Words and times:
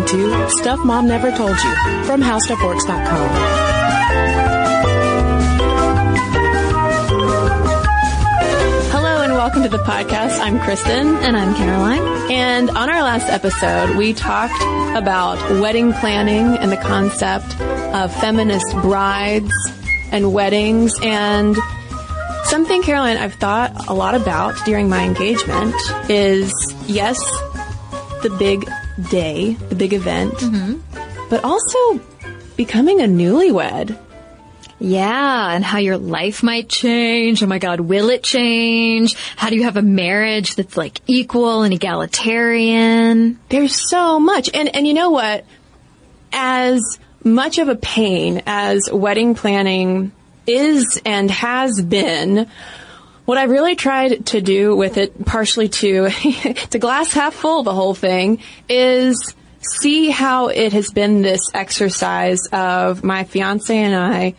listening 0.00 0.30
to 0.30 0.50
Stuff 0.50 0.84
Mom 0.84 1.06
Never 1.06 1.30
Told 1.30 1.50
You 1.50 2.04
from 2.04 2.20
HowStuffWorks.com. 2.20 3.30
Hello 8.90 9.22
and 9.22 9.32
welcome 9.32 9.62
to 9.62 9.68
the 9.68 9.78
podcast. 9.78 10.40
I'm 10.40 10.58
Kristen. 10.60 11.16
And 11.16 11.36
I'm 11.36 11.54
Caroline. 11.54 12.02
And 12.30 12.70
on 12.70 12.90
our 12.90 13.02
last 13.02 13.28
episode, 13.28 13.96
we 13.96 14.12
talked 14.12 14.62
about 14.96 15.38
wedding 15.60 15.92
planning 15.92 16.58
and 16.58 16.70
the 16.70 16.76
concept 16.76 17.60
of 17.60 18.14
feminist 18.20 18.72
brides 18.76 19.52
and 20.12 20.32
weddings 20.32 20.94
and 21.02 21.56
something, 22.44 22.82
Caroline, 22.82 23.16
I've 23.16 23.34
thought 23.34 23.88
a 23.88 23.94
lot 23.94 24.14
about 24.14 24.54
during 24.64 24.88
my 24.88 25.04
engagement 25.04 25.74
is 26.08 26.52
yes, 26.86 27.18
the 28.22 28.34
big 28.38 28.68
day, 29.00 29.54
the 29.54 29.74
big 29.74 29.92
event, 29.92 30.34
mm-hmm. 30.34 31.28
but 31.28 31.44
also 31.44 32.00
becoming 32.56 33.00
a 33.00 33.04
newlywed. 33.04 33.98
Yeah, 34.82 35.52
and 35.52 35.62
how 35.62 35.78
your 35.78 35.98
life 35.98 36.42
might 36.42 36.68
change. 36.68 37.42
Oh 37.42 37.46
my 37.46 37.58
god, 37.58 37.80
will 37.80 38.08
it 38.08 38.22
change? 38.22 39.14
How 39.36 39.50
do 39.50 39.56
you 39.56 39.64
have 39.64 39.76
a 39.76 39.82
marriage 39.82 40.54
that's 40.54 40.76
like 40.76 41.00
equal 41.06 41.62
and 41.62 41.74
egalitarian? 41.74 43.38
There's 43.50 43.74
so 43.90 44.18
much. 44.18 44.48
And, 44.54 44.74
and 44.74 44.86
you 44.86 44.94
know 44.94 45.10
what? 45.10 45.44
As 46.32 46.80
much 47.22 47.58
of 47.58 47.68
a 47.68 47.76
pain 47.76 48.42
as 48.46 48.88
wedding 48.90 49.34
planning 49.34 50.12
is 50.46 51.00
and 51.04 51.30
has 51.30 51.82
been, 51.82 52.48
what 53.30 53.38
I 53.38 53.44
really 53.44 53.76
tried 53.76 54.26
to 54.26 54.40
do 54.40 54.74
with 54.74 54.96
it, 54.96 55.24
partially 55.24 55.68
to, 55.68 56.10
to 56.70 56.78
glass 56.80 57.12
half 57.12 57.32
full 57.32 57.62
the 57.62 57.72
whole 57.72 57.94
thing, 57.94 58.40
is 58.68 59.36
see 59.60 60.10
how 60.10 60.48
it 60.48 60.72
has 60.72 60.90
been 60.90 61.22
this 61.22 61.40
exercise 61.54 62.40
of 62.50 63.04
my 63.04 63.22
fiance 63.22 63.78
and 63.78 63.94
I 63.94 64.34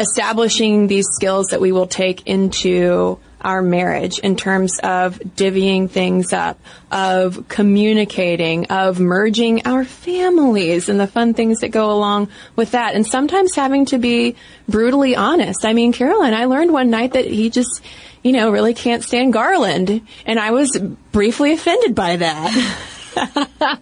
establishing 0.00 0.86
these 0.86 1.04
skills 1.12 1.48
that 1.48 1.60
we 1.60 1.70
will 1.70 1.86
take 1.86 2.26
into 2.26 3.18
our 3.42 3.62
marriage 3.62 4.18
in 4.18 4.36
terms 4.36 4.78
of 4.82 5.18
divvying 5.18 5.90
things 5.90 6.32
up, 6.32 6.58
of 6.90 7.48
communicating, 7.48 8.66
of 8.66 9.00
merging 9.00 9.66
our 9.66 9.84
families 9.84 10.88
and 10.88 10.98
the 10.98 11.06
fun 11.06 11.34
things 11.34 11.60
that 11.60 11.68
go 11.68 11.90
along 11.90 12.28
with 12.56 12.72
that. 12.72 12.94
And 12.94 13.06
sometimes 13.06 13.54
having 13.54 13.86
to 13.86 13.98
be 13.98 14.36
brutally 14.68 15.16
honest. 15.16 15.64
I 15.64 15.72
mean, 15.72 15.92
Caroline, 15.92 16.34
I 16.34 16.46
learned 16.46 16.72
one 16.72 16.90
night 16.90 17.12
that 17.12 17.26
he 17.26 17.50
just, 17.50 17.82
you 18.22 18.32
know, 18.32 18.50
really 18.50 18.74
can't 18.74 19.04
stand 19.04 19.32
Garland. 19.32 20.06
And 20.26 20.38
I 20.38 20.52
was 20.52 20.76
briefly 21.12 21.52
offended 21.52 21.94
by 21.94 22.16
that. 22.16 22.88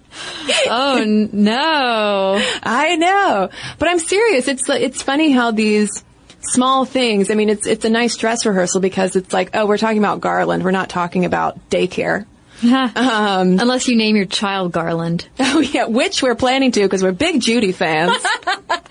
Oh 0.69 1.05
no. 1.33 2.43
I 2.63 2.97
know, 2.97 3.49
but 3.79 3.89
I'm 3.89 3.99
serious. 3.99 4.49
It's 4.49 4.69
it's 4.69 5.03
funny 5.03 5.31
how 5.31 5.53
these 5.53 6.05
small 6.41 6.85
things. 6.85 7.31
I 7.31 7.35
mean, 7.35 7.49
it's 7.49 7.67
it's 7.67 7.85
a 7.85 7.91
nice 7.91 8.17
dress 8.17 8.47
rehearsal 8.47 8.81
because 8.81 9.17
it's 9.17 9.33
like, 9.33 9.51
oh, 9.55 9.67
we're 9.67 9.79
talking 9.79 9.99
about 9.99 10.21
Garland. 10.21 10.65
We're 10.65 10.71
not 10.71 10.89
talking 10.89 11.25
about 11.25 11.71
daycare. 11.71 12.27
Unless 12.63 13.89
you 13.89 13.97
name 13.97 14.17
your 14.17 14.27
child 14.27 14.73
Garland. 14.73 15.27
Oh 15.53 15.61
yeah, 15.61 15.87
which 15.87 16.23
we're 16.23 16.37
planning 16.37 16.71
to 16.73 16.83
because 16.83 17.03
we're 17.03 17.13
big 17.13 17.41
Judy 17.41 17.73
fans. 17.73 18.13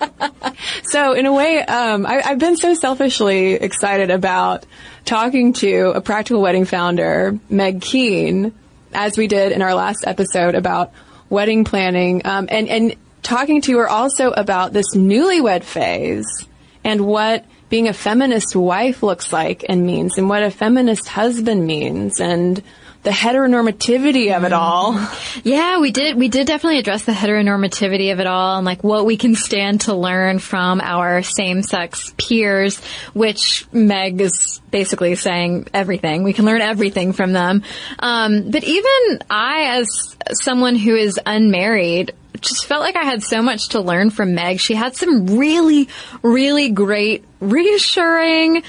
so 0.84 1.12
in 1.14 1.26
a 1.26 1.32
way, 1.32 1.62
um, 1.62 2.04
I, 2.04 2.20
I've 2.24 2.38
been 2.38 2.56
so 2.56 2.74
selfishly 2.74 3.54
excited 3.54 4.10
about 4.10 4.66
talking 5.04 5.52
to 5.54 5.92
a 5.94 6.00
practical 6.00 6.42
wedding 6.42 6.64
founder, 6.64 7.38
Meg 7.48 7.80
Keene, 7.80 8.52
as 8.92 9.16
we 9.16 9.26
did 9.26 9.52
in 9.52 9.62
our 9.62 9.74
last 9.74 10.04
episode 10.06 10.54
about 10.54 10.92
wedding 11.28 11.64
planning, 11.64 12.22
um, 12.26 12.46
and 12.50 12.68
and 12.68 12.96
talking 13.22 13.62
to 13.62 13.78
her 13.78 13.88
also 13.88 14.30
about 14.30 14.72
this 14.72 14.94
newlywed 14.94 15.64
phase 15.64 16.46
and 16.84 17.06
what 17.06 17.44
being 17.68 17.88
a 17.88 17.92
feminist 17.92 18.56
wife 18.56 19.02
looks 19.02 19.32
like 19.32 19.64
and 19.68 19.86
means, 19.86 20.18
and 20.18 20.28
what 20.28 20.42
a 20.42 20.50
feminist 20.50 21.08
husband 21.08 21.66
means, 21.66 22.20
and 22.20 22.62
the 23.02 23.10
heteronormativity 23.10 24.36
of 24.36 24.44
it 24.44 24.52
all. 24.52 24.92
Yeah, 25.42 25.80
we 25.80 25.90
did. 25.90 26.16
We 26.16 26.28
did 26.28 26.46
definitely 26.46 26.78
address 26.78 27.04
the 27.04 27.12
heteronormativity 27.12 28.12
of 28.12 28.20
it 28.20 28.26
all 28.26 28.58
and 28.58 28.66
like 28.66 28.84
what 28.84 29.06
we 29.06 29.16
can 29.16 29.34
stand 29.34 29.82
to 29.82 29.94
learn 29.94 30.38
from 30.38 30.82
our 30.82 31.22
same-sex 31.22 32.12
peers, 32.18 32.78
which 33.14 33.66
Meg 33.72 34.20
is 34.20 34.60
basically 34.70 35.14
saying 35.14 35.68
everything. 35.72 36.24
We 36.24 36.34
can 36.34 36.44
learn 36.44 36.60
everything 36.60 37.14
from 37.14 37.32
them. 37.32 37.62
Um, 37.98 38.50
but 38.50 38.64
even 38.64 39.22
I, 39.30 39.78
as 39.78 40.16
someone 40.32 40.76
who 40.76 40.94
is 40.94 41.18
unmarried, 41.24 42.12
just 42.42 42.66
felt 42.66 42.82
like 42.82 42.96
I 42.96 43.04
had 43.04 43.22
so 43.22 43.40
much 43.40 43.70
to 43.70 43.80
learn 43.80 44.10
from 44.10 44.34
Meg. 44.34 44.60
She 44.60 44.74
had 44.74 44.94
some 44.94 45.38
really, 45.38 45.88
really 46.22 46.70
great, 46.70 47.24
reassuring, 47.40 48.62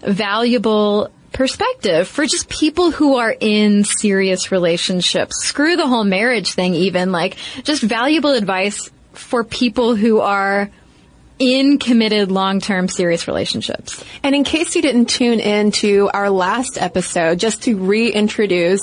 valuable 0.00 1.10
perspective 1.38 2.08
for 2.08 2.26
just 2.26 2.48
people 2.48 2.90
who 2.90 3.14
are 3.14 3.32
in 3.38 3.84
serious 3.84 4.50
relationships. 4.50 5.36
Screw 5.44 5.76
the 5.76 5.86
whole 5.86 6.02
marriage 6.02 6.52
thing 6.52 6.74
even, 6.74 7.12
like 7.12 7.36
just 7.62 7.80
valuable 7.80 8.32
advice 8.32 8.90
for 9.12 9.44
people 9.44 9.94
who 9.94 10.18
are 10.18 10.68
in 11.38 11.78
committed 11.78 12.32
long-term 12.32 12.88
serious 12.88 13.28
relationships. 13.28 14.02
And 14.24 14.34
in 14.34 14.42
case 14.42 14.74
you 14.74 14.82
didn't 14.82 15.06
tune 15.06 15.38
in 15.38 15.70
to 15.70 16.10
our 16.12 16.28
last 16.28 16.76
episode, 16.76 17.38
just 17.38 17.62
to 17.62 17.76
reintroduce 17.76 18.80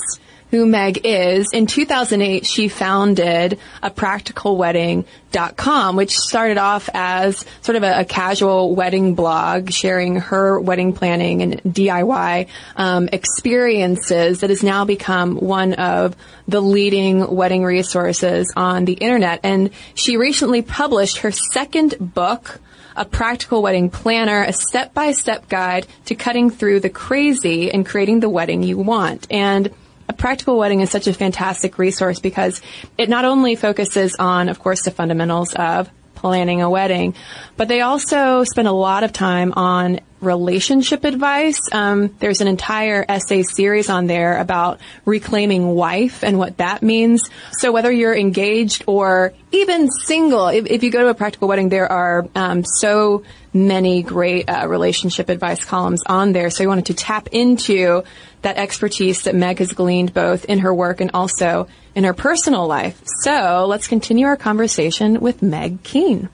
who 0.50 0.66
Meg 0.66 1.00
is, 1.04 1.48
in 1.52 1.66
2008 1.66 2.46
she 2.46 2.68
founded 2.68 3.58
a 3.82 3.90
practicalwedding.com, 3.90 5.96
which 5.96 6.16
started 6.16 6.58
off 6.58 6.88
as 6.94 7.44
sort 7.62 7.76
of 7.76 7.82
a, 7.82 8.00
a 8.00 8.04
casual 8.04 8.74
wedding 8.74 9.14
blog 9.14 9.70
sharing 9.70 10.16
her 10.16 10.60
wedding 10.60 10.92
planning 10.92 11.42
and 11.42 11.62
DIY 11.62 12.48
um, 12.76 13.08
experiences 13.12 14.40
that 14.40 14.50
has 14.50 14.62
now 14.62 14.84
become 14.84 15.36
one 15.36 15.74
of 15.74 16.16
the 16.48 16.60
leading 16.60 17.34
wedding 17.34 17.64
resources 17.64 18.52
on 18.56 18.84
the 18.84 18.94
internet. 18.94 19.40
And 19.42 19.70
she 19.94 20.16
recently 20.16 20.62
published 20.62 21.18
her 21.18 21.32
second 21.32 21.96
book, 22.00 22.60
a 22.94 23.04
practical 23.04 23.62
wedding 23.62 23.90
planner, 23.90 24.42
a 24.42 24.52
step-by-step 24.52 25.48
guide 25.48 25.86
to 26.06 26.14
cutting 26.14 26.50
through 26.50 26.80
the 26.80 26.88
crazy 26.88 27.70
and 27.70 27.84
creating 27.84 28.20
the 28.20 28.28
wedding 28.28 28.62
you 28.62 28.78
want. 28.78 29.26
And 29.30 29.74
a 30.08 30.12
practical 30.12 30.56
wedding 30.56 30.80
is 30.80 30.90
such 30.90 31.06
a 31.06 31.12
fantastic 31.12 31.78
resource 31.78 32.20
because 32.20 32.60
it 32.96 33.08
not 33.08 33.24
only 33.24 33.56
focuses 33.56 34.14
on, 34.18 34.48
of 34.48 34.58
course, 34.58 34.82
the 34.82 34.90
fundamentals 34.90 35.54
of 35.54 35.90
planning 36.14 36.62
a 36.62 36.70
wedding, 36.70 37.14
but 37.56 37.68
they 37.68 37.80
also 37.80 38.44
spend 38.44 38.68
a 38.68 38.72
lot 38.72 39.04
of 39.04 39.12
time 39.12 39.52
on 39.54 40.00
relationship 40.20 41.04
advice. 41.04 41.60
Um, 41.72 42.14
there's 42.18 42.40
an 42.40 42.48
entire 42.48 43.04
essay 43.08 43.42
series 43.42 43.90
on 43.90 44.06
there 44.06 44.38
about 44.38 44.80
reclaiming 45.04 45.68
wife 45.68 46.24
and 46.24 46.38
what 46.38 46.56
that 46.58 46.82
means. 46.82 47.28
So 47.52 47.72
whether 47.72 47.90
you're 47.90 48.16
engaged 48.16 48.84
or 48.86 49.32
even 49.52 49.90
single, 49.90 50.48
if, 50.48 50.66
if 50.66 50.82
you 50.82 50.90
go 50.90 51.02
to 51.02 51.08
a 51.08 51.14
practical 51.14 51.48
wedding, 51.48 51.68
there 51.68 51.90
are 51.90 52.26
um, 52.34 52.64
so 52.64 53.24
many 53.52 54.02
great 54.02 54.48
uh, 54.48 54.68
relationship 54.68 55.28
advice 55.28 55.64
columns 55.64 56.02
on 56.06 56.32
there. 56.32 56.50
So 56.50 56.64
I 56.64 56.66
wanted 56.66 56.86
to 56.86 56.94
tap 56.94 57.28
into 57.32 58.04
that 58.42 58.56
expertise 58.56 59.22
that 59.22 59.34
Meg 59.34 59.58
has 59.58 59.72
gleaned 59.72 60.12
both 60.14 60.44
in 60.44 60.60
her 60.60 60.72
work 60.72 61.00
and 61.00 61.10
also 61.14 61.68
in 61.94 62.04
her 62.04 62.14
personal 62.14 62.66
life. 62.66 63.00
So 63.22 63.66
let's 63.66 63.88
continue 63.88 64.26
our 64.26 64.36
conversation 64.36 65.20
with 65.20 65.42
Meg 65.42 65.82
Keene. 65.82 66.28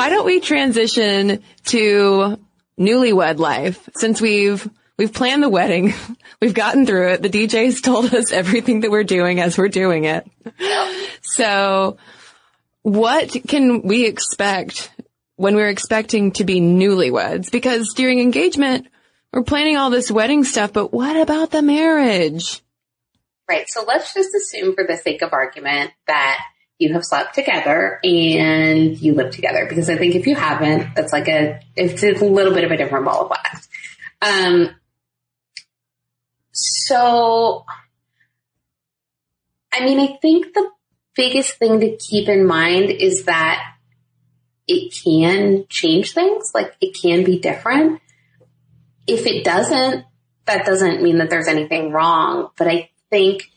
Why 0.00 0.08
don't 0.08 0.24
we 0.24 0.40
transition 0.40 1.42
to 1.66 2.38
newlywed 2.78 3.36
life 3.36 3.86
since 3.96 4.18
we've 4.18 4.66
we've 4.96 5.12
planned 5.12 5.42
the 5.42 5.48
wedding, 5.50 5.92
we've 6.40 6.54
gotten 6.54 6.86
through 6.86 7.10
it. 7.10 7.20
The 7.20 7.28
DJ's 7.28 7.82
told 7.82 8.14
us 8.14 8.32
everything 8.32 8.80
that 8.80 8.90
we're 8.90 9.04
doing 9.04 9.40
as 9.40 9.58
we're 9.58 9.68
doing 9.68 10.04
it. 10.04 10.26
So, 11.20 11.98
what 12.80 13.30
can 13.46 13.82
we 13.82 14.06
expect 14.06 14.90
when 15.36 15.54
we're 15.54 15.68
expecting 15.68 16.32
to 16.32 16.44
be 16.44 16.62
newlyweds? 16.62 17.52
Because 17.52 17.92
during 17.94 18.20
engagement, 18.20 18.86
we're 19.34 19.42
planning 19.42 19.76
all 19.76 19.90
this 19.90 20.10
wedding 20.10 20.44
stuff, 20.44 20.72
but 20.72 20.94
what 20.94 21.14
about 21.18 21.50
the 21.50 21.60
marriage? 21.60 22.62
Right. 23.46 23.66
So 23.68 23.84
let's 23.86 24.14
just 24.14 24.34
assume 24.34 24.74
for 24.74 24.86
the 24.88 24.96
sake 24.96 25.20
of 25.20 25.34
argument 25.34 25.90
that 26.06 26.42
you 26.80 26.94
have 26.94 27.04
slept 27.04 27.34
together 27.34 28.00
and 28.02 28.98
you 28.98 29.14
live 29.14 29.30
together 29.30 29.66
because 29.68 29.90
I 29.90 29.98
think 29.98 30.14
if 30.14 30.26
you 30.26 30.34
haven't, 30.34 30.94
that's 30.96 31.12
like 31.12 31.28
a, 31.28 31.60
it's 31.76 32.02
a 32.02 32.24
little 32.24 32.54
bit 32.54 32.64
of 32.64 32.70
a 32.70 32.76
different 32.78 33.04
ball 33.04 33.24
of 33.24 33.30
wax. 33.30 33.68
Um, 34.22 34.74
so, 36.52 37.66
I 39.70 39.84
mean, 39.84 40.00
I 40.00 40.18
think 40.22 40.54
the 40.54 40.70
biggest 41.14 41.58
thing 41.58 41.80
to 41.80 41.96
keep 41.96 42.28
in 42.28 42.46
mind 42.46 42.90
is 42.90 43.24
that 43.24 43.62
it 44.66 44.94
can 45.04 45.66
change 45.68 46.14
things. 46.14 46.52
Like 46.54 46.74
it 46.80 46.96
can 47.00 47.24
be 47.24 47.38
different. 47.38 48.00
If 49.06 49.26
it 49.26 49.44
doesn't, 49.44 50.06
that 50.46 50.64
doesn't 50.64 51.02
mean 51.02 51.18
that 51.18 51.28
there's 51.28 51.48
anything 51.48 51.92
wrong. 51.92 52.50
But 52.56 52.68
I 52.68 52.90
think 53.10 53.50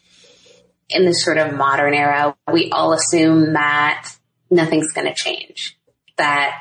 in 0.89 1.06
this 1.06 1.24
sort 1.24 1.38
of 1.38 1.53
modern 1.53 1.94
era, 1.94 2.35
we 2.51 2.69
all 2.71 2.94
assume 2.94 3.53
that 3.53 4.13
nothing's 4.50 4.91
going 4.94 5.07
to 5.07 5.13
change. 5.13 5.77
That, 6.18 6.56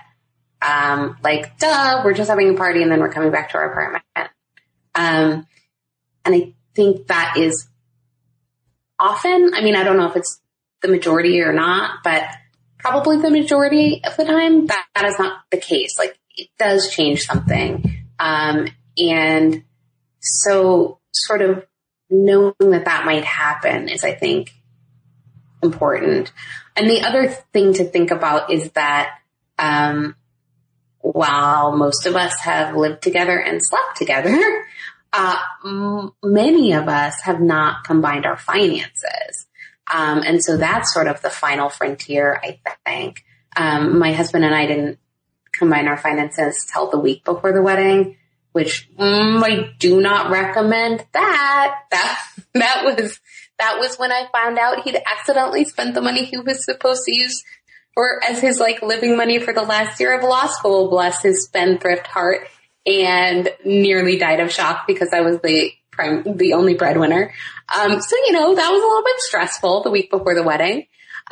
um, 0.62 1.18
like, 1.22 1.58
duh, 1.58 2.02
we're 2.04 2.14
just 2.14 2.30
having 2.30 2.50
a 2.50 2.54
party 2.54 2.82
and 2.82 2.90
then 2.90 3.00
we're 3.00 3.12
coming 3.12 3.30
back 3.30 3.50
to 3.50 3.58
our 3.58 3.70
apartment. 3.70 4.04
Um, 4.94 5.46
and 6.24 6.34
I 6.34 6.54
think 6.74 7.08
that 7.08 7.36
is 7.36 7.68
often, 8.98 9.52
I 9.54 9.62
mean, 9.62 9.76
I 9.76 9.84
don't 9.84 9.96
know 9.96 10.08
if 10.08 10.16
it's 10.16 10.40
the 10.80 10.88
majority 10.88 11.40
or 11.40 11.52
not, 11.52 11.98
but 12.04 12.24
probably 12.78 13.18
the 13.18 13.30
majority 13.30 14.02
of 14.04 14.16
the 14.16 14.24
time 14.24 14.66
that, 14.66 14.86
that 14.94 15.04
is 15.04 15.18
not 15.18 15.40
the 15.50 15.56
case. 15.56 15.98
Like 15.98 16.18
it 16.36 16.48
does 16.58 16.90
change 16.90 17.26
something. 17.26 18.06
Um, 18.18 18.68
and 18.98 19.64
so 20.20 21.00
sort 21.12 21.42
of 21.42 21.66
knowing 22.12 22.54
that 22.58 22.84
that 22.84 23.06
might 23.06 23.24
happen 23.24 23.88
is, 23.88 24.04
I 24.04 24.12
think, 24.14 24.52
important. 25.62 26.32
And 26.76 26.88
the 26.88 27.02
other 27.02 27.28
thing 27.28 27.72
to 27.74 27.84
think 27.84 28.10
about 28.10 28.52
is 28.52 28.70
that, 28.72 29.18
um, 29.58 30.14
while 31.00 31.76
most 31.76 32.06
of 32.06 32.14
us 32.14 32.38
have 32.40 32.76
lived 32.76 33.02
together 33.02 33.38
and 33.38 33.64
slept 33.64 33.96
together, 33.96 34.38
uh, 35.12 35.36
m- 35.64 36.12
many 36.22 36.72
of 36.74 36.88
us 36.88 37.20
have 37.22 37.40
not 37.40 37.84
combined 37.84 38.26
our 38.26 38.36
finances. 38.36 39.46
Um, 39.92 40.22
and 40.24 40.42
so 40.42 40.56
that's 40.56 40.92
sort 40.92 41.08
of 41.08 41.20
the 41.22 41.30
final 41.30 41.68
frontier, 41.68 42.40
I 42.42 42.60
think. 42.86 43.24
Um, 43.56 43.98
my 43.98 44.12
husband 44.12 44.44
and 44.44 44.54
I 44.54 44.66
didn't 44.66 44.98
combine 45.52 45.88
our 45.88 45.98
finances 45.98 46.66
till 46.72 46.90
the 46.90 46.98
week 46.98 47.24
before 47.24 47.52
the 47.52 47.62
wedding, 47.62 48.16
which 48.52 48.88
mm, 48.98 49.42
I 49.42 49.72
do 49.78 50.00
not 50.00 50.30
recommend 50.30 51.04
that. 51.12 51.80
That, 51.90 52.26
that 52.54 52.82
was, 52.84 53.20
that 53.58 53.78
was 53.78 53.96
when 53.96 54.12
I 54.12 54.26
found 54.32 54.58
out 54.58 54.84
he'd 54.84 55.00
accidentally 55.06 55.64
spent 55.64 55.94
the 55.94 56.02
money 56.02 56.24
he 56.24 56.38
was 56.38 56.64
supposed 56.64 57.02
to 57.04 57.14
use 57.14 57.42
for 57.94 58.22
as 58.24 58.40
his 58.40 58.58
like 58.58 58.82
living 58.82 59.16
money 59.16 59.38
for 59.38 59.52
the 59.52 59.62
last 59.62 60.00
year 60.00 60.16
of 60.16 60.24
law 60.24 60.46
school, 60.46 60.88
bless 60.88 61.22
his 61.22 61.44
spendthrift 61.44 62.06
heart, 62.06 62.48
and 62.86 63.48
nearly 63.64 64.18
died 64.18 64.40
of 64.40 64.50
shock 64.50 64.86
because 64.86 65.10
I 65.12 65.20
was 65.20 65.40
the 65.40 65.72
prime, 65.90 66.36
the 66.36 66.54
only 66.54 66.74
breadwinner. 66.74 67.32
Um, 67.74 68.00
so 68.00 68.16
you 68.26 68.32
know 68.32 68.54
that 68.54 68.70
was 68.70 68.82
a 68.82 68.86
little 68.86 69.04
bit 69.04 69.20
stressful 69.20 69.82
the 69.82 69.90
week 69.90 70.10
before 70.10 70.34
the 70.34 70.42
wedding. 70.42 70.86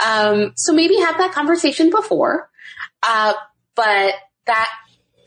Um, 0.04 0.52
so 0.56 0.72
maybe 0.72 0.96
have 1.00 1.18
that 1.18 1.32
conversation 1.32 1.90
before, 1.90 2.48
uh, 3.02 3.34
but 3.74 4.14
that 4.46 4.68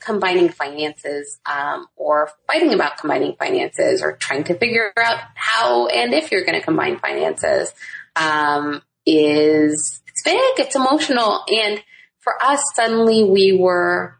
combining 0.03 0.50
finances 0.50 1.39
um, 1.45 1.88
or 1.95 2.29
fighting 2.47 2.73
about 2.73 2.97
combining 2.97 3.35
finances 3.38 4.01
or 4.01 4.13
trying 4.17 4.44
to 4.44 4.53
figure 4.55 4.91
out 4.97 5.19
how 5.35 5.88
and 5.88 6.13
if 6.13 6.31
you're 6.31 6.45
going 6.45 6.59
to 6.59 6.65
combine 6.65 7.00
finances 7.00 7.73
um, 8.15 8.81
is 9.05 10.01
it's 10.07 10.23
big 10.23 10.39
it's 10.57 10.75
emotional. 10.75 11.44
And 11.47 11.83
for 12.19 12.33
us 12.41 12.61
suddenly 12.75 13.23
we 13.23 13.57
were 13.57 14.17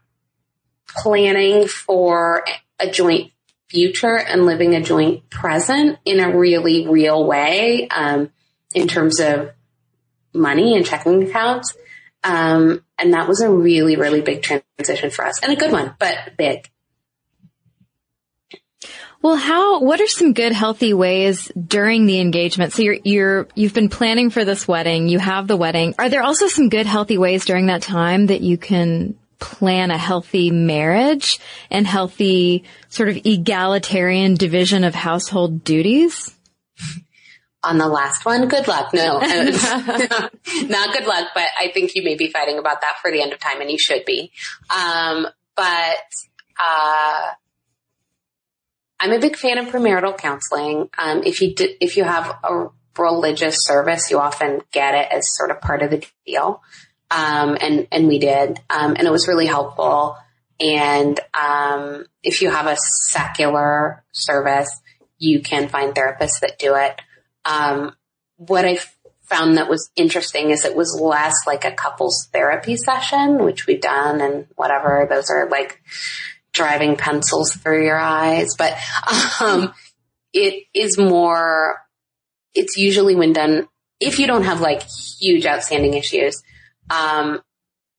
planning 0.88 1.66
for 1.66 2.44
a 2.78 2.90
joint 2.90 3.32
future 3.68 4.16
and 4.16 4.46
living 4.46 4.74
a 4.74 4.82
joint 4.82 5.28
present 5.30 5.98
in 6.04 6.20
a 6.20 6.36
really 6.36 6.86
real 6.86 7.26
way 7.26 7.88
um, 7.88 8.30
in 8.74 8.86
terms 8.86 9.20
of 9.20 9.50
money 10.32 10.76
and 10.76 10.84
checking 10.84 11.22
accounts. 11.24 11.74
Um, 12.22 12.83
and 12.98 13.14
that 13.14 13.28
was 13.28 13.40
a 13.40 13.50
really, 13.50 13.96
really 13.96 14.20
big 14.20 14.42
transition 14.42 15.10
for 15.10 15.24
us 15.24 15.42
and 15.42 15.52
a 15.52 15.56
good 15.56 15.72
one, 15.72 15.94
but 15.98 16.36
big. 16.36 16.68
Well, 19.24 19.36
how, 19.36 19.80
what 19.80 20.02
are 20.02 20.06
some 20.06 20.34
good 20.34 20.52
healthy 20.52 20.92
ways 20.92 21.50
during 21.56 22.04
the 22.04 22.20
engagement? 22.20 22.74
So 22.74 22.82
you're, 22.82 22.98
you're, 23.04 23.48
you've 23.54 23.72
been 23.72 23.88
planning 23.88 24.28
for 24.28 24.44
this 24.44 24.68
wedding, 24.68 25.08
you 25.08 25.18
have 25.18 25.46
the 25.48 25.56
wedding. 25.56 25.94
Are 25.98 26.10
there 26.10 26.22
also 26.22 26.46
some 26.46 26.68
good 26.68 26.84
healthy 26.84 27.16
ways 27.16 27.46
during 27.46 27.66
that 27.66 27.80
time 27.80 28.26
that 28.26 28.42
you 28.42 28.58
can 28.58 29.16
plan 29.38 29.90
a 29.90 29.96
healthy 29.96 30.50
marriage 30.50 31.38
and 31.70 31.86
healthy 31.86 32.64
sort 32.90 33.08
of 33.08 33.16
egalitarian 33.24 34.34
division 34.34 34.84
of 34.84 34.94
household 34.94 35.64
duties? 35.64 36.33
On 37.64 37.78
the 37.78 37.88
last 37.88 38.24
one. 38.24 38.48
Good 38.48 38.68
luck. 38.68 38.92
No, 38.92 39.18
not 39.20 40.92
good 40.92 41.06
luck, 41.06 41.28
but 41.34 41.48
I 41.58 41.70
think 41.72 41.94
you 41.94 42.02
may 42.02 42.14
be 42.14 42.30
fighting 42.30 42.58
about 42.58 42.82
that 42.82 42.96
for 43.00 43.10
the 43.10 43.22
end 43.22 43.32
of 43.32 43.38
time 43.38 43.60
and 43.60 43.70
you 43.70 43.78
should 43.78 44.04
be. 44.04 44.32
Um, 44.70 45.26
but, 45.56 46.12
uh, 46.62 47.30
I'm 49.00 49.12
a 49.12 49.18
big 49.18 49.36
fan 49.36 49.58
of 49.58 49.66
premarital 49.66 50.16
counseling. 50.16 50.88
Um, 50.96 51.22
if 51.24 51.42
you 51.42 51.54
do, 51.54 51.68
if 51.80 51.96
you 51.96 52.04
have 52.04 52.38
a 52.42 52.68
religious 52.96 53.56
service, 53.58 54.10
you 54.10 54.18
often 54.18 54.62
get 54.72 54.94
it 54.94 55.08
as 55.10 55.36
sort 55.36 55.50
of 55.50 55.60
part 55.60 55.82
of 55.82 55.90
the 55.90 56.06
deal. 56.26 56.62
Um, 57.10 57.56
and, 57.60 57.86
and 57.92 58.08
we 58.08 58.18
did. 58.18 58.60
Um, 58.70 58.94
and 58.96 59.06
it 59.06 59.10
was 59.10 59.28
really 59.28 59.46
helpful. 59.46 60.16
And, 60.60 61.18
um, 61.34 62.06
if 62.22 62.40
you 62.40 62.50
have 62.50 62.66
a 62.66 62.76
secular 62.76 64.04
service, 64.12 64.70
you 65.18 65.42
can 65.42 65.68
find 65.68 65.94
therapists 65.94 66.40
that 66.40 66.58
do 66.58 66.74
it. 66.74 67.00
Um, 67.44 67.94
what 68.36 68.64
I 68.64 68.78
found 69.24 69.56
that 69.56 69.70
was 69.70 69.90
interesting 69.96 70.50
is 70.50 70.64
it 70.64 70.76
was 70.76 70.98
less 71.00 71.34
like 71.46 71.64
a 71.64 71.72
couples 71.72 72.28
therapy 72.32 72.76
session, 72.76 73.42
which 73.42 73.66
we've 73.66 73.80
done 73.80 74.20
and 74.20 74.46
whatever. 74.56 75.06
Those 75.08 75.30
are 75.30 75.48
like 75.48 75.80
driving 76.52 76.96
pencils 76.96 77.52
through 77.52 77.84
your 77.84 77.98
eyes, 77.98 78.54
but, 78.56 78.76
um, 79.40 79.74
it 80.32 80.64
is 80.74 80.98
more, 80.98 81.80
it's 82.54 82.76
usually 82.76 83.14
when 83.14 83.32
done, 83.32 83.66
if 83.98 84.18
you 84.18 84.26
don't 84.26 84.44
have 84.44 84.60
like 84.60 84.82
huge 85.18 85.46
outstanding 85.46 85.94
issues, 85.94 86.42
um, 86.90 87.40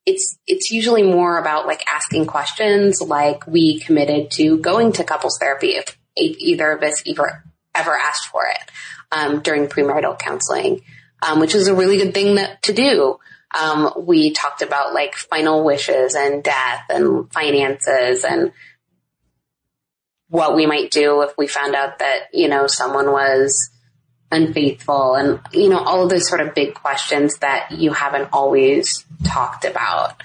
it's, 0.06 0.38
it's 0.46 0.70
usually 0.70 1.02
more 1.02 1.40
about 1.40 1.66
like 1.66 1.84
asking 1.92 2.28
questions 2.28 3.02
like 3.02 3.48
we 3.48 3.80
committed 3.80 4.30
to 4.32 4.60
going 4.60 4.92
to 4.94 5.04
couples 5.04 5.38
therapy 5.40 5.70
if 5.70 5.98
either 6.16 6.72
of 6.72 6.84
us 6.84 7.02
ever, 7.08 7.44
ever 7.74 7.98
asked 7.98 8.28
for 8.28 8.46
it 8.46 8.72
um, 9.12 9.42
during 9.42 9.68
premarital 9.68 10.20
counseling, 10.20 10.82
um, 11.22 11.40
which 11.40 11.56
is 11.56 11.68
a 11.68 11.76
really 11.76 11.98
good 11.98 12.14
thing 12.14 12.36
that, 12.36 12.62
to 12.64 12.74
do. 12.74 13.20
Um, 13.58 13.94
we 13.98 14.32
talked 14.32 14.62
about 14.62 14.94
like 14.94 15.16
final 15.16 15.64
wishes 15.64 16.16
and 16.16 16.44
death 16.44 16.86
and 16.90 17.32
finances 17.32 18.26
and 18.26 18.52
what 20.28 20.56
we 20.56 20.66
might 20.66 20.92
do 20.92 21.22
if 21.22 21.38
we 21.38 21.48
found 21.48 21.76
out 21.76 22.00
that, 22.00 22.24
you 22.34 22.50
know, 22.50 22.68
someone 22.68 23.12
was 23.12 23.70
unfaithful 24.32 25.16
and, 25.16 25.40
you 25.54 25.70
know, 25.70 25.80
all 25.80 26.04
of 26.04 26.10
those 26.10 26.28
sort 26.28 26.42
of 26.42 26.54
big 26.54 26.74
questions 26.74 27.38
that 27.38 27.72
you 27.72 27.94
haven't 27.94 28.30
always 28.34 29.06
talked 29.24 29.64
about. 29.64 30.22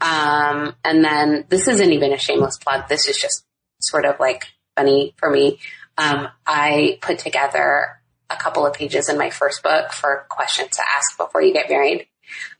Um, 0.00 0.74
and 0.82 1.04
then 1.04 1.44
this 1.48 1.68
isn't 1.68 1.92
even 1.92 2.12
a 2.12 2.18
shameless 2.18 2.56
plug. 2.56 2.88
This 2.88 3.06
is 3.06 3.18
just 3.18 3.44
sort 3.80 4.06
of 4.06 4.18
like 4.18 4.46
funny 4.76 5.14
for 5.18 5.30
me. 5.30 5.58
Um, 5.98 6.28
I 6.46 6.98
put 7.02 7.18
together 7.18 7.99
a 8.30 8.36
couple 8.36 8.66
of 8.66 8.74
pages 8.74 9.08
in 9.08 9.18
my 9.18 9.30
first 9.30 9.62
book 9.62 9.92
for 9.92 10.26
questions 10.28 10.76
to 10.76 10.82
ask 10.82 11.16
before 11.16 11.42
you 11.42 11.52
get 11.52 11.68
married. 11.68 12.06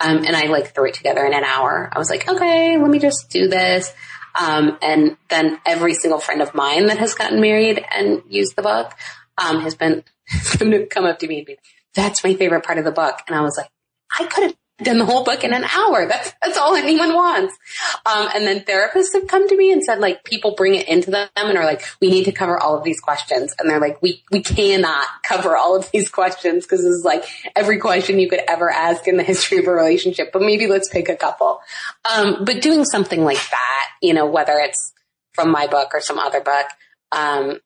Um, 0.00 0.24
and 0.24 0.34
I 0.34 0.46
like 0.46 0.74
threw 0.74 0.88
it 0.88 0.94
together 0.94 1.24
in 1.24 1.32
an 1.32 1.44
hour. 1.44 1.88
I 1.92 1.98
was 1.98 2.10
like, 2.10 2.28
okay, 2.28 2.76
let 2.76 2.90
me 2.90 2.98
just 2.98 3.30
do 3.30 3.48
this. 3.48 3.92
Um, 4.38 4.78
and 4.82 5.16
then 5.28 5.60
every 5.66 5.94
single 5.94 6.20
friend 6.20 6.42
of 6.42 6.54
mine 6.54 6.86
that 6.86 6.98
has 6.98 7.14
gotten 7.14 7.40
married 7.40 7.84
and 7.90 8.22
used 8.28 8.56
the 8.56 8.62
book, 8.62 8.92
um, 9.38 9.60
has 9.60 9.74
been, 9.74 10.04
come 10.90 11.04
up 11.04 11.18
to 11.20 11.26
me 11.26 11.38
and 11.38 11.46
be, 11.46 11.56
that's 11.94 12.22
my 12.22 12.34
favorite 12.34 12.64
part 12.64 12.78
of 12.78 12.84
the 12.84 12.92
book. 12.92 13.20
And 13.26 13.36
I 13.36 13.42
was 13.42 13.56
like, 13.56 13.70
I 14.18 14.26
could 14.26 14.44
have 14.44 14.56
done 14.82 14.98
the 14.98 15.04
whole 15.04 15.24
book 15.24 15.44
in 15.44 15.52
an 15.52 15.64
hour. 15.64 16.06
That's, 16.06 16.32
that's 16.42 16.58
all 16.58 16.74
anyone 16.74 17.14
wants. 17.14 17.56
Um, 18.06 18.28
and 18.34 18.46
then 18.46 18.60
therapists 18.60 19.12
have 19.14 19.26
come 19.26 19.48
to 19.48 19.56
me 19.56 19.72
and 19.72 19.82
said 19.82 19.98
like 19.98 20.24
people 20.24 20.54
bring 20.54 20.74
it 20.74 20.88
into 20.88 21.10
them 21.10 21.28
and 21.36 21.58
are 21.58 21.64
like, 21.64 21.82
we 22.00 22.10
need 22.10 22.24
to 22.24 22.32
cover 22.32 22.58
all 22.58 22.76
of 22.76 22.84
these 22.84 23.00
questions. 23.00 23.54
And 23.58 23.68
they're 23.68 23.80
like, 23.80 24.00
we, 24.02 24.22
we 24.30 24.42
cannot 24.42 25.06
cover 25.22 25.56
all 25.56 25.76
of 25.76 25.90
these 25.92 26.08
questions 26.08 26.64
because 26.64 26.80
this 26.80 26.94
is 26.94 27.04
like 27.04 27.24
every 27.56 27.78
question 27.78 28.18
you 28.18 28.28
could 28.28 28.42
ever 28.48 28.70
ask 28.70 29.06
in 29.06 29.16
the 29.16 29.22
history 29.22 29.58
of 29.58 29.66
a 29.66 29.72
relationship, 29.72 30.30
but 30.32 30.42
maybe 30.42 30.66
let's 30.66 30.88
pick 30.88 31.08
a 31.08 31.16
couple. 31.16 31.60
Um, 32.10 32.44
but 32.44 32.62
doing 32.62 32.84
something 32.84 33.24
like 33.24 33.50
that, 33.50 33.86
you 34.02 34.14
know, 34.14 34.26
whether 34.26 34.58
it's 34.58 34.92
from 35.32 35.50
my 35.50 35.66
book 35.66 35.90
or 35.94 36.00
some 36.00 36.18
other 36.18 36.40
book, 36.40 36.66
um, 37.12 37.58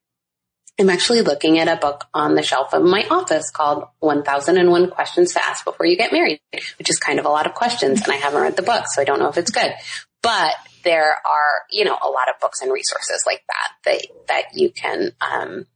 I'm 0.78 0.90
actually 0.90 1.20
looking 1.20 1.58
at 1.60 1.68
a 1.68 1.76
book 1.76 2.06
on 2.12 2.34
the 2.34 2.42
shelf 2.42 2.74
of 2.74 2.82
my 2.82 3.06
office 3.08 3.50
called 3.50 3.84
1001 4.00 4.90
Questions 4.90 5.32
to 5.34 5.44
Ask 5.44 5.64
Before 5.64 5.86
You 5.86 5.96
Get 5.96 6.12
Married, 6.12 6.40
which 6.78 6.90
is 6.90 6.98
kind 6.98 7.20
of 7.20 7.26
a 7.26 7.28
lot 7.28 7.46
of 7.46 7.54
questions 7.54 8.02
and 8.02 8.12
I 8.12 8.16
haven't 8.16 8.42
read 8.42 8.56
the 8.56 8.62
book, 8.62 8.86
so 8.88 9.00
I 9.00 9.04
don't 9.04 9.20
know 9.20 9.28
if 9.28 9.38
it's 9.38 9.52
good. 9.52 9.72
But 10.20 10.54
there 10.82 11.12
are, 11.12 11.62
you 11.70 11.84
know, 11.84 11.96
a 12.02 12.08
lot 12.08 12.28
of 12.28 12.40
books 12.40 12.60
and 12.60 12.72
resources 12.72 13.22
like 13.24 13.42
that 13.46 13.72
that, 13.84 14.06
that 14.26 14.44
you 14.54 14.70
can, 14.70 15.12
um, 15.20 15.66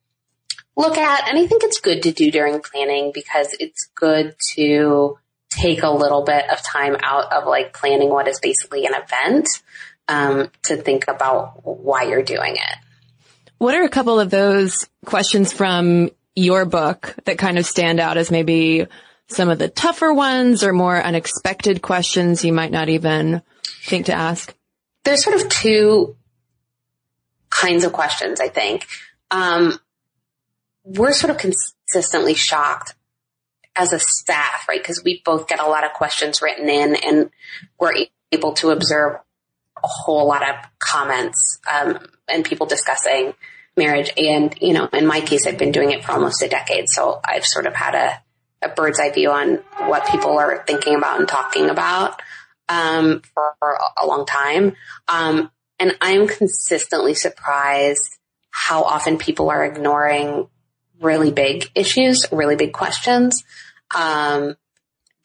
look 0.76 0.96
at. 0.96 1.28
And 1.28 1.38
I 1.38 1.46
think 1.46 1.62
it's 1.62 1.80
good 1.80 2.02
to 2.04 2.12
do 2.12 2.30
during 2.30 2.60
planning 2.60 3.12
because 3.14 3.54
it's 3.60 3.88
good 3.94 4.34
to 4.54 5.18
take 5.50 5.82
a 5.82 5.90
little 5.90 6.22
bit 6.22 6.50
of 6.50 6.62
time 6.62 6.96
out 7.02 7.32
of 7.32 7.46
like 7.46 7.72
planning 7.72 8.10
what 8.10 8.28
is 8.28 8.40
basically 8.40 8.86
an 8.86 8.94
event, 8.94 9.48
um, 10.08 10.50
to 10.62 10.76
think 10.76 11.06
about 11.08 11.64
why 11.64 12.04
you're 12.04 12.22
doing 12.22 12.56
it. 12.56 12.76
What 13.58 13.74
are 13.74 13.82
a 13.82 13.88
couple 13.88 14.20
of 14.20 14.30
those 14.30 14.88
questions 15.04 15.52
from 15.52 16.10
your 16.36 16.64
book 16.64 17.14
that 17.24 17.38
kind 17.38 17.58
of 17.58 17.66
stand 17.66 17.98
out 17.98 18.16
as 18.16 18.30
maybe 18.30 18.86
some 19.26 19.48
of 19.48 19.58
the 19.58 19.68
tougher 19.68 20.12
ones 20.12 20.62
or 20.62 20.72
more 20.72 21.00
unexpected 21.00 21.82
questions 21.82 22.44
you 22.44 22.52
might 22.52 22.70
not 22.70 22.88
even 22.88 23.42
think 23.84 24.06
to 24.06 24.12
ask? 24.12 24.54
There's 25.04 25.24
sort 25.24 25.40
of 25.40 25.48
two 25.48 26.16
kinds 27.50 27.84
of 27.84 27.92
questions, 27.92 28.40
I 28.40 28.48
think. 28.48 28.86
Um, 29.30 29.78
we're 30.84 31.12
sort 31.12 31.30
of 31.30 31.38
consistently 31.38 32.34
shocked 32.34 32.94
as 33.74 33.92
a 33.92 33.98
staff, 33.98 34.66
right? 34.68 34.80
Because 34.80 35.02
we 35.04 35.22
both 35.24 35.48
get 35.48 35.60
a 35.60 35.66
lot 35.66 35.84
of 35.84 35.92
questions 35.92 36.40
written 36.42 36.68
in 36.68 36.96
and 36.96 37.30
we're 37.78 38.06
able 38.32 38.52
to 38.54 38.70
observe 38.70 39.16
a 39.82 39.86
whole 39.86 40.26
lot 40.26 40.48
of 40.48 40.56
comments 40.90 41.58
um, 41.70 41.98
and 42.28 42.44
people 42.44 42.66
discussing 42.66 43.34
marriage. 43.76 44.12
And, 44.16 44.54
you 44.60 44.72
know, 44.72 44.88
in 44.92 45.06
my 45.06 45.20
case, 45.20 45.46
I've 45.46 45.58
been 45.58 45.72
doing 45.72 45.92
it 45.92 46.04
for 46.04 46.12
almost 46.12 46.42
a 46.42 46.48
decade. 46.48 46.88
So 46.88 47.20
I've 47.24 47.44
sort 47.44 47.66
of 47.66 47.74
had 47.74 47.94
a, 47.94 48.22
a 48.66 48.68
bird's 48.68 49.00
eye 49.00 49.10
view 49.10 49.30
on 49.30 49.56
what 49.88 50.08
people 50.08 50.38
are 50.38 50.64
thinking 50.66 50.96
about 50.96 51.20
and 51.20 51.28
talking 51.28 51.70
about 51.70 52.20
um, 52.68 53.22
for, 53.34 53.54
for, 53.58 53.78
a 54.00 54.06
long 54.06 54.26
time. 54.26 54.74
Um, 55.06 55.50
and 55.78 55.96
I'm 56.00 56.26
consistently 56.26 57.14
surprised 57.14 58.18
how 58.50 58.82
often 58.82 59.18
people 59.18 59.50
are 59.50 59.64
ignoring 59.64 60.48
really 61.00 61.30
big 61.30 61.70
issues, 61.74 62.26
really 62.32 62.56
big 62.56 62.72
questions. 62.72 63.44
Um, 63.94 64.56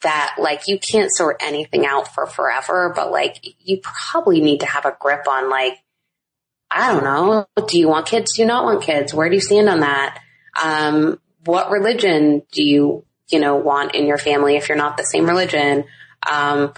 that 0.03 0.36
like 0.38 0.67
you 0.67 0.79
can't 0.79 1.10
sort 1.12 1.38
anything 1.41 1.86
out 1.86 2.13
for 2.13 2.25
forever, 2.25 2.93
but 2.95 3.12
like 3.12 3.39
you 3.60 3.79
probably 3.81 4.41
need 4.41 4.60
to 4.60 4.65
have 4.65 4.86
a 4.86 4.95
grip 5.00 5.27
on 5.27 5.50
like, 5.50 5.74
I 6.69 6.91
don't 6.91 7.03
know, 7.03 7.45
do 7.67 7.79
you 7.79 7.88
want 7.88 8.07
kids? 8.07 8.33
Do 8.33 8.41
you 8.41 8.48
not 8.48 8.63
want 8.63 8.83
kids? 8.83 9.13
Where 9.13 9.29
do 9.29 9.36
you 9.36 9.41
stand 9.41 9.69
on 9.69 9.81
that? 9.81 10.19
Um, 10.62 11.19
what 11.45 11.72
religion 11.72 12.43
do 12.51 12.63
you, 12.63 13.05
you 13.29 13.39
know, 13.39 13.55
want 13.55 13.95
in 13.95 14.05
your 14.05 14.17
family 14.17 14.55
if 14.55 14.69
you're 14.69 14.77
not 14.77 14.98
the 14.98 15.03
same 15.03 15.27
religion? 15.27 15.86
Um, 16.29 16.74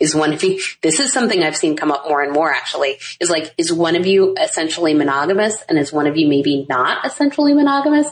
is 0.00 0.14
one 0.14 0.32
of 0.32 0.42
you, 0.42 0.60
this 0.82 1.00
is 1.00 1.12
something 1.12 1.42
I've 1.42 1.56
seen 1.56 1.76
come 1.76 1.92
up 1.92 2.08
more 2.08 2.22
and 2.22 2.32
more 2.32 2.50
actually, 2.50 2.98
is 3.20 3.30
like, 3.30 3.54
is 3.56 3.72
one 3.72 3.96
of 3.96 4.06
you 4.06 4.34
essentially 4.40 4.94
monogamous 4.94 5.62
and 5.68 5.78
is 5.78 5.92
one 5.92 6.06
of 6.06 6.16
you 6.16 6.28
maybe 6.28 6.66
not 6.68 7.06
essentially 7.06 7.54
monogamous? 7.54 8.08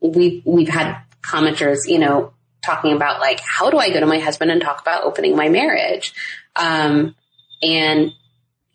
We, 0.00 0.42
we've 0.44 0.68
had 0.68 1.02
commenters, 1.22 1.86
you 1.86 1.98
know, 1.98 2.34
talking 2.64 2.92
about 2.92 3.20
like, 3.20 3.40
how 3.40 3.70
do 3.70 3.78
I 3.78 3.90
go 3.90 4.00
to 4.00 4.06
my 4.06 4.18
husband 4.18 4.50
and 4.50 4.60
talk 4.60 4.80
about 4.80 5.04
opening 5.04 5.36
my 5.36 5.48
marriage? 5.48 6.14
Um, 6.56 7.14
and 7.62 8.12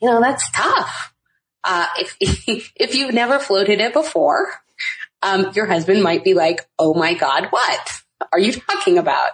you 0.01 0.09
know, 0.09 0.21
that's 0.21 0.49
tough. 0.51 1.13
Uh, 1.63 1.87
if, 1.97 2.17
if 2.75 2.95
you've 2.95 3.13
never 3.13 3.39
floated 3.39 3.79
it 3.79 3.93
before, 3.93 4.47
um, 5.21 5.51
your 5.55 5.65
husband 5.65 6.03
might 6.03 6.23
be 6.23 6.33
like, 6.33 6.67
Oh 6.77 6.93
my 6.93 7.13
God, 7.13 7.47
what 7.49 8.01
are 8.31 8.39
you 8.39 8.51
talking 8.69 8.97
about? 8.97 9.31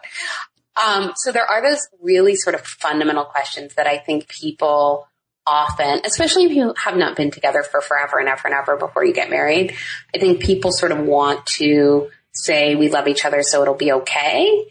Um, 0.75 1.13
so 1.15 1.31
there 1.31 1.45
are 1.45 1.61
those 1.61 1.87
really 2.01 2.35
sort 2.35 2.55
of 2.55 2.61
fundamental 2.61 3.25
questions 3.25 3.75
that 3.75 3.85
I 3.85 3.99
think 3.99 4.27
people 4.27 5.07
often, 5.45 6.01
especially 6.05 6.45
if 6.45 6.51
you 6.51 6.73
have 6.77 6.97
not 6.97 7.15
been 7.15 7.31
together 7.31 7.63
for 7.63 7.81
forever 7.81 8.17
and 8.17 8.27
ever 8.27 8.47
and 8.47 8.55
ever 8.55 8.77
before 8.77 9.05
you 9.05 9.13
get 9.13 9.29
married, 9.29 9.75
I 10.15 10.17
think 10.17 10.41
people 10.41 10.71
sort 10.71 10.91
of 10.91 10.99
want 10.99 11.45
to 11.57 12.09
say 12.33 12.75
we 12.75 12.89
love 12.89 13.07
each 13.07 13.25
other 13.25 13.43
so 13.43 13.61
it'll 13.61 13.73
be 13.75 13.91
okay. 13.91 14.65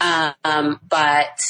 Um, 0.00 0.80
but 0.88 1.40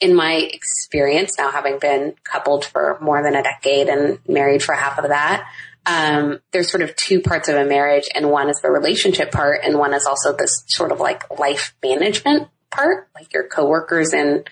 in 0.00 0.14
my 0.14 0.34
experience 0.34 1.36
now 1.38 1.50
having 1.50 1.78
been 1.78 2.14
coupled 2.24 2.64
for 2.64 2.98
more 3.00 3.22
than 3.22 3.34
a 3.34 3.42
decade 3.42 3.88
and 3.88 4.18
married 4.28 4.62
for 4.62 4.74
half 4.74 4.98
of 4.98 5.08
that, 5.08 5.46
um, 5.86 6.40
there's 6.52 6.70
sort 6.70 6.82
of 6.82 6.94
two 6.96 7.20
parts 7.20 7.48
of 7.48 7.56
a 7.56 7.64
marriage 7.64 8.08
and 8.14 8.30
one 8.30 8.50
is 8.50 8.60
the 8.60 8.70
relationship 8.70 9.32
part 9.32 9.60
and 9.64 9.78
one 9.78 9.94
is 9.94 10.06
also 10.06 10.36
this 10.36 10.64
sort 10.66 10.92
of 10.92 11.00
like 11.00 11.38
life 11.38 11.74
management 11.82 12.48
part, 12.70 13.08
like 13.14 13.32
your 13.32 13.48
coworkers 13.48 14.12
and 14.12 14.48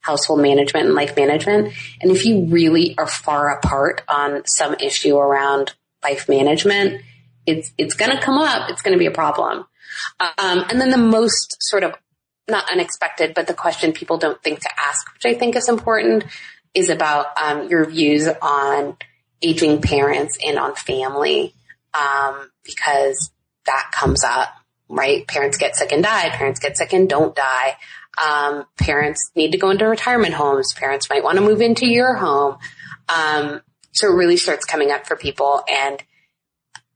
household 0.00 0.40
management 0.40 0.86
and 0.86 0.94
life 0.94 1.16
management. 1.16 1.72
And 2.00 2.10
if 2.10 2.24
you 2.24 2.46
really 2.46 2.94
are 2.98 3.06
far 3.06 3.56
apart 3.56 4.02
on 4.08 4.42
some 4.46 4.74
issue 4.74 5.16
around 5.16 5.74
life 6.02 6.28
management, 6.28 7.02
it's, 7.46 7.72
it's 7.78 7.94
going 7.94 8.10
to 8.16 8.22
come 8.22 8.38
up. 8.38 8.70
It's 8.70 8.82
going 8.82 8.92
to 8.92 8.98
be 8.98 9.06
a 9.06 9.12
problem. 9.12 9.66
Um, 10.20 10.64
and 10.68 10.80
then 10.80 10.90
the 10.90 10.98
most 10.98 11.56
sort 11.60 11.84
of 11.84 11.94
not 12.48 12.70
unexpected, 12.70 13.34
but 13.34 13.46
the 13.46 13.54
question 13.54 13.92
people 13.92 14.18
don't 14.18 14.42
think 14.42 14.60
to 14.60 14.70
ask, 14.78 15.12
which 15.14 15.26
I 15.26 15.38
think 15.38 15.56
is 15.56 15.68
important, 15.68 16.24
is 16.74 16.88
about 16.88 17.26
um, 17.40 17.68
your 17.68 17.84
views 17.84 18.26
on 18.26 18.96
aging 19.42 19.82
parents 19.82 20.38
and 20.44 20.58
on 20.58 20.74
family, 20.74 21.54
um, 21.94 22.50
because 22.64 23.30
that 23.66 23.90
comes 23.92 24.24
up, 24.24 24.48
right? 24.88 25.26
Parents 25.26 25.56
get 25.56 25.76
sick 25.76 25.92
and 25.92 26.02
die. 26.02 26.30
Parents 26.30 26.60
get 26.60 26.76
sick 26.76 26.92
and 26.92 27.08
don't 27.08 27.34
die. 27.34 27.76
Um, 28.22 28.64
parents 28.78 29.30
need 29.34 29.52
to 29.52 29.58
go 29.58 29.70
into 29.70 29.86
retirement 29.86 30.34
homes. 30.34 30.72
Parents 30.74 31.08
might 31.08 31.24
want 31.24 31.38
to 31.38 31.44
move 31.44 31.60
into 31.60 31.86
your 31.86 32.14
home. 32.14 32.58
Um, 33.08 33.62
so 33.92 34.08
it 34.08 34.16
really 34.16 34.36
starts 34.36 34.64
coming 34.64 34.90
up 34.90 35.06
for 35.06 35.16
people, 35.16 35.62
and 35.68 36.02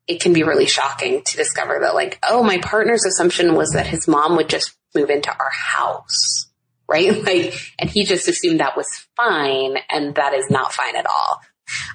it 0.06 0.20
can 0.20 0.32
be 0.32 0.42
really 0.42 0.66
shocking 0.66 1.22
to 1.22 1.36
discover 1.36 1.80
that 1.80 1.94
like, 1.94 2.18
oh, 2.28 2.42
my 2.42 2.58
partner's 2.58 3.04
assumption 3.04 3.54
was 3.54 3.70
that 3.70 3.86
his 3.86 4.06
mom 4.06 4.36
would 4.36 4.48
just 4.48 4.76
move 4.94 5.10
into 5.10 5.30
our 5.30 5.50
house. 5.50 6.50
Right? 6.88 7.12
Like, 7.25 7.54
and 7.78 7.90
he 7.90 8.04
just 8.04 8.28
assumed 8.28 8.60
that 8.60 8.76
was 8.76 8.86
fine 9.16 9.78
and 9.90 10.14
that 10.14 10.34
is 10.34 10.48
not 10.50 10.72
fine 10.72 10.94
at 10.94 11.06
all. 11.06 11.40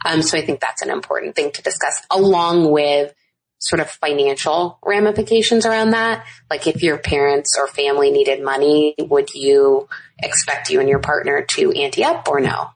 Um, 0.05 0.21
so 0.21 0.37
I 0.37 0.45
think 0.45 0.59
that's 0.59 0.81
an 0.81 0.89
important 0.89 1.35
thing 1.35 1.51
to 1.51 1.61
discuss 1.61 2.01
along 2.11 2.69
with 2.71 3.13
sort 3.59 3.79
of 3.79 3.89
financial 3.89 4.79
ramifications 4.83 5.65
around 5.65 5.91
that. 5.91 6.25
Like 6.49 6.67
if 6.67 6.83
your 6.83 6.97
parents 6.97 7.55
or 7.57 7.67
family 7.67 8.11
needed 8.11 8.43
money, 8.43 8.95
would 8.99 9.33
you 9.33 9.87
expect 10.21 10.69
you 10.69 10.79
and 10.79 10.89
your 10.89 10.99
partner 10.99 11.43
to 11.43 11.71
ante 11.71 12.03
up 12.03 12.27
or 12.27 12.41
no? 12.41 12.71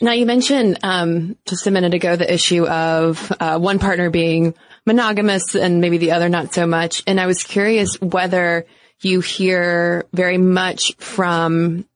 Now 0.00 0.12
you 0.12 0.26
mentioned 0.26 0.78
um, 0.82 1.36
just 1.46 1.66
a 1.66 1.70
minute 1.70 1.94
ago 1.94 2.16
the 2.16 2.32
issue 2.32 2.66
of 2.66 3.32
uh, 3.38 3.58
one 3.58 3.78
partner 3.78 4.10
being 4.10 4.54
monogamous 4.86 5.54
and 5.54 5.80
maybe 5.80 5.98
the 5.98 6.12
other 6.12 6.28
not 6.28 6.52
so 6.52 6.66
much, 6.66 7.02
and 7.06 7.20
I 7.20 7.26
was 7.26 7.42
curious 7.42 8.00
whether 8.00 8.66
you 9.00 9.20
hear 9.20 10.06
very 10.12 10.38
much 10.38 10.94
from 10.96 11.86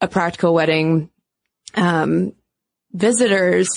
a 0.00 0.08
practical 0.08 0.54
wedding 0.54 1.10
um, 1.74 2.34
visitors 2.92 3.68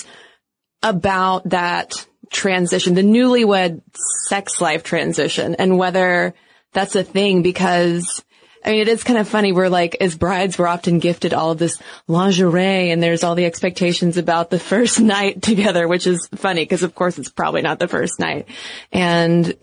about 0.82 1.48
that 1.50 2.06
transition, 2.30 2.94
the 2.94 3.02
newlywed 3.02 3.82
sex 4.28 4.60
life 4.60 4.82
transition, 4.82 5.54
and 5.56 5.78
whether 5.78 6.34
that's 6.72 6.96
a 6.96 7.04
thing 7.04 7.42
because 7.42 8.24
I 8.66 8.70
mean, 8.70 8.80
it 8.80 8.88
is 8.88 9.04
kind 9.04 9.18
of 9.18 9.28
funny. 9.28 9.52
We're 9.52 9.68
like, 9.68 9.96
as 10.00 10.16
brides, 10.16 10.58
we're 10.58 10.66
often 10.66 10.98
gifted 10.98 11.32
all 11.32 11.52
of 11.52 11.58
this 11.58 11.80
lingerie 12.08 12.90
and 12.90 13.00
there's 13.00 13.22
all 13.22 13.36
the 13.36 13.44
expectations 13.44 14.16
about 14.16 14.50
the 14.50 14.58
first 14.58 15.00
night 15.00 15.40
together, 15.40 15.86
which 15.86 16.06
is 16.06 16.28
funny 16.34 16.62
because 16.62 16.82
of 16.82 16.94
course 16.94 17.16
it's 17.16 17.30
probably 17.30 17.62
not 17.62 17.78
the 17.78 17.86
first 17.86 18.18
night. 18.18 18.48
And 18.90 19.54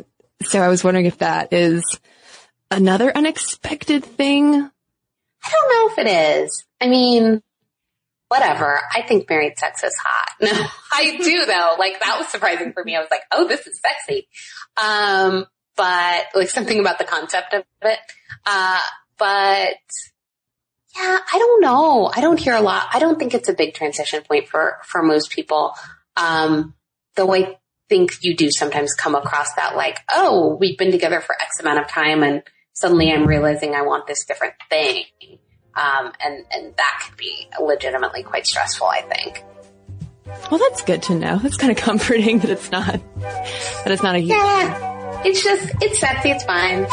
so 0.43 0.61
I 0.61 0.69
was 0.69 0.83
wondering 0.83 1.05
if 1.05 1.17
that 1.17 1.51
is 1.51 1.83
another 2.71 3.11
unexpected 3.15 4.05
thing. 4.05 4.53
I 4.55 5.51
don't 5.51 5.69
know 5.69 5.93
if 5.93 5.97
it 5.97 6.39
is. 6.39 6.65
I 6.79 6.87
mean, 6.87 7.41
whatever. 8.29 8.79
I 8.95 9.01
think 9.01 9.29
married 9.29 9.57
sex 9.57 9.83
is 9.83 9.95
hot. 10.01 10.19
No, 10.41 10.51
I 10.91 11.17
do 11.17 11.45
though. 11.45 11.75
Like 11.77 11.99
that 11.99 12.17
was 12.19 12.27
surprising 12.29 12.73
for 12.73 12.83
me. 12.83 12.95
I 12.95 12.99
was 12.99 13.07
like, 13.11 13.21
oh, 13.31 13.47
this 13.47 13.65
is 13.67 13.79
sexy. 13.79 14.27
Um, 14.75 15.45
but 15.75 16.27
like 16.35 16.49
something 16.49 16.79
about 16.79 16.97
the 16.97 17.05
concept 17.05 17.53
of 17.53 17.63
it. 17.81 17.99
Uh, 18.45 18.79
but 19.17 19.77
yeah, 20.95 21.19
I 21.33 21.39
don't 21.39 21.61
know. 21.61 22.11
I 22.13 22.21
don't 22.21 22.39
hear 22.39 22.53
a 22.53 22.61
lot. 22.61 22.87
I 22.93 22.99
don't 22.99 23.17
think 23.17 23.33
it's 23.33 23.49
a 23.49 23.53
big 23.53 23.73
transition 23.73 24.23
point 24.23 24.47
for, 24.47 24.77
for 24.83 25.01
most 25.01 25.31
people. 25.31 25.73
Um, 26.15 26.75
though 27.15 27.33
I 27.33 27.57
think 27.89 28.17
you 28.21 28.35
do 28.35 28.51
sometimes 28.51 28.93
come 28.93 29.15
across 29.15 29.53
that 29.55 29.75
like, 29.75 29.99
oh, 30.11 30.55
we've 30.59 30.77
been 30.77 30.91
together 30.91 31.21
for 31.21 31.35
X 31.41 31.59
amount 31.59 31.79
of 31.79 31.87
time 31.87 32.23
and 32.23 32.43
suddenly 32.73 33.11
I'm 33.11 33.25
realizing 33.25 33.73
I 33.73 33.81
want 33.81 34.07
this 34.07 34.25
different 34.25 34.53
thing. 34.69 35.05
Um, 35.75 36.11
and, 36.23 36.45
and 36.51 36.75
that 36.77 37.03
could 37.03 37.17
be 37.17 37.47
legitimately 37.59 38.23
quite 38.23 38.45
stressful, 38.45 38.85
I 38.85 39.01
think. 39.01 39.43
Well, 40.51 40.59
that's 40.59 40.83
good 40.83 41.01
to 41.03 41.15
know. 41.15 41.37
That's 41.37 41.57
kind 41.57 41.71
of 41.71 41.77
comforting 41.83 42.39
that 42.39 42.51
it's 42.51 42.71
not, 42.71 43.01
that 43.19 43.91
it's 43.91 44.03
not 44.03 44.15
a 44.15 44.19
huge 44.19 44.29
yeah. 44.29 44.92
It's 45.25 45.43
just, 45.43 45.73
it's 45.81 45.99
sexy, 45.99 46.31
it's 46.31 46.43
fine. 46.43 46.85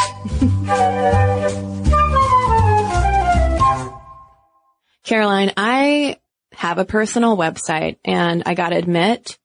Caroline, 5.04 5.52
I 5.56 6.16
have 6.52 6.78
a 6.78 6.84
personal 6.84 7.36
website 7.36 7.96
and 8.04 8.44
I 8.46 8.54
gotta 8.54 8.76
admit, 8.76 9.39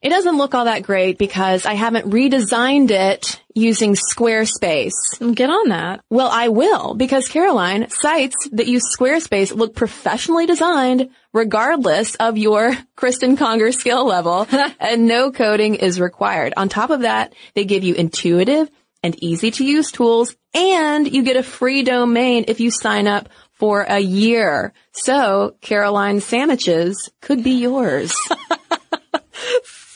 It 0.00 0.10
doesn't 0.10 0.38
look 0.38 0.54
all 0.54 0.66
that 0.66 0.84
great 0.84 1.18
because 1.18 1.66
I 1.66 1.74
haven't 1.74 2.10
redesigned 2.10 2.92
it 2.92 3.42
using 3.52 3.96
Squarespace. 3.96 4.92
Get 5.34 5.50
on 5.50 5.70
that. 5.70 6.02
Well, 6.08 6.28
I 6.30 6.48
will 6.48 6.94
because 6.94 7.26
Caroline, 7.26 7.90
sites 7.90 8.36
that 8.52 8.68
use 8.68 8.84
Squarespace 8.96 9.52
look 9.52 9.74
professionally 9.74 10.46
designed 10.46 11.10
regardless 11.32 12.14
of 12.14 12.38
your 12.38 12.76
Kristen 12.96 13.36
Conger 13.36 13.72
skill 13.72 14.06
level 14.06 14.46
and 14.78 15.08
no 15.08 15.32
coding 15.32 15.74
is 15.74 15.98
required. 15.98 16.54
On 16.56 16.68
top 16.68 16.90
of 16.90 17.00
that, 17.00 17.34
they 17.54 17.64
give 17.64 17.82
you 17.82 17.94
intuitive 17.94 18.70
and 19.02 19.20
easy 19.20 19.50
to 19.50 19.64
use 19.64 19.90
tools 19.90 20.36
and 20.54 21.12
you 21.12 21.24
get 21.24 21.36
a 21.36 21.42
free 21.42 21.82
domain 21.82 22.44
if 22.46 22.60
you 22.60 22.70
sign 22.70 23.08
up 23.08 23.28
for 23.50 23.82
a 23.82 23.98
year. 23.98 24.72
So 24.92 25.56
Caroline 25.60 26.20
Sandwiches 26.20 27.10
could 27.20 27.42
be 27.42 27.60
yours. 27.62 28.14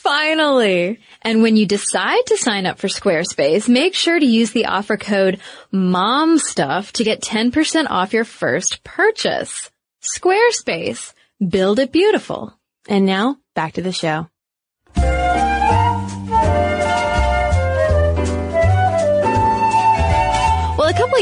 Finally. 0.03 0.99
And 1.21 1.41
when 1.41 1.55
you 1.55 1.65
decide 1.65 2.25
to 2.25 2.37
sign 2.37 2.65
up 2.65 2.77
for 2.77 2.89
Squarespace, 2.89 3.69
make 3.69 3.95
sure 3.95 4.19
to 4.19 4.25
use 4.25 4.51
the 4.51 4.65
offer 4.65 4.97
code 4.97 5.39
MOMSTUFF 5.73 6.91
to 6.93 7.05
get 7.05 7.21
10% 7.21 7.87
off 7.89 8.11
your 8.11 8.25
first 8.25 8.83
purchase. 8.83 9.71
Squarespace. 10.01 11.13
Build 11.39 11.79
it 11.79 11.93
beautiful. 11.93 12.53
And 12.89 13.05
now 13.05 13.37
back 13.55 13.73
to 13.73 13.81
the 13.81 13.93
show. 13.93 14.27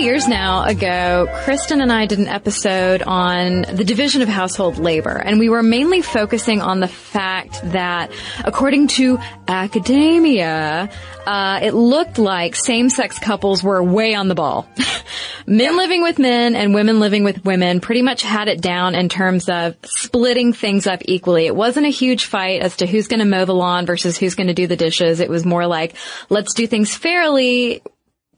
Years 0.01 0.27
now 0.27 0.63
ago, 0.63 1.27
Kristen 1.43 1.79
and 1.79 1.91
I 1.91 2.08
did 2.08 2.17
an 2.17 2.27
episode 2.27 3.03
on 3.03 3.62
the 3.62 3.84
division 3.84 4.24
of 4.24 4.27
household 4.27 4.79
labor, 4.79 5.15
and 5.15 5.38
we 5.38 5.48
were 5.48 5.62
mainly 5.62 6.01
focusing 6.01 6.60
on 6.60 6.79
the 6.79 6.88
fact 6.88 7.62
that, 7.65 8.12
according 8.43 8.88
to 8.89 9.20
academia, 9.48 10.89
uh, 11.27 11.60
it 11.62 11.75
looked 11.75 12.17
like 12.17 12.55
same-sex 12.55 13.20
couples 13.20 13.63
were 13.63 13.84
way 13.84 14.15
on 14.15 14.27
the 14.27 14.34
ball. 14.34 14.67
men 15.46 15.77
living 15.77 16.01
with 16.01 16.17
men 16.17 16.55
and 16.55 16.74
women 16.74 17.00
living 17.00 17.24
with 17.24 17.46
women 17.46 17.79
pretty 17.79 18.01
much 18.01 18.24
had 18.24 18.48
it 18.48 18.60
down 18.60 18.96
in 18.96 19.08
terms 19.08 19.50
of 19.50 19.75
splitting 19.86 20.51
things 20.51 20.88
up 20.88 21.01
equally. 21.05 21.46
It 21.46 21.55
wasn't 21.55 21.86
a 21.86 21.89
huge 21.89 22.25
fight 22.25 22.62
as 22.62 22.77
to 22.77 22.88
who's 22.88 23.08
going 23.08 23.20
to 23.20 23.25
mow 23.25 23.46
the 23.46 23.53
lawn 23.53 23.86
versus 23.86 24.17
who's 24.17 24.34
going 24.34 24.48
to 24.48 24.55
do 24.55 24.65
the 24.65 24.75
dishes. 24.75 25.20
It 25.20 25.29
was 25.29 25.46
more 25.46 25.67
like, 25.67 25.93
let's 26.29 26.55
do 26.55 26.65
things 26.65 26.96
fairly 26.96 27.84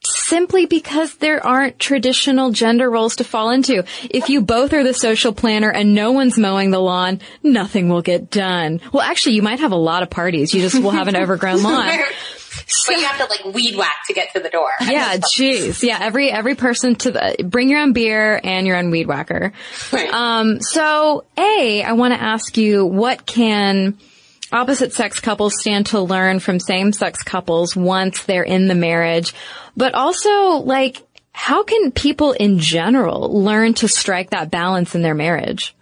simply 0.06 0.66
because 0.66 1.16
there 1.16 1.46
aren't 1.46 1.80
traditional 1.80 2.52
gender 2.52 2.90
roles 2.90 3.18
to 3.18 3.24
fall 3.24 3.52
into. 3.52 3.84
If 4.10 4.30
you 4.30 4.42
both 4.42 4.74
are 4.74 4.84
the 4.84 4.94
social 4.94 5.34
planner 5.34 5.70
and 5.72 5.94
no 5.96 6.12
one's 6.12 6.38
mowing 6.38 6.72
the 6.72 6.80
lawn, 6.80 7.22
nothing 7.42 7.90
will 7.90 8.02
get 8.02 8.30
done. 8.30 8.82
Well, 8.92 9.04
actually, 9.04 9.36
you 9.36 9.42
might 9.42 9.60
have 9.60 9.72
a 9.72 9.78
lot 9.78 10.04
of 10.04 10.10
parties. 10.10 10.54
You 10.54 10.62
just 10.62 10.82
will 10.82 10.92
have 10.92 11.08
an 11.08 11.16
overgrown 11.16 11.62
lawn. 11.64 11.88
but 12.88 12.98
you 12.98 13.04
have 13.06 13.18
to 13.18 13.26
like 13.26 13.54
weed 13.56 13.76
whack 13.76 13.98
to 14.08 14.14
get 14.14 14.34
to 14.34 14.40
the 14.40 14.50
door. 14.50 14.70
Yeah, 14.82 15.18
jeez. 15.18 15.84
Yeah, 15.84 15.98
every 16.02 16.30
every 16.32 16.56
person 16.56 16.96
to 16.96 17.12
the 17.12 17.36
bring 17.44 17.70
your 17.70 17.80
own 17.80 17.94
beer 17.94 18.40
and 18.44 18.68
your 18.68 18.78
own 18.78 18.92
weed 18.92 19.08
whacker. 19.08 19.54
Right. 19.92 20.10
Um, 20.14 20.62
so 20.62 21.26
A, 21.38 21.84
I 21.84 21.94
want 21.94 22.14
to 22.14 22.22
ask 22.22 22.58
you 22.58 22.86
what 22.86 23.26
can 23.26 23.98
opposite 24.54 24.94
sex 24.94 25.20
couples 25.20 25.60
stand 25.60 25.88
to 25.88 26.00
learn 26.00 26.40
from 26.40 26.60
same 26.60 26.94
sex 26.94 27.24
couples 27.24 27.76
once 27.76 28.24
they're 28.24 28.44
in 28.44 28.68
the 28.68 28.76
marriage, 28.76 29.34
but 29.76 29.96
also 29.96 30.58
like 30.58 31.02
how 31.34 31.64
can 31.64 31.92
people 31.92 32.32
in 32.32 32.60
general 32.60 33.42
learn 33.44 33.74
to 33.74 33.88
strike 33.88 34.30
that 34.30 34.52
balance 34.52 34.96
in 34.96 35.02
their 35.02 35.16
marriage? 35.16 35.76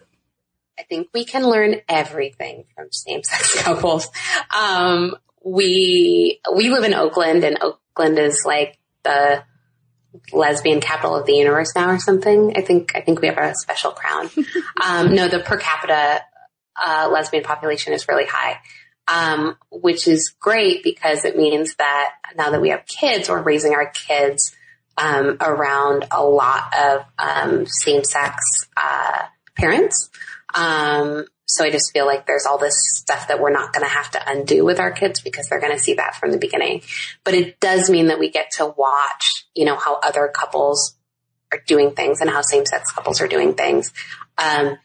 I 0.80 0.84
think 0.84 1.10
we 1.14 1.26
can 1.26 1.44
learn 1.44 1.76
everything 1.88 2.64
from 2.74 2.92
same-sex 2.92 3.62
couples. 3.64 4.08
Um, 4.58 5.16
we 5.44 6.40
we 6.56 6.70
live 6.70 6.84
in 6.84 6.94
Oakland, 6.94 7.44
and 7.44 7.58
Oakland 7.62 8.18
is 8.18 8.44
like 8.46 8.80
the 9.04 9.44
lesbian 10.34 10.82
capital 10.82 11.16
of 11.16 11.26
the 11.26 11.34
universe 11.34 11.74
now, 11.76 11.90
or 11.90 12.00
something. 12.00 12.54
I 12.56 12.62
think 12.62 12.94
I 12.96 13.02
think 13.02 13.22
we 13.22 13.28
have 13.28 13.38
a 13.38 13.54
special 13.56 13.92
crown. 13.92 14.30
um, 14.84 15.14
no, 15.14 15.28
the 15.28 15.40
per 15.40 15.58
capita 15.58 16.22
uh, 16.84 17.10
lesbian 17.12 17.44
population 17.44 17.94
is 17.94 18.08
really 18.08 18.26
high, 18.26 18.60
um, 19.08 19.58
which 19.72 20.08
is 20.08 20.34
great 20.40 20.84
because 20.84 21.26
it 21.26 21.38
means 21.38 21.76
that 21.76 22.12
now 22.36 22.50
that 22.52 22.62
we 22.62 22.70
have 22.70 22.86
kids, 22.86 23.30
we're 23.30 23.42
raising 23.42 23.74
our 23.74 23.88
kids 23.90 24.56
um, 24.98 25.38
around 25.40 26.06
a 26.12 26.24
lot 26.24 26.74
of 26.78 27.06
um, 27.18 27.66
same-sex 27.66 28.68
uh, 28.78 29.24
parents. 29.56 30.10
Um, 30.54 31.26
so 31.46 31.66
I 31.66 31.70
just 31.70 31.92
feel 31.92 32.06
like 32.06 32.26
there's 32.26 32.46
all 32.46 32.58
this 32.58 32.76
stuff 32.98 33.28
that 33.28 33.42
we're 33.42 33.52
not 33.52 33.74
going 33.74 33.84
to 33.84 33.90
have 33.90 34.12
to 34.12 34.22
undo 34.26 34.64
with 34.64 34.80
our 34.80 34.92
kids 34.92 35.20
because 35.20 35.50
they're 35.50 35.60
going 35.60 35.76
to 35.76 35.80
see 35.80 35.96
that 35.96 36.16
from 36.16 36.32
the 36.32 36.38
beginning. 36.38 36.82
But 37.24 37.34
it 37.34 37.60
does 37.60 37.90
mean 37.90 38.08
that 38.08 38.20
we 38.20 38.30
get 38.30 38.52
to 38.58 38.74
watch, 38.78 39.46
you 39.54 39.66
know, 39.66 39.76
how 39.76 39.96
other 39.96 40.32
couples 40.34 40.96
are 41.52 41.62
doing 41.68 41.92
things 41.92 42.22
and 42.22 42.30
how 42.30 42.42
same-sex 42.42 42.92
couples 42.92 43.20
are 43.20 43.28
doing 43.28 43.54
things. 43.56 43.92
Um, 44.38 44.78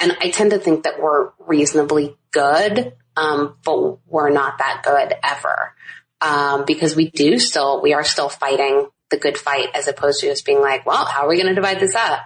and 0.00 0.16
I 0.20 0.30
tend 0.30 0.50
to 0.50 0.58
think 0.58 0.84
that 0.84 1.00
we're 1.00 1.30
reasonably 1.38 2.16
good, 2.30 2.94
um, 3.16 3.56
but 3.64 3.98
we're 4.06 4.30
not 4.30 4.58
that 4.58 4.82
good 4.82 5.14
ever. 5.22 5.74
Um, 6.22 6.64
because 6.66 6.96
we 6.96 7.10
do 7.10 7.38
still, 7.38 7.80
we 7.82 7.94
are 7.94 8.04
still 8.04 8.28
fighting 8.28 8.88
the 9.10 9.16
good 9.16 9.38
fight 9.38 9.68
as 9.74 9.88
opposed 9.88 10.20
to 10.20 10.26
just 10.26 10.44
being 10.44 10.60
like, 10.60 10.84
well, 10.86 11.04
how 11.04 11.24
are 11.24 11.28
we 11.28 11.36
going 11.36 11.48
to 11.48 11.54
divide 11.54 11.80
this 11.80 11.94
up? 11.94 12.20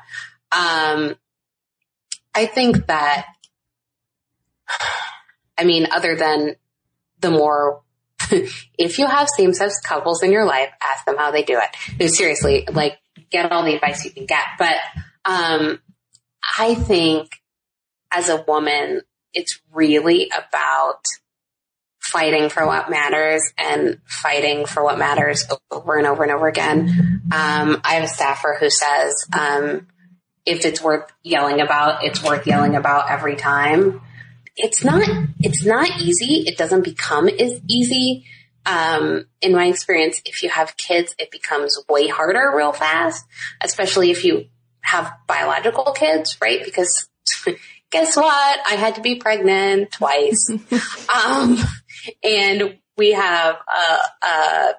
Um, 0.53 1.17
I 2.35 2.47
think 2.47 2.87
that, 2.87 3.27
I 5.59 5.65
mean, 5.65 5.87
other 5.93 6.17
than 6.17 6.57
the 7.21 7.31
more, 7.31 7.83
if 8.31 8.99
you 8.99 9.07
have 9.07 9.29
same 9.37 9.53
sex 9.53 9.81
couples 9.81 10.23
in 10.23 10.33
your 10.33 10.45
life, 10.45 10.71
ask 10.83 11.05
them 11.05 11.17
how 11.17 11.31
they 11.31 11.43
do 11.43 11.59
it. 11.59 12.01
No, 12.01 12.07
seriously, 12.09 12.67
like 12.71 12.99
get 13.31 13.51
all 13.51 13.65
the 13.65 13.75
advice 13.75 14.05
you 14.05 14.11
can 14.11 14.27
get. 14.27 14.45
But, 14.59 14.77
um, 15.25 15.81
I 16.59 16.75
think 16.75 17.31
as 18.15 18.29
a 18.29 18.43
woman, 18.47 19.03
it's 19.33 19.61
really 19.73 20.31
about 20.31 21.03
fighting 21.99 22.49
for 22.49 22.67
what 22.67 22.91
matters 22.91 23.43
and 23.59 23.99
fighting 24.07 24.67
for 24.67 24.85
what 24.85 24.99
matters 24.99 25.47
over 25.71 25.97
and 25.97 26.07
over 26.07 26.23
and 26.23 26.33
over 26.33 26.47
again. 26.47 27.23
Um, 27.33 27.81
I 27.83 27.95
have 27.95 28.05
a 28.05 28.09
staffer 28.09 28.57
who 28.61 28.71
says, 28.71 29.27
um, 29.37 29.89
if 30.47 30.65
it's 30.65 30.83
worth 30.83 31.11
yelling 31.23 31.61
about, 31.61 32.05
it's 32.05 32.23
worth 32.23 32.47
yelling 32.47 32.77
about 32.77 33.11
every 33.11 33.37
time. 33.37 34.03
It's 34.57 34.85
not, 34.85 35.09
it's 35.41 35.65
not 35.65 36.01
easy. 36.01 36.45
It 36.47 36.57
doesn't 36.57 36.85
become 36.85 37.29
as 37.29 37.61
easy. 37.69 38.27
Um, 38.67 39.27
in 39.41 39.53
my 39.53 39.67
experience, 39.67 40.21
if 40.25 40.43
you 40.43 40.51
have 40.51 40.77
kids, 40.77 41.15
it 41.19 41.31
becomes 41.31 41.83
way 41.89 42.09
harder 42.09 42.53
real 42.55 42.73
fast, 42.73 43.25
especially 43.63 44.11
if 44.11 44.25
you 44.25 44.47
have 44.83 45.13
biological 45.27 45.93
kids, 45.93 46.37
right? 46.41 46.63
Because 46.65 47.09
guess 47.95 48.17
what? 48.17 48.61
I 48.69 48.75
had 48.75 48.97
to 48.97 49.01
be 49.01 49.15
pregnant 49.15 49.93
twice. 49.93 50.51
um, 51.25 51.57
and 52.25 52.79
we 52.99 53.13
have 53.13 53.55
a, 53.55 54.27
a 54.27 54.75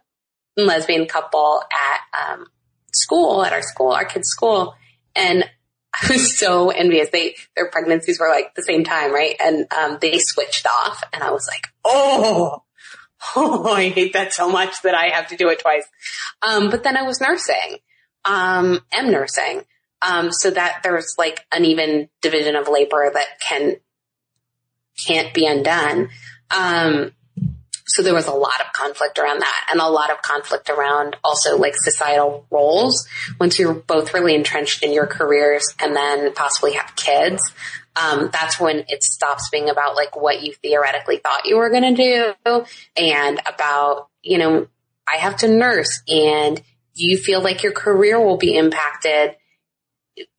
lesbian 0.57 1.05
couple 1.05 1.61
at 1.71 2.33
um, 2.33 2.47
school, 2.93 3.45
at 3.45 3.53
our 3.53 3.61
school, 3.61 3.91
our 3.91 4.03
kids' 4.03 4.27
school, 4.27 4.75
and 5.15 5.45
I 5.93 6.11
was 6.11 6.37
so 6.37 6.71
envious. 6.71 7.09
They 7.09 7.35
their 7.55 7.71
pregnancies 7.71 8.19
were 8.19 8.27
like 8.27 8.53
the 8.53 8.63
same 8.63 8.83
time, 8.83 9.13
right? 9.13 9.37
And 9.41 9.65
um, 9.73 9.97
they 10.01 10.19
switched 10.19 10.67
off, 10.67 11.01
and 11.13 11.23
I 11.23 11.31
was 11.31 11.47
like, 11.49 11.67
oh. 11.83 12.61
Oh, 13.35 13.73
I 13.73 13.89
hate 13.89 14.13
that 14.13 14.33
so 14.33 14.49
much 14.49 14.83
that 14.83 14.93
I 14.93 15.07
have 15.07 15.29
to 15.29 15.35
do 15.35 15.49
it 15.49 15.59
twice. 15.59 15.87
Um, 16.43 16.69
but 16.69 16.83
then 16.83 16.95
I 16.95 17.03
was 17.03 17.19
nursing, 17.19 17.77
um, 18.23 18.81
am 18.91 19.09
nursing. 19.09 19.63
Um, 20.07 20.31
so 20.31 20.51
that 20.51 20.81
there's 20.83 21.15
like 21.17 21.45
an 21.51 21.65
even 21.65 22.09
division 22.21 22.55
of 22.55 22.67
labor 22.67 23.09
that 23.13 23.39
can, 23.39 23.77
can't 24.97 25.33
be 25.33 25.47
undone. 25.47 26.09
Um, 26.55 27.11
so 27.87 28.01
there 28.01 28.13
was 28.13 28.27
a 28.27 28.33
lot 28.33 28.59
of 28.61 28.73
conflict 28.73 29.19
around 29.19 29.39
that 29.39 29.67
and 29.71 29.79
a 29.79 29.87
lot 29.87 30.11
of 30.11 30.21
conflict 30.21 30.69
around 30.69 31.15
also 31.23 31.57
like 31.57 31.75
societal 31.75 32.45
roles. 32.49 33.07
Once 33.39 33.59
you're 33.59 33.73
both 33.73 34.13
really 34.13 34.35
entrenched 34.35 34.83
in 34.83 34.91
your 34.91 35.05
careers 35.05 35.73
and 35.79 35.95
then 35.95 36.33
possibly 36.33 36.73
have 36.73 36.95
kids, 36.95 37.41
um, 37.95 38.29
that's 38.33 38.59
when 38.59 38.85
it 38.89 39.03
stops 39.03 39.49
being 39.49 39.69
about 39.69 39.95
like 39.95 40.19
what 40.19 40.41
you 40.41 40.53
theoretically 40.53 41.17
thought 41.17 41.45
you 41.45 41.57
were 41.57 41.69
going 41.69 41.95
to 41.95 42.33
do 42.45 42.65
and 42.97 43.39
about, 43.45 44.09
you 44.21 44.37
know, 44.37 44.67
I 45.07 45.17
have 45.17 45.37
to 45.37 45.47
nurse 45.47 46.01
and 46.07 46.61
you 46.95 47.17
feel 47.17 47.41
like 47.41 47.63
your 47.63 47.71
career 47.71 48.19
will 48.19 48.37
be 48.37 48.57
impacted 48.57 49.35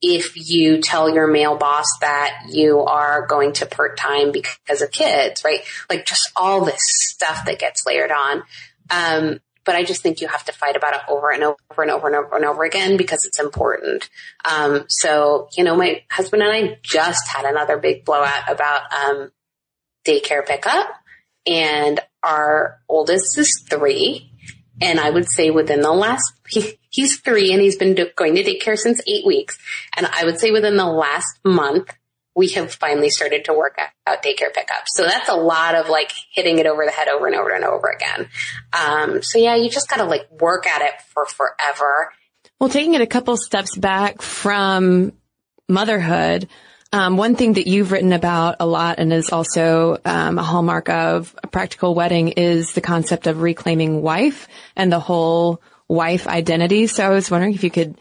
if 0.00 0.50
you 0.50 0.80
tell 0.80 1.08
your 1.08 1.26
male 1.26 1.56
boss 1.56 1.86
that 2.00 2.46
you 2.48 2.80
are 2.80 3.26
going 3.26 3.52
to 3.54 3.66
part 3.66 3.98
time 3.98 4.32
because 4.32 4.82
of 4.82 4.90
kids, 4.90 5.44
right? 5.44 5.60
Like 5.90 6.06
just 6.06 6.30
all 6.36 6.64
this 6.64 6.82
stuff 6.82 7.44
that 7.46 7.58
gets 7.58 7.84
layered 7.86 8.10
on. 8.10 8.42
Um, 8.90 9.40
but 9.64 9.74
I 9.74 9.82
just 9.82 10.00
think 10.00 10.20
you 10.20 10.28
have 10.28 10.44
to 10.44 10.52
fight 10.52 10.76
about 10.76 10.94
it 10.94 11.00
over 11.08 11.30
and 11.30 11.42
over 11.42 11.82
and 11.82 11.90
over 11.90 12.06
and 12.06 12.16
over 12.16 12.36
and 12.36 12.44
over 12.44 12.64
again 12.64 12.96
because 12.96 13.26
it's 13.26 13.40
important. 13.40 14.08
Um, 14.44 14.84
so, 14.88 15.48
you 15.56 15.64
know, 15.64 15.76
my 15.76 16.04
husband 16.10 16.42
and 16.42 16.52
I 16.52 16.78
just 16.82 17.26
had 17.28 17.44
another 17.44 17.76
big 17.76 18.04
blowout 18.04 18.48
about, 18.48 18.92
um, 18.92 19.32
daycare 20.06 20.46
pickup. 20.46 20.86
and 21.46 22.00
our 22.22 22.80
oldest 22.88 23.38
is 23.38 23.64
three. 23.70 24.30
And 24.80 25.00
I 25.00 25.10
would 25.10 25.28
say 25.28 25.50
within 25.50 25.80
the 25.80 25.92
last, 25.92 26.32
he, 26.48 26.78
he's 26.90 27.20
three 27.20 27.52
and 27.52 27.60
he's 27.60 27.76
been 27.76 27.94
do, 27.94 28.08
going 28.14 28.34
to 28.34 28.44
daycare 28.44 28.76
since 28.76 29.00
eight 29.06 29.26
weeks. 29.26 29.58
And 29.96 30.06
I 30.06 30.24
would 30.24 30.38
say 30.38 30.50
within 30.50 30.76
the 30.76 30.86
last 30.86 31.38
month, 31.44 31.94
we 32.34 32.48
have 32.48 32.72
finally 32.72 33.08
started 33.08 33.46
to 33.46 33.54
work 33.54 33.78
out 34.06 34.22
daycare 34.22 34.52
pickups. 34.54 34.94
So 34.94 35.04
that's 35.04 35.30
a 35.30 35.34
lot 35.34 35.74
of 35.74 35.88
like 35.88 36.12
hitting 36.32 36.58
it 36.58 36.66
over 36.66 36.84
the 36.84 36.92
head 36.92 37.08
over 37.08 37.26
and 37.26 37.34
over 37.34 37.50
and 37.50 37.64
over 37.64 37.88
again. 37.88 38.28
Um, 38.74 39.22
so 39.22 39.38
yeah, 39.38 39.56
you 39.56 39.70
just 39.70 39.88
gotta 39.88 40.04
like 40.04 40.30
work 40.30 40.66
at 40.66 40.82
it 40.82 40.92
for 41.08 41.24
forever. 41.24 42.12
Well, 42.60 42.68
taking 42.68 42.94
it 42.94 43.00
a 43.00 43.06
couple 43.06 43.36
steps 43.38 43.74
back 43.74 44.20
from 44.20 45.12
motherhood, 45.68 46.48
um, 46.92 47.16
one 47.16 47.34
thing 47.34 47.54
that 47.54 47.66
you've 47.66 47.92
written 47.92 48.12
about 48.12 48.56
a 48.60 48.66
lot 48.66 48.98
and 48.98 49.12
is 49.12 49.30
also 49.30 49.98
um, 50.04 50.38
a 50.38 50.42
hallmark 50.42 50.88
of 50.88 51.34
a 51.42 51.46
practical 51.46 51.94
wedding 51.94 52.28
is 52.28 52.72
the 52.72 52.80
concept 52.80 53.26
of 53.26 53.42
reclaiming 53.42 54.02
wife 54.02 54.48
and 54.76 54.92
the 54.92 55.00
whole 55.00 55.60
wife 55.88 56.26
identity. 56.26 56.86
So 56.86 57.04
I 57.04 57.10
was 57.10 57.30
wondering 57.30 57.54
if 57.54 57.64
you 57.64 57.70
could 57.70 57.98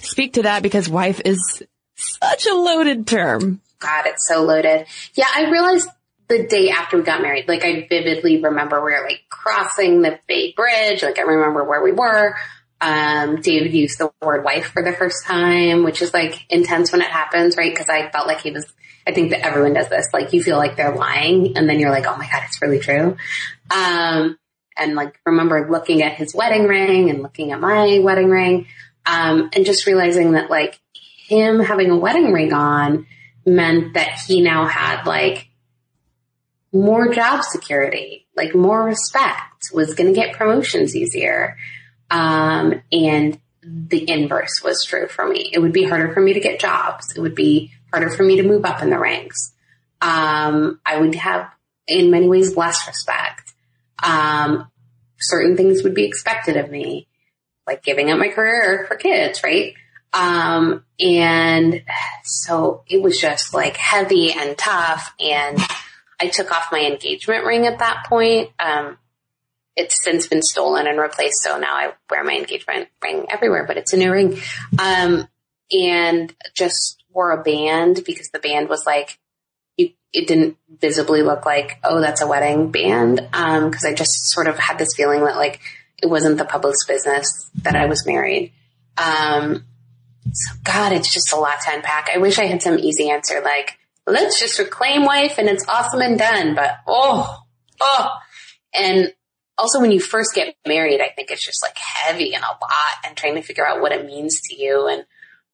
speak 0.00 0.34
to 0.34 0.42
that 0.42 0.62
because 0.62 0.88
wife 0.88 1.20
is 1.24 1.62
such 1.94 2.46
a 2.46 2.54
loaded 2.54 3.06
term. 3.06 3.60
God, 3.78 4.06
it's 4.06 4.28
so 4.28 4.42
loaded. 4.42 4.86
Yeah, 5.14 5.28
I 5.34 5.50
realized 5.50 5.88
the 6.28 6.46
day 6.46 6.70
after 6.70 6.98
we 6.98 7.02
got 7.02 7.22
married, 7.22 7.48
like 7.48 7.64
I 7.64 7.86
vividly 7.88 8.40
remember 8.42 8.84
we 8.84 8.92
were 8.92 9.04
like 9.04 9.22
crossing 9.28 10.02
the 10.02 10.18
Bay 10.28 10.52
Bridge. 10.56 11.02
Like 11.02 11.18
I 11.18 11.22
remember 11.22 11.64
where 11.64 11.82
we 11.82 11.92
were. 11.92 12.36
Um, 12.80 13.40
David 13.40 13.74
used 13.74 13.98
the 13.98 14.10
word 14.22 14.44
wife 14.44 14.66
for 14.66 14.82
the 14.82 14.92
first 14.92 15.26
time, 15.26 15.84
which 15.84 16.00
is 16.00 16.14
like 16.14 16.46
intense 16.48 16.92
when 16.92 17.02
it 17.02 17.10
happens, 17.10 17.56
right? 17.56 17.76
Cause 17.76 17.88
I 17.88 18.10
felt 18.10 18.26
like 18.26 18.40
he 18.40 18.50
was, 18.50 18.66
I 19.06 19.12
think 19.12 19.30
that 19.30 19.44
everyone 19.44 19.74
does 19.74 19.88
this. 19.88 20.06
Like 20.12 20.32
you 20.32 20.42
feel 20.42 20.56
like 20.56 20.76
they're 20.76 20.94
lying 20.94 21.56
and 21.56 21.68
then 21.68 21.78
you're 21.78 21.90
like, 21.90 22.06
oh 22.06 22.16
my 22.16 22.28
God, 22.30 22.42
it's 22.46 22.62
really 22.62 22.78
true. 22.78 23.16
Um, 23.70 24.38
and 24.76 24.94
like 24.94 25.20
remember 25.26 25.68
looking 25.70 26.02
at 26.02 26.14
his 26.14 26.34
wedding 26.34 26.66
ring 26.66 27.10
and 27.10 27.22
looking 27.22 27.52
at 27.52 27.60
my 27.60 27.98
wedding 27.98 28.30
ring. 28.30 28.66
Um, 29.06 29.50
and 29.54 29.64
just 29.64 29.86
realizing 29.86 30.32
that 30.32 30.50
like 30.50 30.78
him 31.26 31.60
having 31.60 31.90
a 31.90 31.96
wedding 31.96 32.32
ring 32.32 32.52
on 32.52 33.06
meant 33.46 33.94
that 33.94 34.20
he 34.26 34.40
now 34.40 34.66
had 34.66 35.04
like 35.04 35.48
more 36.72 37.12
job 37.12 37.42
security, 37.44 38.26
like 38.36 38.54
more 38.54 38.82
respect, 38.84 39.70
was 39.72 39.94
going 39.94 40.12
to 40.12 40.18
get 40.18 40.36
promotions 40.36 40.94
easier. 40.94 41.56
Um, 42.10 42.82
and 42.92 43.38
the 43.62 44.08
inverse 44.10 44.62
was 44.62 44.84
true 44.84 45.06
for 45.06 45.26
me. 45.26 45.50
It 45.52 45.60
would 45.60 45.72
be 45.72 45.84
harder 45.84 46.12
for 46.12 46.20
me 46.20 46.32
to 46.32 46.40
get 46.40 46.60
jobs. 46.60 47.12
It 47.14 47.20
would 47.20 47.34
be 47.34 47.72
harder 47.92 48.10
for 48.10 48.22
me 48.22 48.36
to 48.36 48.42
move 48.42 48.64
up 48.64 48.82
in 48.82 48.90
the 48.90 48.98
ranks. 48.98 49.52
Um, 50.00 50.80
I 50.84 50.98
would 50.98 51.14
have 51.14 51.50
in 51.86 52.10
many 52.10 52.28
ways 52.28 52.56
less 52.56 52.86
respect. 52.86 53.52
Um, 54.02 54.70
certain 55.18 55.56
things 55.56 55.82
would 55.82 55.94
be 55.94 56.06
expected 56.06 56.56
of 56.56 56.70
me, 56.70 57.06
like 57.66 57.82
giving 57.82 58.10
up 58.10 58.18
my 58.18 58.28
career 58.28 58.86
for 58.88 58.96
kids, 58.96 59.42
right? 59.44 59.74
Um, 60.12 60.84
and 60.98 61.82
so 62.24 62.82
it 62.88 63.02
was 63.02 63.20
just 63.20 63.54
like 63.54 63.76
heavy 63.76 64.32
and 64.32 64.56
tough. 64.56 65.12
And 65.20 65.58
I 66.20 66.28
took 66.28 66.50
off 66.50 66.72
my 66.72 66.80
engagement 66.80 67.44
ring 67.44 67.66
at 67.66 67.78
that 67.78 68.06
point. 68.08 68.50
Um, 68.58 68.98
it's 69.76 70.02
since 70.02 70.26
been 70.26 70.42
stolen 70.42 70.86
and 70.86 70.98
replaced. 70.98 71.42
So 71.42 71.58
now 71.58 71.74
I 71.74 71.92
wear 72.10 72.24
my 72.24 72.34
engagement 72.34 72.88
ring 73.02 73.26
everywhere, 73.30 73.64
but 73.66 73.76
it's 73.76 73.92
a 73.92 73.96
new 73.96 74.12
ring. 74.12 74.40
Um, 74.78 75.28
and 75.72 76.34
just 76.54 77.02
wore 77.12 77.32
a 77.32 77.42
band 77.42 78.02
because 78.04 78.30
the 78.30 78.38
band 78.38 78.68
was 78.68 78.84
like, 78.86 79.18
you, 79.76 79.90
it 80.12 80.26
didn't 80.26 80.56
visibly 80.80 81.22
look 81.22 81.46
like, 81.46 81.78
oh, 81.84 82.00
that's 82.00 82.20
a 82.20 82.26
wedding 82.26 82.70
band. 82.70 83.28
Um, 83.32 83.70
cause 83.70 83.84
I 83.84 83.94
just 83.94 84.30
sort 84.30 84.48
of 84.48 84.58
had 84.58 84.78
this 84.78 84.94
feeling 84.96 85.24
that 85.24 85.36
like 85.36 85.60
it 86.02 86.06
wasn't 86.06 86.38
the 86.38 86.44
public's 86.44 86.84
business 86.86 87.50
that 87.62 87.76
I 87.76 87.86
was 87.86 88.06
married. 88.06 88.52
Um, 88.96 89.64
so 90.32 90.54
God, 90.64 90.92
it's 90.92 91.12
just 91.12 91.32
a 91.32 91.36
lot 91.36 91.60
to 91.62 91.74
unpack. 91.74 92.10
I 92.12 92.18
wish 92.18 92.38
I 92.38 92.46
had 92.46 92.62
some 92.62 92.78
easy 92.78 93.10
answer 93.10 93.40
like, 93.44 93.78
let's 94.06 94.40
just 94.40 94.58
reclaim 94.58 95.04
wife 95.04 95.38
and 95.38 95.48
it's 95.48 95.66
awesome 95.68 96.00
and 96.00 96.18
done. 96.18 96.54
But 96.54 96.78
oh, 96.86 97.38
oh, 97.80 98.08
and 98.74 99.12
also 99.60 99.80
when 99.80 99.92
you 99.92 100.00
first 100.00 100.34
get 100.34 100.54
married, 100.66 101.00
I 101.00 101.08
think 101.08 101.30
it's 101.30 101.44
just 101.44 101.62
like 101.62 101.76
heavy 101.76 102.34
and 102.34 102.42
a 102.42 102.48
lot 102.48 102.94
and 103.04 103.16
trying 103.16 103.34
to 103.34 103.42
figure 103.42 103.66
out 103.66 103.80
what 103.80 103.92
it 103.92 104.06
means 104.06 104.40
to 104.42 104.60
you. 104.60 104.88
And, 104.88 105.04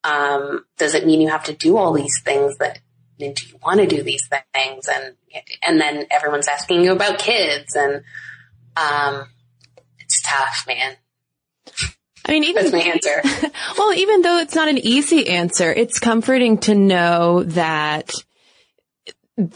um, 0.05 0.65
does 0.79 0.95
it 0.95 1.05
mean 1.05 1.21
you 1.21 1.29
have 1.29 1.45
to 1.45 1.53
do 1.53 1.77
all 1.77 1.93
these 1.93 2.23
things 2.23 2.57
that, 2.59 2.79
do 3.19 3.27
you 3.27 3.59
want 3.63 3.81
to 3.81 3.87
do 3.87 4.03
these 4.03 4.29
things? 4.29 4.89
And, 4.89 5.17
and 5.63 5.81
then 5.81 6.07
everyone's 6.11 6.49
asking 6.49 6.83
you 6.83 6.93
about 6.93 7.19
kids 7.19 7.75
and, 7.75 8.03
um, 8.77 9.27
it's 9.99 10.23
tough, 10.23 10.65
man. 10.69 10.97
I 12.25 12.33
mean, 12.33 12.45
even, 12.45 12.71
That's 12.71 12.73
my 12.73 12.81
answer. 12.81 13.51
well, 13.79 13.93
even 13.95 14.23
though 14.23 14.39
it's 14.39 14.55
not 14.55 14.69
an 14.69 14.79
easy 14.79 15.29
answer, 15.29 15.73
it's 15.73 15.99
comforting 15.99 16.59
to 16.59 16.75
know 16.75 17.45
that 17.45 18.13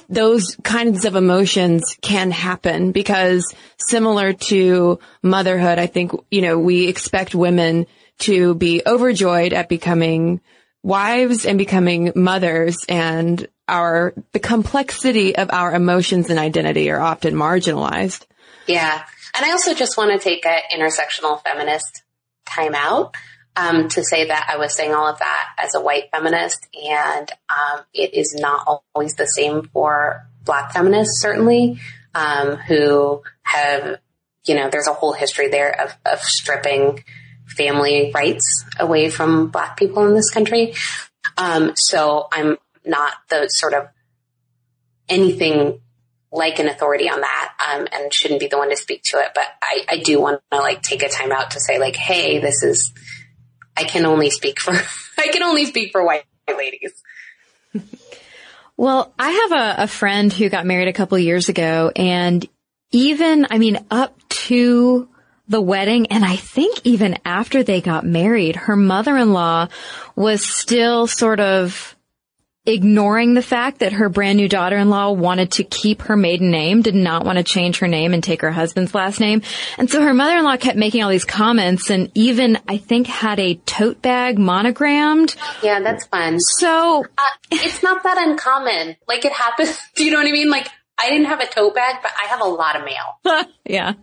those 0.08 0.56
kinds 0.62 1.04
of 1.04 1.16
emotions 1.16 1.96
can 2.02 2.30
happen 2.30 2.92
because 2.92 3.54
similar 3.78 4.32
to 4.34 4.98
motherhood, 5.22 5.78
I 5.78 5.86
think, 5.86 6.12
you 6.30 6.42
know, 6.42 6.58
we 6.58 6.88
expect 6.88 7.34
women 7.34 7.86
to 8.18 8.54
be 8.54 8.82
overjoyed 8.86 9.52
at 9.54 9.68
becoming 9.68 10.40
wives 10.82 11.46
and 11.46 11.58
becoming 11.58 12.12
mothers 12.14 12.76
and 12.88 13.46
our, 13.68 14.12
the 14.32 14.38
complexity 14.38 15.36
of 15.36 15.50
our 15.50 15.74
emotions 15.74 16.28
and 16.28 16.38
identity 16.38 16.90
are 16.90 17.00
often 17.00 17.34
marginalized. 17.34 18.26
Yeah. 18.66 19.02
And 19.34 19.46
I 19.46 19.52
also 19.52 19.74
just 19.74 19.96
want 19.96 20.12
to 20.12 20.18
take 20.18 20.44
an 20.44 20.60
intersectional 20.76 21.42
feminist 21.42 22.02
time 22.44 22.74
out 22.74 23.14
um, 23.56 23.88
to 23.88 24.04
say 24.04 24.28
that 24.28 24.48
I 24.48 24.56
was 24.56 24.74
saying 24.74 24.94
all 24.94 25.08
of 25.08 25.18
that 25.18 25.48
as 25.58 25.74
a 25.74 25.80
white 25.80 26.10
feminist, 26.12 26.66
and 26.74 27.30
um, 27.48 27.80
it 27.92 28.14
is 28.14 28.34
not 28.38 28.82
always 28.94 29.14
the 29.14 29.26
same 29.26 29.68
for 29.72 30.26
black 30.44 30.72
feminists, 30.72 31.20
certainly, 31.20 31.80
um, 32.14 32.56
who 32.56 33.22
have, 33.42 33.98
you 34.46 34.54
know, 34.54 34.70
there's 34.70 34.88
a 34.88 34.94
whole 34.94 35.12
history 35.12 35.48
there 35.48 35.78
of, 35.80 35.96
of 36.06 36.20
stripping 36.20 37.04
family 37.46 38.12
rights 38.14 38.64
away 38.78 39.10
from 39.10 39.48
black 39.48 39.76
people 39.76 40.06
in 40.06 40.14
this 40.14 40.30
country. 40.30 40.74
Um, 41.36 41.72
so 41.74 42.28
I'm 42.32 42.56
not 42.84 43.14
the 43.28 43.48
sort 43.48 43.74
of 43.74 43.88
anything 45.08 45.80
like 46.32 46.60
an 46.60 46.68
authority 46.68 47.10
on 47.10 47.20
that 47.20 47.54
um, 47.68 47.88
and 47.92 48.14
shouldn't 48.14 48.40
be 48.40 48.46
the 48.46 48.56
one 48.56 48.70
to 48.70 48.76
speak 48.76 49.02
to 49.02 49.18
it. 49.18 49.32
But 49.34 49.44
I, 49.60 49.84
I 49.88 49.96
do 49.98 50.20
want 50.20 50.40
to 50.52 50.58
like 50.58 50.80
take 50.80 51.02
a 51.02 51.08
time 51.08 51.32
out 51.32 51.52
to 51.52 51.60
say 51.60 51.78
like, 51.78 51.96
hey, 51.96 52.38
this 52.38 52.62
is 52.62 52.92
I 53.76 53.84
can 53.84 54.04
only 54.06 54.30
speak 54.30 54.60
for 54.60 54.72
I 55.18 55.28
can 55.28 55.42
only 55.42 55.66
speak 55.66 55.92
for 55.92 56.04
white 56.04 56.24
ladies. 56.48 56.92
Well, 58.76 59.12
I 59.18 59.30
have 59.30 59.52
a, 59.52 59.82
a 59.82 59.86
friend 59.86 60.32
who 60.32 60.48
got 60.48 60.64
married 60.64 60.88
a 60.88 60.94
couple 60.94 61.18
years 61.18 61.50
ago 61.50 61.92
and 61.94 62.46
even, 62.90 63.46
I 63.50 63.58
mean, 63.58 63.84
up 63.90 64.16
to 64.28 65.06
the 65.48 65.60
wedding 65.60 66.06
and 66.06 66.24
I 66.24 66.36
think 66.36 66.80
even 66.84 67.18
after 67.24 67.62
they 67.62 67.80
got 67.80 68.06
married, 68.06 68.56
her 68.56 68.76
mother-in-law 68.76 69.68
was 70.16 70.44
still 70.44 71.06
sort 71.06 71.40
of 71.40 71.94
ignoring 72.66 73.34
the 73.34 73.42
fact 73.42 73.78
that 73.78 73.92
her 73.94 74.08
brand 74.08 74.36
new 74.36 74.48
daughter-in-law 74.48 75.12
wanted 75.12 75.52
to 75.52 75.64
keep 75.64 76.02
her 76.02 76.16
maiden 76.16 76.50
name, 76.50 76.82
did 76.82 76.94
not 76.94 77.24
want 77.24 77.38
to 77.38 77.44
change 77.44 77.78
her 77.78 77.88
name 77.88 78.12
and 78.12 78.22
take 78.22 78.42
her 78.42 78.50
husband's 78.50 78.94
last 78.94 79.18
name. 79.20 79.42
And 79.78 79.90
so 79.90 80.02
her 80.02 80.12
mother-in-law 80.12 80.58
kept 80.58 80.76
making 80.76 81.02
all 81.02 81.10
these 81.10 81.24
comments 81.24 81.90
and 81.90 82.10
even, 82.14 82.58
I 82.68 82.76
think, 82.76 83.06
had 83.06 83.40
a 83.40 83.54
tote 83.54 84.02
bag 84.02 84.38
monogrammed. 84.38 85.34
Yeah, 85.62 85.80
that's 85.80 86.04
fun. 86.06 86.38
So 86.40 87.04
uh, 87.16 87.22
it's 87.50 87.82
not 87.82 88.02
that 88.02 88.18
uncommon. 88.18 88.96
Like 89.08 89.24
it 89.24 89.32
happens. 89.32 89.78
Do 89.94 90.04
you 90.04 90.10
know 90.10 90.18
what 90.18 90.28
I 90.28 90.32
mean? 90.32 90.50
Like 90.50 90.68
I 91.00 91.08
didn't 91.08 91.26
have 91.26 91.40
a 91.40 91.46
tote 91.46 91.74
bag, 91.74 91.96
but 92.02 92.12
I 92.22 92.26
have 92.28 92.40
a 92.40 92.44
lot 92.44 92.76
of 92.76 92.84
mail. 92.84 93.46
yeah. 93.64 93.94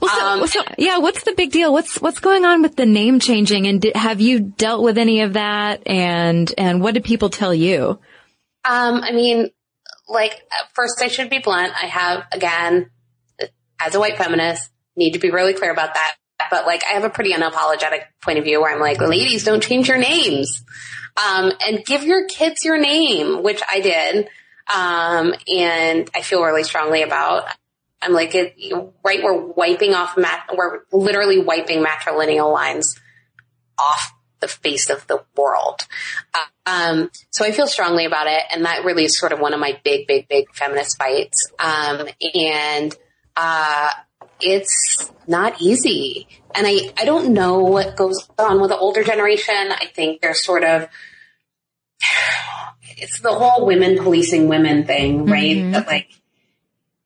Well, 0.00 0.10
so, 0.10 0.26
um, 0.26 0.46
so, 0.46 0.62
yeah, 0.78 0.98
what's 0.98 1.24
the 1.24 1.32
big 1.32 1.50
deal? 1.50 1.72
What's 1.72 2.00
what's 2.00 2.20
going 2.20 2.44
on 2.44 2.62
with 2.62 2.76
the 2.76 2.86
name 2.86 3.18
changing, 3.18 3.66
and 3.66 3.82
did, 3.82 3.96
have 3.96 4.20
you 4.20 4.40
dealt 4.40 4.82
with 4.82 4.96
any 4.96 5.22
of 5.22 5.32
that? 5.32 5.82
And 5.86 6.52
and 6.56 6.80
what 6.80 6.94
did 6.94 7.04
people 7.04 7.30
tell 7.30 7.52
you? 7.52 7.98
Um, 8.64 9.02
I 9.02 9.12
mean, 9.12 9.50
like 10.08 10.40
first, 10.74 11.02
I 11.02 11.08
should 11.08 11.30
be 11.30 11.40
blunt. 11.40 11.72
I 11.74 11.86
have 11.86 12.24
again, 12.32 12.90
as 13.80 13.94
a 13.94 14.00
white 14.00 14.16
feminist, 14.16 14.70
need 14.96 15.12
to 15.12 15.18
be 15.18 15.30
really 15.30 15.54
clear 15.54 15.72
about 15.72 15.94
that. 15.94 16.16
But 16.50 16.66
like, 16.66 16.82
I 16.88 16.94
have 16.94 17.04
a 17.04 17.10
pretty 17.10 17.32
unapologetic 17.32 18.02
point 18.22 18.38
of 18.38 18.44
view 18.44 18.60
where 18.60 18.72
I'm 18.72 18.80
like, 18.80 19.00
ladies, 19.00 19.44
don't 19.44 19.62
change 19.62 19.88
your 19.88 19.98
names, 19.98 20.62
um, 21.16 21.52
and 21.66 21.84
give 21.84 22.04
your 22.04 22.26
kids 22.26 22.64
your 22.64 22.78
name, 22.78 23.42
which 23.42 23.60
I 23.68 23.80
did. 23.80 24.28
Um, 24.72 25.34
and 25.48 26.08
I 26.14 26.22
feel 26.22 26.42
really 26.42 26.64
strongly 26.64 27.02
about. 27.02 27.44
I'm 28.02 28.12
like, 28.12 28.34
it, 28.34 28.54
right, 29.04 29.22
we're 29.22 29.36
wiping 29.36 29.94
off 29.94 30.16
mat, 30.16 30.48
we're 30.56 30.80
literally 30.90 31.38
wiping 31.38 31.84
matrilineal 31.84 32.52
lines 32.52 32.98
off 33.78 34.14
the 34.40 34.48
face 34.48 34.88
of 34.88 35.06
the 35.06 35.22
world. 35.36 35.86
Um, 36.64 37.10
so 37.30 37.44
I 37.44 37.52
feel 37.52 37.66
strongly 37.66 38.06
about 38.06 38.26
it, 38.26 38.42
and 38.50 38.64
that 38.64 38.84
really 38.84 39.04
is 39.04 39.18
sort 39.18 39.32
of 39.32 39.40
one 39.40 39.52
of 39.52 39.60
my 39.60 39.78
big, 39.84 40.06
big, 40.06 40.28
big 40.28 40.54
feminist 40.54 40.96
fights. 40.96 41.50
Um, 41.58 42.08
and 42.34 42.96
uh, 43.36 43.90
it's 44.40 45.12
not 45.26 45.60
easy. 45.60 46.26
And 46.54 46.66
I, 46.66 46.92
I 46.96 47.04
don't 47.04 47.34
know 47.34 47.58
what 47.58 47.96
goes 47.96 48.28
on 48.38 48.60
with 48.60 48.70
the 48.70 48.78
older 48.78 49.04
generation. 49.04 49.54
I 49.72 49.86
think 49.94 50.22
they're 50.22 50.32
sort 50.32 50.64
of, 50.64 50.88
it's 52.96 53.20
the 53.20 53.32
whole 53.32 53.66
women 53.66 53.98
policing 53.98 54.48
women 54.48 54.86
thing, 54.86 55.26
right? 55.26 55.56
Mm-hmm. 55.56 55.72
That 55.72 55.86
like, 55.86 56.10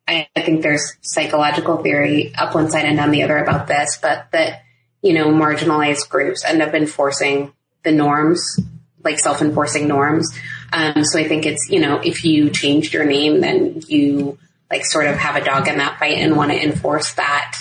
I, 0.06 0.28
I 0.36 0.42
think 0.42 0.62
there's 0.62 0.96
psychological 1.00 1.82
theory 1.82 2.34
up 2.34 2.54
one 2.54 2.70
side 2.70 2.84
and 2.84 2.96
down 2.96 3.10
the 3.10 3.22
other 3.22 3.38
about 3.38 3.66
this, 3.66 3.98
but 4.00 4.26
that, 4.32 4.62
you 5.02 5.12
know, 5.12 5.28
marginalized 5.28 6.08
groups 6.08 6.44
end 6.44 6.62
up 6.62 6.74
enforcing 6.74 7.52
the 7.84 7.92
norms, 7.92 8.58
like 9.02 9.18
self-enforcing 9.18 9.86
norms. 9.86 10.36
Um, 10.72 11.04
so 11.04 11.18
I 11.18 11.28
think 11.28 11.46
it's, 11.46 11.68
you 11.70 11.80
know, 11.80 12.00
if 12.00 12.24
you 12.24 12.50
changed 12.50 12.92
your 12.92 13.04
name, 13.04 13.40
then 13.40 13.82
you 13.86 14.38
like 14.70 14.84
sort 14.84 15.06
of 15.06 15.16
have 15.16 15.36
a 15.36 15.44
dog 15.44 15.68
in 15.68 15.78
that 15.78 15.98
fight 15.98 16.18
and 16.18 16.36
want 16.36 16.50
to 16.50 16.62
enforce 16.62 17.14
that 17.14 17.56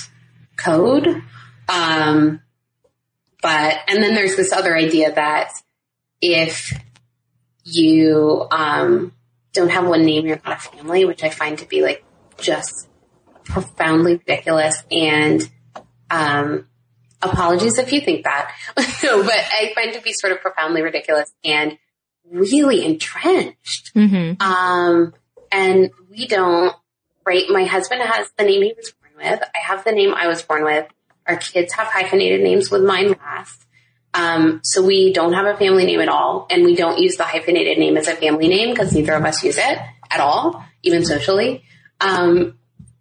code. 0.57 1.21
Um, 1.69 2.41
but, 3.41 3.77
and 3.87 4.01
then 4.01 4.15
there's 4.15 4.35
this 4.35 4.51
other 4.51 4.75
idea 4.75 5.13
that 5.13 5.51
if 6.21 6.73
you, 7.63 8.47
um, 8.51 9.13
don't 9.53 9.69
have 9.69 9.87
one 9.87 10.05
name, 10.05 10.25
you're 10.25 10.41
not 10.45 10.57
a 10.57 10.59
family, 10.59 11.05
which 11.05 11.23
I 11.23 11.29
find 11.29 11.57
to 11.59 11.65
be 11.65 11.81
like 11.81 12.03
just 12.37 12.89
profoundly 13.43 14.13
ridiculous 14.15 14.83
and, 14.91 15.49
um, 16.09 16.67
apologies 17.21 17.77
if 17.77 17.93
you 17.93 18.01
think 18.01 18.23
that. 18.23 18.51
but 18.75 18.85
I 18.85 19.71
find 19.75 19.93
to 19.93 20.01
be 20.01 20.13
sort 20.13 20.33
of 20.33 20.41
profoundly 20.41 20.81
ridiculous 20.81 21.31
and 21.43 21.77
really 22.29 22.85
entrenched. 22.85 23.93
Mm-hmm. 23.93 24.41
Um, 24.41 25.13
and 25.51 25.91
we 26.09 26.27
don't 26.27 26.75
right? 27.25 27.45
My 27.49 27.65
husband 27.65 28.01
has 28.01 28.29
the 28.37 28.43
name 28.43 28.63
he 28.63 28.73
was 28.75 28.91
born 28.91 29.31
with. 29.31 29.41
I 29.55 29.59
have 29.59 29.83
the 29.83 29.91
name 29.91 30.13
I 30.13 30.27
was 30.27 30.41
born 30.41 30.63
with. 30.63 30.87
Our 31.27 31.37
kids 31.37 31.73
have 31.73 31.87
hyphenated 31.87 32.41
names 32.41 32.69
with 32.69 32.83
mine 32.83 33.15
last. 33.19 33.62
Um, 34.13 34.61
so 34.63 34.83
we 34.83 35.11
don't 35.11 35.33
have 35.33 35.45
a 35.45 35.57
family 35.57 35.85
name 35.85 35.99
at 35.99 36.09
all, 36.09 36.47
and 36.49 36.63
we 36.63 36.75
don't 36.75 36.99
use 36.99 37.15
the 37.15 37.23
hyphenated 37.23 37.77
name 37.77 37.97
as 37.97 38.07
a 38.07 38.15
family 38.15 38.47
name 38.47 38.69
because 38.69 38.93
neither 38.93 39.13
of 39.13 39.25
us 39.25 39.43
use 39.43 39.57
it 39.57 39.79
at 40.11 40.19
all, 40.19 40.63
even 40.83 41.03
socially. 41.03 41.63
Um, 41.99 42.57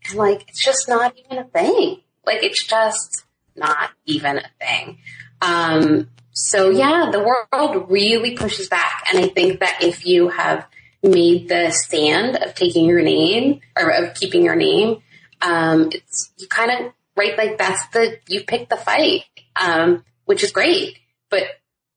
and 0.08 0.14
like, 0.14 0.48
it's 0.48 0.64
just 0.64 0.88
not 0.88 1.14
even 1.18 1.38
a 1.38 1.44
thing. 1.44 2.00
Like, 2.24 2.42
it's 2.42 2.64
just 2.64 3.24
not 3.56 3.90
even 4.06 4.38
a 4.38 4.50
thing. 4.60 4.98
Um, 5.42 6.08
so 6.32 6.70
yeah, 6.70 7.10
the 7.12 7.20
world 7.20 7.90
really 7.90 8.36
pushes 8.36 8.68
back, 8.68 9.04
and 9.10 9.22
I 9.22 9.28
think 9.28 9.60
that 9.60 9.82
if 9.82 10.06
you 10.06 10.28
have 10.28 10.66
made 11.02 11.48
the 11.48 11.70
stand 11.70 12.36
of 12.36 12.54
taking 12.54 12.86
your 12.86 13.02
name 13.02 13.60
or 13.76 13.90
of 13.90 14.14
keeping 14.14 14.42
your 14.42 14.56
name, 14.56 15.02
um, 15.42 15.90
it's 15.92 16.32
you 16.38 16.46
kind 16.48 16.70
of 16.70 16.92
right 17.16 17.36
like 17.36 17.58
that's 17.58 17.86
the 17.88 18.18
you 18.28 18.44
pick 18.44 18.70
the 18.70 18.76
fight, 18.76 19.24
um, 19.56 20.04
which 20.24 20.42
is 20.42 20.52
great, 20.52 20.98
but 21.32 21.44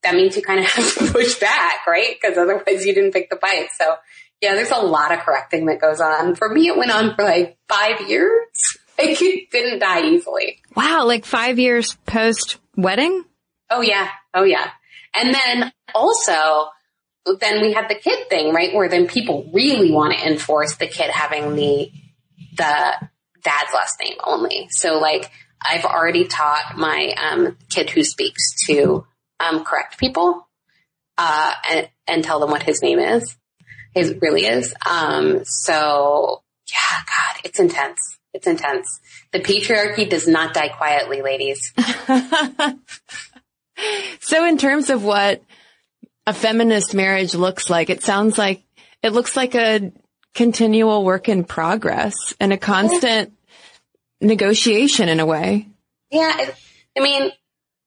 that 0.02 0.16
means 0.16 0.36
you 0.36 0.42
kind 0.42 0.62
of 0.62 0.66
have 0.72 0.96
to 0.96 1.12
push 1.12 1.38
back, 1.40 1.86
right? 1.86 2.16
Because 2.20 2.38
otherwise 2.38 2.86
you 2.86 2.96
didn't 2.96 3.12
pick 3.12 3.30
the 3.30 3.36
fight. 3.36 3.68
So 3.78 3.96
yeah, 4.42 4.56
there's 4.56 4.72
a 4.72 4.78
lot 4.78 5.12
of 5.12 5.20
correcting 5.20 5.66
that 5.68 5.82
goes 5.82 6.02
on. 6.02 6.36
For 6.36 6.50
me, 6.50 6.68
it 6.68 6.78
went 6.78 6.92
on 6.92 7.16
for 7.16 7.24
like 7.24 7.58
five 7.70 8.02
years. 8.10 8.48
Like 8.98 9.22
it 9.22 9.52
didn't 9.52 9.80
die 9.80 10.06
easily. 10.06 10.62
Wow, 10.74 11.04
like 11.06 11.26
five 11.26 11.60
years 11.60 11.98
post 12.06 12.60
wedding? 12.78 13.26
Oh 13.70 13.82
yeah, 13.82 14.08
oh 14.34 14.44
yeah. 14.44 14.70
And 15.14 15.36
then 15.36 15.74
also, 15.94 16.70
then 17.42 17.62
we 17.62 17.74
had 17.74 17.90
the 17.90 17.96
kid 17.96 18.30
thing, 18.30 18.54
right? 18.54 18.74
Where 18.74 18.88
then 18.88 19.08
people 19.08 19.50
really 19.54 19.92
want 19.92 20.14
to 20.14 20.26
enforce 20.26 20.78
the 20.78 20.88
kid 20.88 21.12
having 21.12 21.56
the, 21.58 21.92
the 22.56 22.94
dad's 23.44 23.74
last 23.74 24.00
name 24.00 24.16
only. 24.24 24.70
So 24.72 24.98
like 24.98 25.30
I've 25.62 25.84
already 25.84 26.24
taught 26.24 26.78
my, 26.78 27.14
um, 27.22 27.58
kid 27.70 27.90
who 27.90 28.02
speaks 28.02 28.66
to, 28.68 29.06
um, 29.40 29.64
correct 29.64 29.98
people, 29.98 30.48
uh, 31.18 31.54
and, 31.70 31.90
and 32.08 32.24
tell 32.24 32.40
them 32.40 32.52
what 32.52 32.64
his 32.64 32.82
name 32.82 33.00
is. 33.00 33.36
His 33.94 34.16
really 34.22 34.46
is. 34.46 34.74
Um, 34.90 35.46
so 35.46 36.44
yeah, 36.68 37.02
God, 37.06 37.42
it's 37.44 37.60
intense. 37.60 38.18
It's 38.34 38.48
intense. 38.48 39.00
The 39.32 39.40
patriarchy 39.40 40.10
does 40.10 40.28
not 40.28 40.54
die 40.54 40.68
quietly, 40.70 41.22
ladies. 41.22 41.74
so 44.20 44.46
in 44.46 44.58
terms 44.58 44.90
of 44.90 45.06
what 45.06 45.42
a 46.28 46.34
feminist 46.34 46.94
marriage 46.94 47.36
looks 47.36 47.70
like. 47.70 47.90
It 47.90 48.04
sounds 48.04 48.38
like 48.38 48.64
it 49.04 49.14
looks 49.14 49.36
like 49.36 49.56
a 49.56 49.92
continual 50.34 51.04
work 51.04 51.30
in 51.30 51.44
progress 51.44 52.16
and 52.40 52.52
a 52.52 52.58
constant 52.58 53.34
negotiation 54.22 55.08
in 55.08 55.20
a 55.20 55.26
way. 55.26 55.68
Yeah. 56.12 56.50
I 56.98 57.02
mean, 57.02 57.32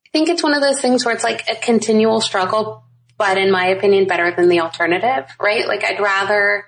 I 0.08 0.10
think 0.12 0.30
it's 0.30 0.42
one 0.42 0.54
of 0.54 0.62
those 0.62 0.80
things 0.80 1.04
where 1.04 1.14
it's 1.14 1.24
like 1.24 1.48
a 1.50 1.54
continual 1.54 2.22
struggle, 2.22 2.82
but 3.18 3.36
in 3.36 3.50
my 3.50 3.66
opinion, 3.66 4.06
better 4.06 4.34
than 4.34 4.48
the 4.48 4.60
alternative, 4.60 5.28
right? 5.38 5.68
Like 5.68 5.84
I'd 5.84 6.00
rather 6.00 6.64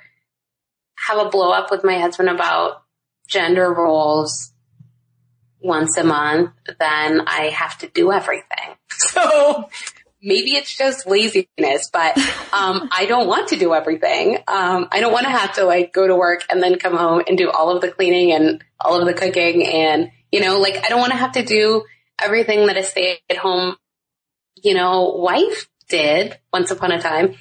have 0.99 1.19
a 1.19 1.31
blow 1.31 1.51
up 1.51 1.71
with 1.71 1.83
my 1.83 1.99
husband 1.99 2.29
about 2.29 2.83
gender 3.27 3.73
roles 3.73 4.53
once 5.59 5.97
a 5.97 6.05
month 6.05 6.51
than 6.79 7.23
I 7.27 7.51
have 7.55 7.79
to 7.79 7.89
do 7.89 8.13
everything. 8.13 8.47
So 8.93 9.69
maybe 10.23 10.51
it's 10.51 10.77
just 10.77 11.07
laziness, 11.07 11.89
but 11.91 12.19
um, 12.53 12.89
I 12.93 13.07
don't 13.09 13.27
want 13.27 13.49
to 13.49 13.57
do 13.57 13.73
everything. 13.73 14.37
Um, 14.47 14.89
I 14.93 15.01
don't 15.01 15.13
want 15.13 15.25
to 15.25 15.31
have 15.31 15.55
to 15.55 15.65
like 15.65 15.95
go 15.95 16.07
to 16.07 16.15
work 16.15 16.43
and 16.51 16.63
then 16.63 16.79
come 16.79 16.97
home 16.97 17.23
and 17.27 17.39
do 17.39 17.51
all 17.51 17.75
of 17.75 17.81
the 17.81 17.91
cleaning 17.91 18.33
and 18.33 18.63
all 18.79 19.01
of 19.01 19.07
the 19.07 19.15
cooking 19.15 19.67
and 19.67 20.11
you 20.31 20.41
know, 20.41 20.59
like 20.59 20.85
I 20.85 20.89
don't 20.89 21.01
want 21.01 21.13
to 21.13 21.19
have 21.19 21.33
to 21.33 21.45
do 21.45 21.85
everything 22.23 22.67
that 22.67 22.77
a 22.77 22.83
stay-at-home, 22.83 23.77
you 24.63 24.75
know, 24.75 25.15
wife 25.17 25.69
did 25.89 26.39
once 26.53 26.71
upon 26.71 26.93
a 26.93 27.01
time 27.01 27.35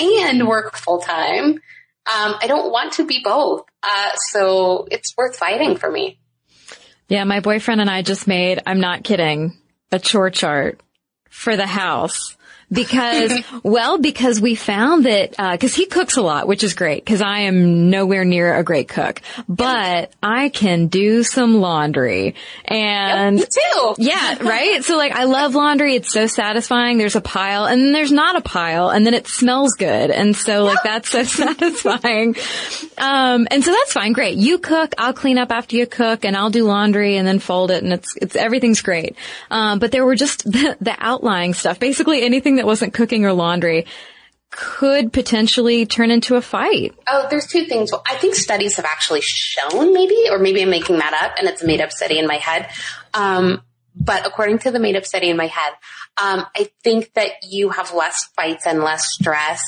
and 0.00 0.46
work 0.46 0.76
full 0.76 1.00
time. 1.00 1.60
Um, 2.06 2.34
I 2.40 2.46
don't 2.46 2.72
want 2.72 2.94
to 2.94 3.06
be 3.06 3.20
both. 3.22 3.62
Uh, 3.82 4.14
so 4.30 4.86
it's 4.90 5.16
worth 5.16 5.36
fighting 5.36 5.76
for 5.76 5.90
me. 5.90 6.18
Yeah, 7.08 7.24
my 7.24 7.40
boyfriend 7.40 7.80
and 7.80 7.90
I 7.90 8.02
just 8.02 8.26
made, 8.26 8.62
I'm 8.66 8.80
not 8.80 9.04
kidding, 9.04 9.58
a 9.90 9.98
chore 9.98 10.30
chart 10.30 10.80
for 11.28 11.56
the 11.56 11.66
house 11.66 12.36
because, 12.72 13.32
well, 13.62 13.98
because 13.98 14.40
we 14.40 14.54
found 14.54 15.06
that, 15.06 15.34
uh, 15.38 15.56
cause 15.56 15.74
he 15.74 15.86
cooks 15.86 16.16
a 16.16 16.22
lot, 16.22 16.46
which 16.46 16.62
is 16.62 16.74
great, 16.74 17.04
cause 17.04 17.20
I 17.20 17.40
am 17.40 17.90
nowhere 17.90 18.24
near 18.24 18.54
a 18.54 18.62
great 18.62 18.88
cook, 18.88 19.20
but 19.48 20.12
I 20.22 20.48
can 20.48 20.86
do 20.86 21.22
some 21.22 21.60
laundry 21.60 22.34
and. 22.64 23.38
Yep, 23.38 23.48
too. 23.48 23.94
Yeah, 24.10 24.42
right? 24.42 24.82
So 24.84 24.96
like, 24.96 25.12
I 25.12 25.24
love 25.24 25.54
laundry. 25.54 25.94
It's 25.94 26.12
so 26.12 26.26
satisfying. 26.26 26.98
There's 26.98 27.16
a 27.16 27.20
pile 27.20 27.66
and 27.66 27.80
then 27.80 27.92
there's 27.92 28.12
not 28.12 28.36
a 28.36 28.40
pile 28.40 28.88
and 28.90 29.06
then 29.06 29.14
it 29.14 29.26
smells 29.26 29.74
good. 29.74 30.10
And 30.10 30.34
so 30.34 30.64
like, 30.64 30.82
that's 30.82 31.10
so 31.10 31.22
satisfying. 31.24 32.34
Um, 32.98 33.46
and 33.50 33.64
so 33.64 33.70
that's 33.70 33.92
fine. 33.92 34.12
Great. 34.12 34.36
You 34.36 34.58
cook, 34.58 34.94
I'll 34.98 35.12
clean 35.12 35.38
up 35.38 35.50
after 35.52 35.76
you 35.76 35.86
cook 35.86 36.24
and 36.24 36.36
I'll 36.36 36.50
do 36.50 36.64
laundry 36.64 37.16
and 37.16 37.26
then 37.26 37.38
fold 37.38 37.70
it 37.70 37.82
and 37.82 37.92
it's, 37.92 38.16
it's, 38.16 38.36
everything's 38.36 38.82
great. 38.82 39.16
Um, 39.50 39.78
but 39.78 39.92
there 39.92 40.04
were 40.04 40.16
just 40.16 40.44
the, 40.44 40.76
the 40.80 40.96
outlying 40.98 41.54
stuff, 41.54 41.78
basically 41.78 42.22
anything 42.22 42.59
that 42.60 42.66
wasn't 42.66 42.92
cooking 42.92 43.24
or 43.24 43.32
laundry 43.32 43.86
could 44.50 45.12
potentially 45.12 45.86
turn 45.86 46.10
into 46.10 46.36
a 46.36 46.42
fight. 46.42 46.94
Oh, 47.08 47.26
there's 47.30 47.46
two 47.46 47.64
things. 47.64 47.90
Well, 47.90 48.02
I 48.06 48.16
think 48.16 48.34
studies 48.34 48.76
have 48.76 48.84
actually 48.84 49.22
shown 49.22 49.94
maybe, 49.94 50.26
or 50.30 50.38
maybe 50.38 50.60
I'm 50.60 50.70
making 50.70 50.98
that 50.98 51.14
up 51.14 51.36
and 51.38 51.48
it's 51.48 51.62
a 51.62 51.66
made 51.66 51.80
up 51.80 51.90
study 51.90 52.18
in 52.18 52.26
my 52.26 52.36
head. 52.36 52.68
Um, 53.14 53.62
but 53.94 54.26
according 54.26 54.58
to 54.60 54.70
the 54.70 54.78
made 54.78 54.96
up 54.96 55.06
study 55.06 55.30
in 55.30 55.36
my 55.36 55.46
head, 55.46 55.72
um, 56.20 56.44
I 56.54 56.68
think 56.82 57.14
that 57.14 57.30
you 57.48 57.70
have 57.70 57.94
less 57.94 58.24
fights 58.36 58.66
and 58.66 58.82
less 58.82 59.12
stress 59.12 59.62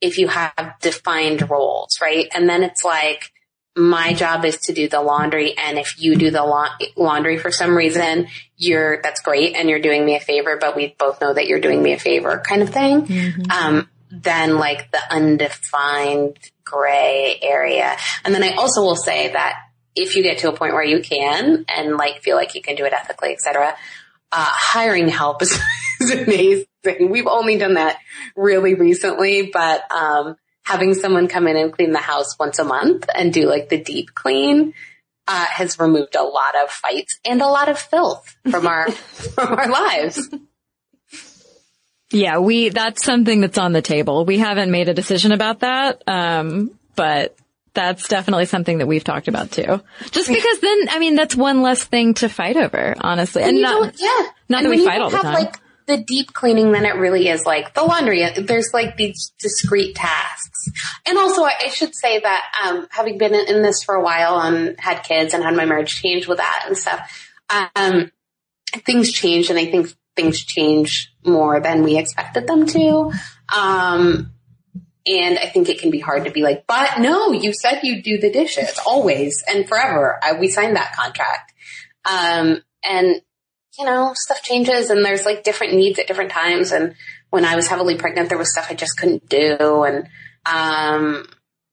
if 0.00 0.18
you 0.18 0.26
have 0.28 0.74
defined 0.80 1.48
roles, 1.48 1.98
right? 2.02 2.26
And 2.34 2.48
then 2.48 2.62
it's 2.62 2.84
like, 2.84 3.30
my 3.76 4.12
job 4.12 4.44
is 4.44 4.58
to 4.58 4.72
do 4.72 4.88
the 4.88 5.02
laundry. 5.02 5.56
And 5.58 5.78
if 5.78 6.00
you 6.00 6.14
do 6.16 6.30
the 6.30 6.44
la- 6.44 6.76
laundry 6.96 7.38
for 7.38 7.50
some 7.50 7.76
reason, 7.76 8.28
you're, 8.66 9.00
that's 9.02 9.20
great. 9.20 9.54
And 9.54 9.68
you're 9.68 9.80
doing 9.80 10.04
me 10.04 10.16
a 10.16 10.20
favor, 10.20 10.56
but 10.60 10.76
we 10.76 10.94
both 10.98 11.20
know 11.20 11.32
that 11.32 11.46
you're 11.46 11.60
doing 11.60 11.82
me 11.82 11.92
a 11.92 11.98
favor 11.98 12.42
kind 12.46 12.62
of 12.62 12.70
thing. 12.70 13.06
Mm-hmm. 13.06 13.50
Um, 13.50 13.88
then 14.10 14.58
like 14.58 14.90
the 14.92 15.00
undefined 15.10 16.38
gray 16.64 17.38
area. 17.42 17.96
And 18.24 18.34
then 18.34 18.42
I 18.42 18.54
also 18.54 18.82
will 18.82 18.96
say 18.96 19.32
that 19.32 19.58
if 19.96 20.16
you 20.16 20.22
get 20.22 20.38
to 20.38 20.48
a 20.48 20.52
point 20.52 20.72
where 20.74 20.84
you 20.84 21.00
can 21.00 21.64
and 21.68 21.96
like 21.96 22.22
feel 22.22 22.36
like 22.36 22.54
you 22.54 22.62
can 22.62 22.76
do 22.76 22.84
it 22.84 22.92
ethically, 22.92 23.32
etc., 23.32 23.76
uh, 24.32 24.44
hiring 24.48 25.08
help 25.08 25.42
is, 25.42 25.58
is 26.00 26.10
amazing. 26.10 26.66
We've 27.10 27.26
only 27.26 27.56
done 27.56 27.74
that 27.74 27.98
really 28.36 28.74
recently, 28.74 29.50
but, 29.52 29.90
um, 29.92 30.36
having 30.64 30.94
someone 30.94 31.28
come 31.28 31.46
in 31.46 31.56
and 31.56 31.72
clean 31.72 31.92
the 31.92 31.98
house 31.98 32.38
once 32.38 32.58
a 32.58 32.64
month 32.64 33.06
and 33.14 33.32
do 33.32 33.46
like 33.46 33.68
the 33.68 33.78
deep 33.78 34.14
clean 34.14 34.72
uh, 35.26 35.44
has 35.46 35.78
removed 35.78 36.14
a 36.16 36.22
lot 36.22 36.54
of 36.62 36.70
fights 36.70 37.18
and 37.24 37.40
a 37.40 37.46
lot 37.46 37.68
of 37.68 37.78
filth 37.78 38.36
from 38.50 38.66
our 38.66 38.90
from 38.90 39.52
our 39.58 39.68
lives. 39.68 40.28
Yeah, 42.10 42.38
we, 42.38 42.68
that's 42.68 43.04
something 43.04 43.40
that's 43.40 43.58
on 43.58 43.72
the 43.72 43.82
table. 43.82 44.24
We 44.24 44.38
haven't 44.38 44.70
made 44.70 44.88
a 44.88 44.94
decision 44.94 45.32
about 45.32 45.60
that. 45.60 46.02
Um, 46.06 46.78
but 46.94 47.36
that's 47.72 48.06
definitely 48.06 48.44
something 48.46 48.78
that 48.78 48.86
we've 48.86 49.02
talked 49.02 49.26
about 49.26 49.50
too. 49.50 49.82
Just 50.12 50.28
because 50.28 50.60
then, 50.60 50.88
I 50.90 50.98
mean, 51.00 51.16
that's 51.16 51.34
one 51.34 51.62
less 51.62 51.82
thing 51.82 52.14
to 52.14 52.28
fight 52.28 52.56
over, 52.56 52.94
honestly. 53.00 53.42
And, 53.42 53.56
you 53.56 53.62
not, 53.62 53.70
don't- 53.82 54.00
yeah. 54.00 54.28
not 54.48 54.58
and 54.58 54.66
that 54.66 54.70
we 54.70 54.76
when 54.76 54.78
you 54.80 54.84
fight 54.86 55.00
all 55.00 55.10
don't 55.10 55.22
the 55.22 55.26
have 55.28 55.34
time. 55.36 55.44
like 55.46 55.56
the 55.86 55.98
deep 55.98 56.32
cleaning, 56.32 56.72
then 56.72 56.84
it 56.84 56.96
really 56.96 57.28
is 57.28 57.44
like 57.44 57.74
the 57.74 57.82
laundry. 57.82 58.28
There's 58.30 58.70
like 58.72 58.96
these 58.96 59.32
discrete 59.38 59.94
tasks. 59.94 60.68
And 61.06 61.18
also 61.18 61.44
I, 61.44 61.68
should 61.68 61.94
say 61.94 62.20
that, 62.20 62.44
um, 62.64 62.86
having 62.90 63.18
been 63.18 63.34
in, 63.34 63.56
in 63.56 63.62
this 63.62 63.82
for 63.82 63.94
a 63.94 64.02
while 64.02 64.40
and 64.40 64.78
had 64.80 65.02
kids 65.02 65.34
and 65.34 65.42
had 65.42 65.54
my 65.54 65.64
marriage 65.64 65.94
change 65.94 66.26
with 66.26 66.38
that 66.38 66.64
and 66.66 66.76
stuff, 66.76 67.30
um, 67.76 68.10
things 68.84 69.12
change 69.12 69.50
and 69.50 69.58
I 69.58 69.66
think 69.66 69.94
things 70.16 70.42
change 70.42 71.12
more 71.24 71.60
than 71.60 71.82
we 71.82 71.98
expected 71.98 72.46
them 72.46 72.66
to. 72.66 73.12
Um, 73.54 74.32
and 75.06 75.38
I 75.38 75.46
think 75.46 75.68
it 75.68 75.80
can 75.80 75.90
be 75.90 76.00
hard 76.00 76.24
to 76.24 76.30
be 76.30 76.42
like, 76.42 76.66
but 76.66 76.98
no, 76.98 77.32
you 77.32 77.52
said 77.52 77.80
you'd 77.82 78.04
do 78.04 78.18
the 78.18 78.32
dishes 78.32 78.78
always 78.86 79.42
and 79.46 79.68
forever. 79.68 80.18
I, 80.22 80.32
we 80.34 80.48
signed 80.48 80.76
that 80.76 80.94
contract. 80.94 81.52
Um, 82.06 82.62
and 82.82 83.20
you 83.78 83.84
know, 83.84 84.12
stuff 84.14 84.42
changes 84.42 84.90
and 84.90 85.04
there's 85.04 85.24
like 85.24 85.44
different 85.44 85.74
needs 85.74 85.98
at 85.98 86.06
different 86.06 86.30
times. 86.30 86.72
And 86.72 86.94
when 87.30 87.44
I 87.44 87.56
was 87.56 87.66
heavily 87.66 87.96
pregnant, 87.96 88.28
there 88.28 88.38
was 88.38 88.52
stuff 88.52 88.68
I 88.70 88.74
just 88.74 88.96
couldn't 88.96 89.28
do. 89.28 89.82
And, 89.84 90.08
um, 90.46 91.26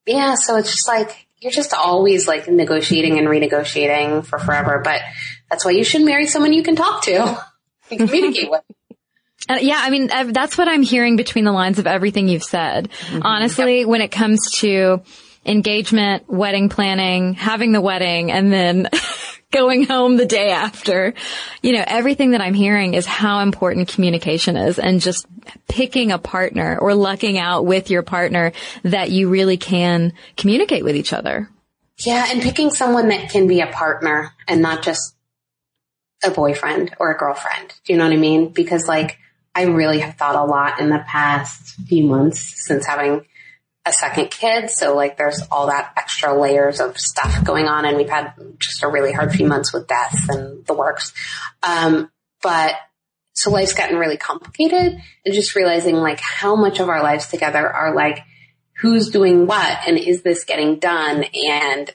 yeah, 0.05 0.35
so 0.35 0.57
it's 0.57 0.71
just 0.71 0.87
like, 0.87 1.27
you're 1.39 1.51
just 1.51 1.73
always 1.73 2.27
like 2.27 2.47
negotiating 2.47 3.17
and 3.17 3.27
renegotiating 3.27 4.25
for 4.25 4.39
forever. 4.39 4.81
But 4.83 5.01
that's 5.49 5.65
why 5.65 5.71
you 5.71 5.83
should 5.83 6.03
marry 6.03 6.27
someone 6.27 6.53
you 6.53 6.63
can 6.63 6.75
talk 6.75 7.03
to 7.03 7.43
and 7.91 7.99
communicate 7.99 8.49
with. 8.49 8.63
Uh, 9.49 9.57
yeah, 9.59 9.79
I 9.79 9.89
mean, 9.89 10.07
that's 10.07 10.55
what 10.55 10.67
I'm 10.67 10.83
hearing 10.83 11.15
between 11.15 11.45
the 11.45 11.51
lines 11.51 11.79
of 11.79 11.87
everything 11.87 12.27
you've 12.27 12.43
said. 12.43 12.89
Honestly, 13.23 13.85
when 13.85 14.01
it 14.01 14.09
comes 14.09 14.51
to 14.59 15.01
engagement, 15.45 16.29
wedding 16.29 16.69
planning, 16.69 17.33
having 17.33 17.71
the 17.71 17.81
wedding, 17.81 18.31
and 18.31 18.53
then 18.53 18.87
going 19.51 19.85
home 19.85 20.17
the 20.17 20.25
day 20.25 20.51
after, 20.51 21.13
you 21.61 21.73
know, 21.73 21.83
everything 21.85 22.31
that 22.31 22.41
I'm 22.41 22.53
hearing 22.53 22.93
is 22.93 23.05
how 23.05 23.39
important 23.39 23.89
communication 23.89 24.55
is 24.57 24.79
and 24.79 25.01
just 25.01 25.27
picking 25.67 26.11
a 26.11 26.17
partner 26.17 26.77
or 26.79 26.95
lucking 26.95 27.37
out 27.37 27.65
with 27.65 27.89
your 27.89 28.01
partner 28.01 28.53
that 28.83 29.11
you 29.11 29.29
really 29.29 29.57
can 29.57 30.13
communicate 30.37 30.83
with 30.83 30.95
each 30.95 31.13
other. 31.13 31.49
Yeah, 32.05 32.25
and 32.29 32.41
picking 32.41 32.71
someone 32.71 33.09
that 33.09 33.29
can 33.29 33.47
be 33.47 33.61
a 33.61 33.67
partner 33.67 34.33
and 34.47 34.61
not 34.61 34.81
just 34.81 35.15
a 36.23 36.31
boyfriend 36.31 36.95
or 36.99 37.11
a 37.11 37.17
girlfriend. 37.17 37.73
Do 37.85 37.93
you 37.93 37.99
know 37.99 38.05
what 38.05 38.13
I 38.13 38.17
mean? 38.17 38.49
Because 38.49 38.87
like, 38.87 39.17
I 39.53 39.63
really 39.63 39.99
have 39.99 40.15
thought 40.15 40.35
a 40.35 40.45
lot 40.45 40.79
in 40.79 40.89
the 40.89 41.03
past 41.05 41.75
few 41.87 42.05
months 42.05 42.65
since 42.65 42.85
having 42.85 43.25
a 43.85 43.91
second 43.91 44.29
kid. 44.29 44.69
So 44.69 44.95
like 44.95 45.17
there's 45.17 45.41
all 45.51 45.67
that 45.67 45.93
extra 45.97 46.39
layers 46.39 46.79
of 46.79 46.99
stuff 46.99 47.43
going 47.43 47.65
on 47.65 47.85
and 47.85 47.97
we've 47.97 48.09
had 48.09 48.33
just 48.59 48.83
a 48.83 48.87
really 48.87 49.11
hard 49.11 49.31
few 49.31 49.47
months 49.47 49.73
with 49.73 49.87
death 49.87 50.29
and 50.29 50.65
the 50.65 50.73
works. 50.73 51.13
Um, 51.63 52.11
but 52.43 52.75
so 53.33 53.49
life's 53.49 53.73
gotten 53.73 53.97
really 53.97 54.17
complicated 54.17 55.01
and 55.25 55.33
just 55.33 55.55
realizing 55.55 55.95
like 55.95 56.19
how 56.19 56.55
much 56.55 56.79
of 56.79 56.89
our 56.89 57.01
lives 57.01 57.27
together 57.27 57.67
are 57.67 57.95
like, 57.95 58.19
who's 58.81 59.09
doing 59.09 59.47
what 59.47 59.87
and 59.87 59.97
is 59.97 60.21
this 60.21 60.43
getting 60.43 60.79
done 60.79 61.23
and 61.33 61.93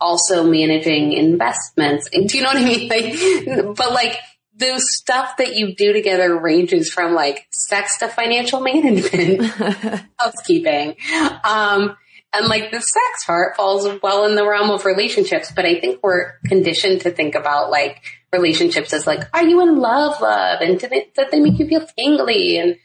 also 0.00 0.44
managing 0.44 1.12
investments. 1.12 2.08
And 2.12 2.28
do 2.28 2.38
you 2.38 2.44
know 2.44 2.50
what 2.50 2.58
I 2.58 2.64
mean? 2.64 2.88
Like, 3.66 3.76
but 3.76 3.92
like 3.92 4.18
the 4.56 4.78
stuff 4.78 5.36
that 5.36 5.54
you 5.54 5.74
do 5.74 5.92
together 5.92 6.38
ranges 6.38 6.90
from 6.90 7.14
like 7.14 7.46
sex 7.50 7.98
to 7.98 8.08
financial 8.08 8.60
management, 8.60 9.42
housekeeping. 10.18 10.96
Um, 11.44 11.96
and 12.32 12.48
like 12.48 12.70
the 12.70 12.80
sex 12.80 13.24
part 13.24 13.56
falls 13.56 13.88
well 14.02 14.24
in 14.24 14.34
the 14.34 14.46
realm 14.46 14.70
of 14.70 14.84
relationships, 14.84 15.52
but 15.54 15.64
I 15.64 15.80
think 15.80 16.00
we're 16.02 16.38
conditioned 16.46 17.02
to 17.02 17.10
think 17.10 17.34
about 17.34 17.70
like 17.70 18.02
relationships 18.32 18.92
as 18.92 19.06
like, 19.06 19.20
are 19.32 19.44
you 19.44 19.62
in 19.62 19.78
love, 19.78 20.20
love? 20.20 20.60
And 20.60 20.78
do 20.78 20.88
it, 20.90 21.14
that 21.14 21.30
they 21.30 21.40
make 21.40 21.58
you 21.58 21.66
feel 21.66 21.86
tingly? 21.96 22.58
And 22.58 22.76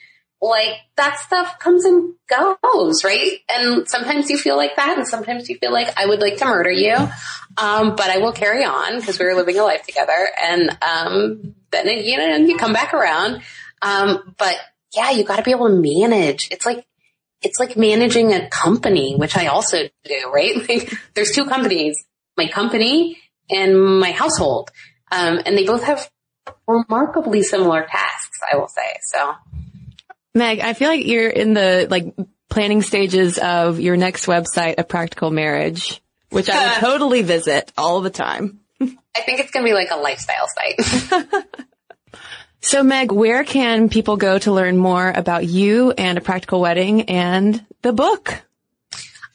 like 0.41 0.77
that 0.97 1.19
stuff 1.19 1.59
comes 1.59 1.85
and 1.85 2.15
goes, 2.27 3.03
right? 3.03 3.37
And 3.49 3.87
sometimes 3.87 4.29
you 4.29 4.37
feel 4.37 4.57
like 4.57 4.75
that 4.75 4.97
and 4.97 5.07
sometimes 5.07 5.49
you 5.49 5.57
feel 5.57 5.71
like 5.71 5.93
I 5.97 6.07
would 6.07 6.19
like 6.19 6.37
to 6.37 6.45
murder 6.45 6.71
you. 6.71 6.95
Um, 7.57 7.95
but 7.95 8.09
I 8.09 8.17
will 8.17 8.31
carry 8.31 8.65
on 8.65 8.99
because 8.99 9.19
we 9.19 9.25
were 9.25 9.35
living 9.35 9.59
a 9.59 9.63
life 9.63 9.85
together 9.85 10.29
and, 10.41 10.77
um, 10.81 11.55
then, 11.71 11.87
you 11.87 12.17
know, 12.17 12.35
you 12.37 12.57
come 12.57 12.73
back 12.73 12.93
around. 12.93 13.41
Um, 13.81 14.33
but 14.37 14.55
yeah, 14.95 15.11
you 15.11 15.23
gotta 15.23 15.43
be 15.43 15.51
able 15.51 15.69
to 15.69 15.75
manage. 15.75 16.49
It's 16.49 16.65
like, 16.65 16.85
it's 17.43 17.59
like 17.59 17.77
managing 17.77 18.33
a 18.33 18.49
company, 18.49 19.15
which 19.15 19.37
I 19.37 19.47
also 19.47 19.89
do, 20.03 20.31
right? 20.33 20.55
Like 20.69 20.93
there's 21.13 21.31
two 21.31 21.45
companies, 21.45 22.03
my 22.35 22.47
company 22.47 23.17
and 23.49 23.99
my 23.99 24.11
household. 24.11 24.71
Um, 25.11 25.39
and 25.45 25.57
they 25.57 25.65
both 25.65 25.83
have 25.83 26.09
remarkably 26.67 27.43
similar 27.43 27.85
tasks, 27.85 28.39
I 28.51 28.57
will 28.57 28.67
say. 28.67 28.97
So 29.03 29.35
Meg, 30.33 30.59
I 30.59 30.73
feel 30.73 30.89
like 30.89 31.05
you're 31.05 31.29
in 31.29 31.53
the 31.53 31.87
like 31.89 32.15
planning 32.49 32.81
stages 32.81 33.37
of 33.37 33.79
your 33.79 33.97
next 33.97 34.25
website, 34.25 34.75
A 34.77 34.83
Practical 34.83 35.31
Marriage, 35.31 36.01
which 36.29 36.49
I 36.49 36.65
would 36.65 36.79
totally 36.79 37.21
visit 37.21 37.71
all 37.77 38.01
the 38.01 38.09
time. 38.09 38.59
I 38.79 39.21
think 39.21 39.39
it's 39.39 39.51
going 39.51 39.65
to 39.65 39.69
be 39.69 39.73
like 39.73 39.91
a 39.91 39.97
lifestyle 39.97 40.47
site. 40.47 41.45
So 42.63 42.83
Meg, 42.83 43.11
where 43.11 43.43
can 43.43 43.89
people 43.89 44.17
go 44.17 44.37
to 44.37 44.51
learn 44.51 44.77
more 44.77 45.09
about 45.09 45.45
you 45.45 45.91
and 45.91 46.19
A 46.19 46.21
Practical 46.21 46.61
Wedding 46.61 47.09
and 47.09 47.65
the 47.81 47.91
book? 47.91 48.43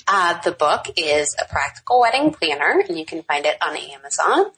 Uh, 0.07 0.41
the 0.43 0.53
book 0.53 0.87
is 0.97 1.35
a 1.43 1.45
practical 1.49 2.01
wedding 2.01 2.33
planner 2.33 2.85
and 2.89 2.97
you 2.97 3.05
can 3.05 3.25
find 3.25 3.45
it 3.45 3.57
on 3.61 3.77
Amazon 3.77 4.53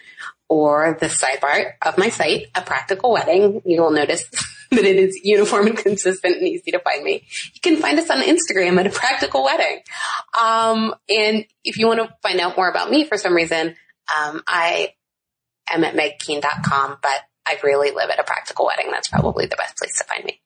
or 0.48 0.98
the 1.01 1.07
sidebar 1.07 1.72
of 1.81 1.96
my 1.96 2.11
site, 2.11 2.48
a 2.55 2.61
practical 2.61 3.11
wedding. 3.11 3.62
You 3.64 3.81
will 3.81 3.90
notice 3.90 4.24
that 4.70 4.85
it 4.85 4.96
is 4.96 5.20
uniform 5.22 5.66
and 5.66 5.76
consistent 5.76 6.37
and 6.37 6.46
easy 6.46 6.70
to 6.72 6.78
find 6.81 7.02
me. 7.02 7.26
You 7.54 7.61
can 7.61 7.76
find 7.76 7.98
us 7.98 8.11
on 8.11 8.20
Instagram 8.20 8.78
at 8.78 8.87
a 8.87 8.90
practical 8.90 9.44
wedding. 9.44 9.81
Um, 10.40 10.94
and 11.09 11.46
if 11.64 11.78
you 11.78 11.87
want 11.87 12.00
to 12.00 12.14
find 12.22 12.40
out 12.40 12.57
more 12.57 12.68
about 12.68 12.90
me 12.90 13.04
for 13.04 13.16
some 13.16 13.35
reason, 13.35 13.74
um, 14.16 14.42
I 14.46 14.94
am 15.70 15.85
at 15.85 15.94
megkeene.com, 15.94 16.98
but 17.02 17.20
I 17.46 17.59
really 17.62 17.90
live 17.90 18.11
at 18.11 18.18
a 18.18 18.24
practical 18.24 18.66
wedding. 18.66 18.90
That's 18.90 19.09
probably 19.09 19.46
the 19.46 19.57
best 19.57 19.76
place 19.76 19.96
to 19.98 20.04
find 20.04 20.24
me. 20.24 20.40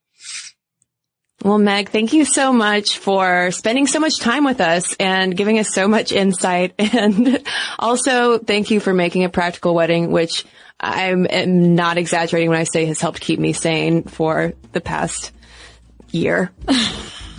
Well, 1.44 1.58
Meg, 1.58 1.88
thank 1.88 2.12
you 2.12 2.24
so 2.24 2.52
much 2.52 2.98
for 2.98 3.50
spending 3.50 3.88
so 3.88 3.98
much 3.98 4.20
time 4.20 4.44
with 4.44 4.60
us 4.60 4.94
and 4.94 5.36
giving 5.36 5.58
us 5.58 5.74
so 5.74 5.88
much 5.88 6.12
insight. 6.12 6.74
And 6.78 7.44
also 7.78 8.38
thank 8.38 8.70
you 8.70 8.78
for 8.78 8.94
making 8.94 9.24
a 9.24 9.28
practical 9.28 9.74
wedding, 9.74 10.12
which 10.12 10.44
I'm 10.82 11.26
am 11.30 11.74
not 11.76 11.96
exaggerating 11.96 12.50
when 12.50 12.58
I 12.58 12.64
say 12.64 12.86
has 12.86 13.00
helped 13.00 13.20
keep 13.20 13.38
me 13.38 13.52
sane 13.52 14.02
for 14.02 14.52
the 14.72 14.80
past 14.80 15.32
year. 16.10 16.50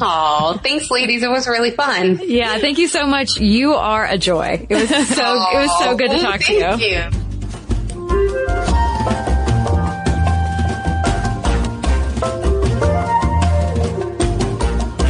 Oh, 0.05 0.59
thanks 0.61 0.89
ladies. 0.89 1.23
It 1.23 1.29
was 1.29 1.47
really 1.47 1.71
fun. 1.71 2.19
Yeah, 2.23 2.57
thank 2.57 2.77
you 2.77 2.87
so 2.87 3.05
much. 3.05 3.39
You 3.39 3.75
are 3.75 4.05
a 4.05 4.17
joy. 4.17 4.65
It 4.67 4.75
was 4.75 4.89
so, 4.89 4.95
it 4.95 5.55
was 5.55 5.79
so 5.79 5.95
good 5.95 6.11
to 6.11 6.19
talk 6.19 6.41
to 6.41 6.53
you. 6.53 6.61
Thank 6.61 6.81
you. 6.81 7.23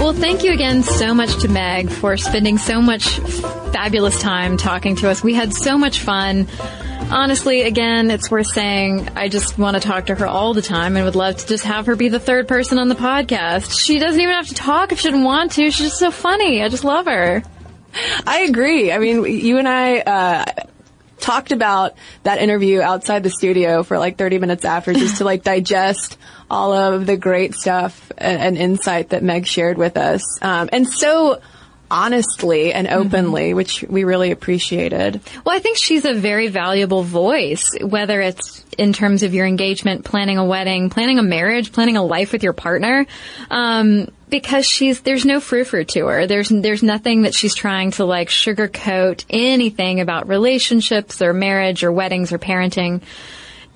Well, 0.04 0.14
thank 0.14 0.44
you 0.44 0.52
again 0.52 0.84
so 0.84 1.14
much 1.14 1.42
to 1.42 1.48
Meg 1.48 1.90
for 1.90 2.18
spending 2.18 2.58
so 2.58 2.82
much 2.82 3.20
fabulous 3.72 4.20
time 4.22 4.58
talking 4.58 4.98
to 4.98 5.10
us. 5.10 5.24
We 5.24 5.34
had 5.34 5.54
so 5.54 5.78
much 5.78 6.02
fun. 6.02 6.48
Honestly, 7.14 7.62
again, 7.62 8.10
it's 8.10 8.32
worth 8.32 8.48
saying 8.48 9.08
I 9.16 9.30
just 9.30 9.60
want 9.60 9.76
to 9.76 9.80
talk 9.80 10.08
to 10.08 10.16
her 10.16 10.26
all 10.26 10.56
the 10.56 10.64
time 10.64 10.96
and 10.98 11.06
would 11.06 11.16
love 11.16 11.38
to 11.38 11.48
just 11.48 11.64
have 11.64 11.86
her 11.86 11.96
be 11.96 12.10
the 12.10 12.20
third 12.20 12.48
person 12.48 12.80
on 12.80 12.90
the 12.90 12.96
podcast. 12.96 13.80
She 13.80 14.00
doesn't 14.00 14.20
even 14.20 14.34
have 14.34 14.48
to 14.48 14.56
talk 14.56 14.92
if 14.92 15.00
she 15.00 15.10
didn't 15.10 15.24
want 15.24 15.52
to. 15.52 15.70
She's 15.70 15.90
just 15.90 16.00
so 16.00 16.10
funny. 16.10 16.64
I 16.64 16.70
just 16.70 16.84
love 16.84 17.06
her. 17.06 17.44
I 18.26 18.40
agree. 18.42 18.92
I 18.92 18.98
mean, 18.98 19.26
you 19.26 19.60
and 19.60 19.68
I, 19.68 20.00
uh, 20.00 20.46
talked 21.20 21.52
about 21.52 21.96
that 22.24 22.40
interview 22.40 22.82
outside 22.82 23.24
the 23.24 23.30
studio 23.30 23.84
for 23.84 23.98
like 24.00 24.18
30 24.18 24.40
minutes 24.40 24.66
after 24.66 24.92
just 24.94 25.18
to 25.18 25.24
like 25.24 25.44
digest 25.44 26.18
all 26.50 26.74
of 26.74 27.06
the 27.06 27.16
great 27.16 27.54
stuff 27.54 28.12
and, 28.18 28.42
and 28.42 28.58
insight 28.58 29.10
that 29.10 29.22
Meg 29.24 29.46
shared 29.46 29.78
with 29.78 29.98
us. 29.98 30.22
Um, 30.42 30.68
and 30.74 30.88
so 30.88 31.42
honestly 31.94 32.74
and 32.74 32.88
openly, 32.88 33.54
which 33.54 33.84
we 33.88 34.04
really 34.04 34.32
appreciated. 34.32 35.22
Well, 35.46 35.56
I 35.56 35.60
think 35.60 35.78
she's 35.78 36.06
a 36.06 36.14
very 36.16 36.48
valuable 36.48 37.04
voice, 37.04 37.70
whether 37.80 38.20
it's 38.20 38.66
in 38.80 38.94
terms 38.94 39.22
of 39.22 39.36
your 39.36 39.46
engagement, 39.46 40.04
planning 40.04 40.40
a 40.40 40.44
wedding, 40.44 40.90
planning 40.90 41.20
a 41.20 41.24
marriage, 41.24 41.72
planning 41.72 41.96
a 41.96 42.04
life 42.04 42.32
with 42.32 42.42
your 42.42 42.54
partner. 42.54 43.06
Um, 43.52 44.10
because 44.30 44.66
she's, 44.66 45.02
there's 45.02 45.26
no 45.26 45.40
frou-frou 45.40 45.84
to 45.84 46.08
her. 46.08 46.26
There's, 46.26 46.50
there's 46.50 46.82
nothing 46.82 47.22
that 47.22 47.36
she's 47.36 47.54
trying 47.54 47.92
to 47.92 48.06
like 48.06 48.30
sugarcoat 48.30 49.26
anything 49.30 50.02
about 50.02 50.28
relationships 50.28 51.22
or 51.22 51.34
marriage 51.34 51.84
or 51.84 51.92
weddings 51.92 52.34
or 52.34 52.40
parenting. 52.40 53.04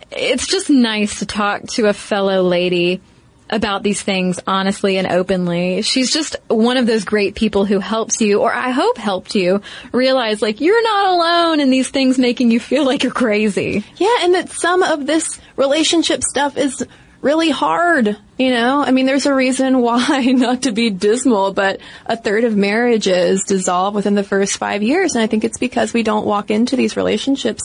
It's 0.10 0.48
just 0.48 0.72
nice 0.72 1.20
to 1.20 1.28
talk 1.28 1.68
to 1.74 1.86
a 1.86 1.94
fellow 1.94 2.42
lady 2.42 3.02
about 3.50 3.84
these 3.84 4.02
things 4.02 4.40
honestly 4.46 4.98
and 4.98 5.08
openly. 5.08 5.82
She's 5.82 6.12
just 6.12 6.36
one 6.48 6.78
of 6.78 6.86
those 6.86 7.06
great 7.06 7.36
people 7.36 7.66
who 7.66 7.80
helps 7.80 8.22
you, 8.22 8.42
or 8.42 8.54
I 8.54 8.72
hope 8.72 8.98
helped 8.98 9.36
you, 9.36 9.62
realize 9.92 10.42
like 10.42 10.62
you're 10.62 10.84
not 10.84 11.08
alone 11.08 11.60
in 11.60 11.70
these 11.70 11.90
things 11.90 12.18
making 12.18 12.52
you 12.52 12.60
feel 12.60 12.86
like 12.86 13.04
you're 13.04 13.12
crazy. 13.12 13.84
Yeah, 13.98 14.18
and 14.22 14.36
that 14.36 14.50
some 14.50 14.84
of 14.84 15.06
this 15.06 15.40
relationship 15.56 16.24
stuff 16.24 16.58
is 16.58 16.86
really 17.22 17.50
hard. 17.50 18.18
You 18.38 18.52
know, 18.52 18.82
I 18.82 18.92
mean, 18.92 19.06
there's 19.06 19.26
a 19.26 19.34
reason 19.34 19.82
why, 19.82 20.22
not 20.26 20.64
to 20.64 20.72
be 20.72 20.90
dismal, 20.90 21.54
but 21.54 21.80
a 22.06 22.18
third 22.18 22.44
of 22.44 22.56
marriages 22.56 23.44
dissolve 23.48 23.96
within 23.96 24.16
the 24.16 24.24
first 24.24 24.58
five 24.58 24.84
years. 24.84 25.16
And 25.16 25.24
I 25.24 25.28
think 25.28 25.44
it's 25.44 25.58
because 25.58 25.94
we 25.94 26.04
don't 26.04 26.26
walk 26.26 26.52
into 26.52 26.76
these 26.76 26.98
relationships 26.98 27.64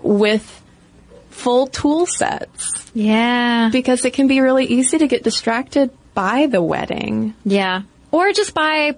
with 0.00 0.62
full 1.30 1.66
tool 1.66 2.06
sets. 2.06 2.85
Yeah. 2.96 3.68
Because 3.70 4.06
it 4.06 4.14
can 4.14 4.26
be 4.26 4.40
really 4.40 4.64
easy 4.64 4.96
to 4.96 5.06
get 5.06 5.22
distracted 5.22 5.90
by 6.14 6.46
the 6.46 6.62
wedding. 6.62 7.34
Yeah. 7.44 7.82
Or 8.10 8.32
just 8.32 8.54
by 8.54 8.96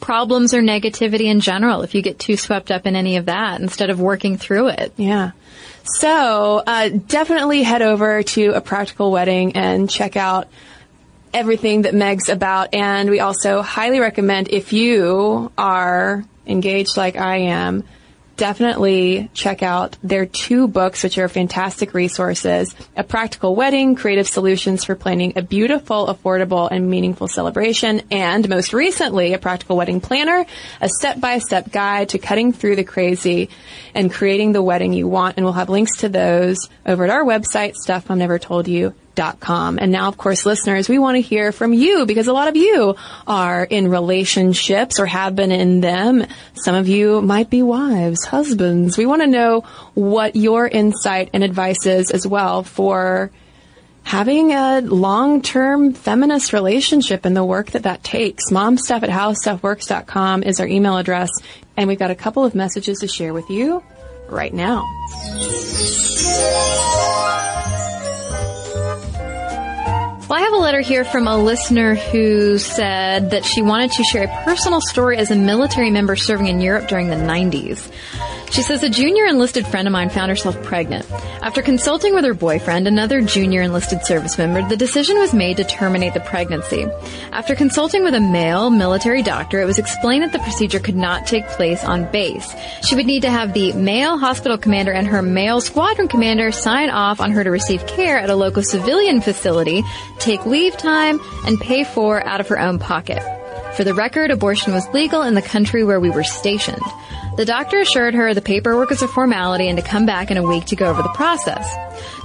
problems 0.00 0.54
or 0.54 0.60
negativity 0.60 1.24
in 1.24 1.40
general 1.40 1.82
if 1.82 1.94
you 1.94 2.02
get 2.02 2.18
too 2.18 2.36
swept 2.36 2.70
up 2.70 2.86
in 2.86 2.94
any 2.94 3.16
of 3.16 3.26
that 3.26 3.60
instead 3.60 3.90
of 3.90 4.00
working 4.00 4.38
through 4.38 4.68
it. 4.68 4.92
Yeah. 4.96 5.32
So, 5.82 6.62
uh, 6.64 6.90
definitely 6.90 7.64
head 7.64 7.82
over 7.82 8.22
to 8.22 8.50
a 8.50 8.60
practical 8.60 9.10
wedding 9.10 9.56
and 9.56 9.90
check 9.90 10.16
out 10.16 10.46
everything 11.32 11.82
that 11.82 11.94
Meg's 11.94 12.28
about. 12.28 12.72
And 12.72 13.10
we 13.10 13.18
also 13.18 13.62
highly 13.62 13.98
recommend 13.98 14.48
if 14.48 14.72
you 14.72 15.50
are 15.58 16.24
engaged 16.46 16.96
like 16.96 17.16
I 17.16 17.36
am, 17.38 17.82
definitely 18.36 19.30
check 19.34 19.62
out 19.62 19.96
their 20.02 20.26
two 20.26 20.68
books, 20.68 21.02
which 21.02 21.18
are 21.18 21.28
fantastic 21.28 21.94
resources. 21.94 22.74
A 22.96 23.04
Practical 23.04 23.54
Wedding, 23.54 23.94
Creative 23.94 24.26
Solutions 24.26 24.84
for 24.84 24.94
Planning 24.94 25.34
a 25.36 25.42
Beautiful, 25.42 26.06
Affordable, 26.06 26.68
and 26.70 26.88
Meaningful 26.88 27.28
Celebration. 27.28 28.02
And 28.10 28.48
most 28.48 28.72
recently, 28.72 29.34
A 29.34 29.38
Practical 29.38 29.76
Wedding 29.76 30.00
Planner, 30.00 30.46
a 30.80 30.88
step-by-step 30.88 31.70
guide 31.70 32.10
to 32.10 32.18
cutting 32.18 32.52
through 32.52 32.76
the 32.76 32.84
crazy 32.84 33.50
and 33.94 34.12
creating 34.12 34.52
the 34.52 34.62
wedding 34.62 34.92
you 34.92 35.08
want. 35.08 35.36
And 35.36 35.44
we'll 35.44 35.54
have 35.54 35.68
links 35.68 35.98
to 35.98 36.08
those 36.08 36.68
over 36.84 37.04
at 37.04 37.10
our 37.10 37.24
website, 37.24 37.74
stuffmomnevertoldyou 37.86 38.94
com. 39.40 39.78
And 39.78 39.92
now, 39.92 40.08
of 40.08 40.16
course, 40.16 40.46
listeners, 40.46 40.88
we 40.88 40.98
want 40.98 41.16
to 41.16 41.20
hear 41.20 41.52
from 41.52 41.72
you 41.72 42.06
because 42.06 42.26
a 42.26 42.32
lot 42.32 42.48
of 42.48 42.56
you 42.56 42.96
are 43.26 43.64
in 43.64 43.88
relationships 43.88 44.98
or 44.98 45.06
have 45.06 45.34
been 45.36 45.52
in 45.52 45.80
them. 45.80 46.26
Some 46.54 46.74
of 46.74 46.88
you 46.88 47.20
might 47.22 47.50
be 47.50 47.62
wives, 47.62 48.24
husbands. 48.24 48.98
We 48.98 49.06
want 49.06 49.22
to 49.22 49.28
know 49.28 49.60
what 49.94 50.36
your 50.36 50.66
insight 50.66 51.30
and 51.32 51.44
advice 51.44 51.86
is 51.86 52.10
as 52.10 52.26
well 52.26 52.62
for 52.62 53.30
having 54.04 54.52
a 54.52 54.80
long-term 54.80 55.94
feminist 55.94 56.52
relationship 56.52 57.24
and 57.24 57.36
the 57.36 57.44
work 57.44 57.70
that 57.72 57.84
that 57.84 58.04
takes. 58.04 58.50
Momstuff 58.50 59.02
at 59.02 59.08
howstuffworks.com 59.08 60.42
is 60.42 60.60
our 60.60 60.66
email 60.66 60.96
address. 60.96 61.30
And 61.76 61.88
we've 61.88 61.98
got 61.98 62.10
a 62.10 62.14
couple 62.14 62.44
of 62.44 62.54
messages 62.54 62.98
to 63.00 63.08
share 63.08 63.32
with 63.32 63.50
you 63.50 63.82
right 64.28 64.52
now. 64.52 64.84
Well, 70.34 70.42
I 70.42 70.46
have 70.46 70.54
a 70.54 70.62
letter 70.64 70.80
here 70.80 71.04
from 71.04 71.28
a 71.28 71.38
listener 71.38 71.94
who 71.94 72.58
said 72.58 73.30
that 73.30 73.44
she 73.44 73.62
wanted 73.62 73.92
to 73.92 74.02
share 74.02 74.24
a 74.24 74.44
personal 74.44 74.80
story 74.80 75.16
as 75.16 75.30
a 75.30 75.36
military 75.36 75.92
member 75.92 76.16
serving 76.16 76.48
in 76.48 76.60
Europe 76.60 76.88
during 76.88 77.06
the 77.06 77.14
90s. 77.14 77.88
She 78.54 78.62
says 78.62 78.84
a 78.84 78.88
junior 78.88 79.26
enlisted 79.26 79.66
friend 79.66 79.88
of 79.88 79.92
mine 79.92 80.10
found 80.10 80.30
herself 80.30 80.62
pregnant. 80.62 81.10
After 81.42 81.60
consulting 81.60 82.14
with 82.14 82.24
her 82.24 82.34
boyfriend, 82.34 82.86
another 82.86 83.20
junior 83.20 83.62
enlisted 83.62 84.06
service 84.06 84.38
member, 84.38 84.62
the 84.68 84.76
decision 84.76 85.18
was 85.18 85.34
made 85.34 85.56
to 85.56 85.64
terminate 85.64 86.14
the 86.14 86.20
pregnancy. 86.20 86.86
After 87.32 87.56
consulting 87.56 88.04
with 88.04 88.14
a 88.14 88.20
male 88.20 88.70
military 88.70 89.22
doctor, 89.22 89.60
it 89.60 89.64
was 89.64 89.78
explained 89.78 90.22
that 90.22 90.32
the 90.32 90.38
procedure 90.38 90.78
could 90.78 90.94
not 90.94 91.26
take 91.26 91.48
place 91.48 91.82
on 91.82 92.10
base. 92.12 92.54
She 92.82 92.94
would 92.94 93.06
need 93.06 93.22
to 93.22 93.30
have 93.30 93.54
the 93.54 93.72
male 93.72 94.18
hospital 94.18 94.56
commander 94.56 94.92
and 94.92 95.08
her 95.08 95.20
male 95.20 95.60
squadron 95.60 96.06
commander 96.06 96.52
sign 96.52 96.90
off 96.90 97.20
on 97.20 97.32
her 97.32 97.42
to 97.42 97.50
receive 97.50 97.84
care 97.88 98.18
at 98.18 98.30
a 98.30 98.36
local 98.36 98.62
civilian 98.62 99.20
facility, 99.20 99.82
take 100.24 100.46
leave 100.46 100.76
time, 100.76 101.20
and 101.46 101.60
pay 101.60 101.84
for 101.84 102.24
out 102.26 102.40
of 102.40 102.48
her 102.48 102.58
own 102.58 102.78
pocket. 102.78 103.22
For 103.76 103.84
the 103.84 103.94
record, 103.94 104.30
abortion 104.30 104.72
was 104.72 104.88
legal 104.94 105.22
in 105.22 105.34
the 105.34 105.42
country 105.42 105.84
where 105.84 106.00
we 106.00 106.10
were 106.10 106.24
stationed. 106.24 106.82
The 107.36 107.44
doctor 107.44 107.80
assured 107.80 108.14
her 108.14 108.32
the 108.32 108.40
paperwork 108.40 108.90
was 108.90 109.02
a 109.02 109.08
formality 109.08 109.68
and 109.68 109.76
to 109.76 109.84
come 109.84 110.06
back 110.06 110.30
in 110.30 110.36
a 110.36 110.42
week 110.44 110.66
to 110.66 110.76
go 110.76 110.88
over 110.88 111.02
the 111.02 111.08
process. 111.08 111.68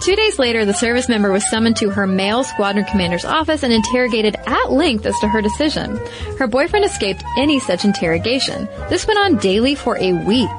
Two 0.04 0.16
days 0.16 0.38
later, 0.38 0.66
the 0.66 0.74
service 0.74 1.10
member 1.10 1.32
was 1.32 1.50
summoned 1.50 1.78
to 1.78 1.90
her 1.90 2.06
male 2.06 2.44
squadron 2.44 2.86
commander's 2.86 3.26
office 3.26 3.64
and 3.64 3.74
interrogated 3.74 4.36
at 4.46 4.72
length 4.72 5.08
as 5.08 5.18
to 5.22 5.28
her 5.28 5.42
decision. 5.42 5.98
Her 6.38 6.46
boyfriend 6.46 6.86
escaped 6.86 7.24
any 7.40 7.60
such 7.60 7.84
interrogation. 7.84 8.68
This 8.90 9.08
went 9.08 9.20
on 9.20 9.38
daily 9.38 9.74
for 9.74 9.98
a 9.98 10.14
week. 10.14 10.50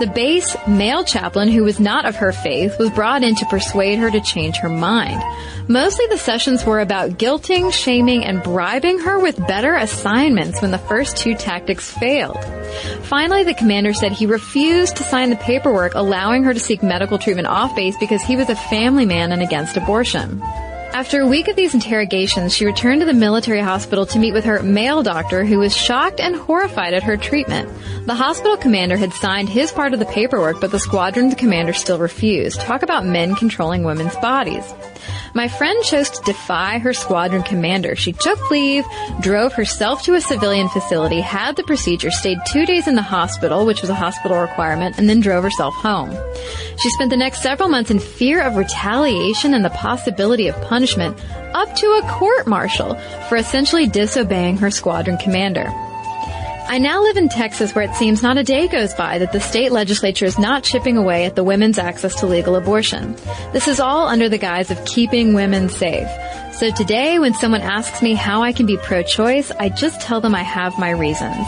The 0.00 0.08
base 0.08 0.56
male 0.66 1.04
chaplain, 1.04 1.48
who 1.48 1.62
was 1.62 1.78
not 1.78 2.04
of 2.04 2.16
her 2.16 2.32
faith, 2.32 2.76
was 2.80 2.90
brought 2.90 3.22
in 3.22 3.36
to 3.36 3.46
persuade 3.46 4.00
her 4.00 4.10
to 4.10 4.20
change 4.20 4.56
her 4.56 4.68
mind. 4.68 5.22
Mostly 5.68 6.04
the 6.08 6.18
sessions 6.18 6.64
were 6.64 6.80
about 6.80 7.12
guilting, 7.12 7.72
shaming, 7.72 8.24
and 8.24 8.42
bribing 8.42 8.98
her 8.98 9.20
with 9.20 9.46
better 9.46 9.76
assignments 9.76 10.60
when 10.60 10.72
the 10.72 10.78
first 10.78 11.16
two 11.16 11.36
tactics 11.36 11.90
failed. 11.90 12.44
Finally, 13.02 13.44
the 13.44 13.54
commander 13.54 13.94
said 13.94 14.10
he 14.10 14.26
refused 14.26 14.96
to 14.96 15.04
sign 15.04 15.30
the 15.30 15.36
paperwork 15.36 15.94
allowing 15.94 16.42
her 16.42 16.52
to 16.52 16.60
seek 16.60 16.82
medical 16.82 17.16
treatment 17.16 17.46
off 17.46 17.76
base 17.76 17.96
because 17.98 18.22
he 18.22 18.34
was 18.34 18.50
a 18.50 18.56
family 18.56 19.06
man 19.06 19.30
and 19.30 19.42
against 19.42 19.76
abortion. 19.76 20.42
After 20.94 21.20
a 21.20 21.26
week 21.26 21.48
of 21.48 21.56
these 21.56 21.74
interrogations, 21.74 22.54
she 22.54 22.64
returned 22.64 23.00
to 23.00 23.04
the 23.04 23.12
military 23.12 23.58
hospital 23.58 24.06
to 24.06 24.18
meet 24.20 24.32
with 24.32 24.44
her 24.44 24.62
male 24.62 25.02
doctor 25.02 25.44
who 25.44 25.58
was 25.58 25.76
shocked 25.76 26.20
and 26.20 26.36
horrified 26.36 26.94
at 26.94 27.02
her 27.02 27.16
treatment. 27.16 27.68
The 28.06 28.14
hospital 28.14 28.56
commander 28.56 28.96
had 28.96 29.12
signed 29.12 29.48
his 29.48 29.72
part 29.72 29.92
of 29.92 29.98
the 29.98 30.06
paperwork, 30.06 30.60
but 30.60 30.70
the 30.70 30.78
squadron 30.78 31.34
commander 31.34 31.72
still 31.72 31.98
refused. 31.98 32.60
Talk 32.60 32.84
about 32.84 33.04
men 33.04 33.34
controlling 33.34 33.82
women's 33.82 34.14
bodies. 34.18 34.72
My 35.34 35.48
friend 35.48 35.82
chose 35.82 36.10
to 36.10 36.22
defy 36.22 36.78
her 36.78 36.92
squadron 36.92 37.42
commander. 37.42 37.96
She 37.96 38.12
took 38.12 38.52
leave, 38.52 38.84
drove 39.20 39.52
herself 39.52 40.04
to 40.04 40.14
a 40.14 40.20
civilian 40.20 40.68
facility, 40.68 41.20
had 41.20 41.56
the 41.56 41.64
procedure, 41.64 42.12
stayed 42.12 42.38
two 42.46 42.64
days 42.66 42.86
in 42.86 42.94
the 42.94 43.02
hospital, 43.02 43.66
which 43.66 43.80
was 43.80 43.90
a 43.90 43.96
hospital 43.96 44.38
requirement, 44.38 44.96
and 44.96 45.10
then 45.10 45.18
drove 45.18 45.42
herself 45.42 45.74
home. 45.74 46.16
She 46.78 46.88
spent 46.90 47.10
the 47.10 47.16
next 47.16 47.42
several 47.42 47.68
months 47.68 47.90
in 47.90 47.98
fear 47.98 48.42
of 48.42 48.54
retaliation 48.54 49.54
and 49.54 49.64
the 49.64 49.70
possibility 49.70 50.46
of 50.46 50.54
punishment, 50.62 50.83
up 50.92 51.74
to 51.76 51.86
a 51.86 52.08
court 52.10 52.46
martial 52.46 52.94
for 53.28 53.36
essentially 53.36 53.86
disobeying 53.86 54.56
her 54.58 54.70
squadron 54.70 55.16
commander. 55.18 55.66
I 56.66 56.78
now 56.78 57.02
live 57.02 57.18
in 57.18 57.28
Texas 57.28 57.74
where 57.74 57.84
it 57.84 57.94
seems 57.94 58.22
not 58.22 58.38
a 58.38 58.42
day 58.42 58.68
goes 58.68 58.94
by 58.94 59.18
that 59.18 59.32
the 59.32 59.40
state 59.40 59.70
legislature 59.70 60.24
is 60.24 60.38
not 60.38 60.64
chipping 60.64 60.96
away 60.96 61.26
at 61.26 61.36
the 61.36 61.44
women's 61.44 61.78
access 61.78 62.14
to 62.20 62.26
legal 62.26 62.56
abortion. 62.56 63.16
This 63.52 63.68
is 63.68 63.80
all 63.80 64.08
under 64.08 64.30
the 64.30 64.38
guise 64.38 64.70
of 64.70 64.82
keeping 64.86 65.34
women 65.34 65.68
safe. 65.68 66.08
So 66.54 66.70
today, 66.70 67.18
when 67.18 67.34
someone 67.34 67.60
asks 67.60 68.00
me 68.00 68.14
how 68.14 68.42
I 68.42 68.52
can 68.52 68.64
be 68.64 68.78
pro-choice, 68.78 69.50
I 69.50 69.68
just 69.68 70.00
tell 70.00 70.22
them 70.22 70.34
I 70.34 70.42
have 70.42 70.78
my 70.78 70.90
reasons. 70.90 71.46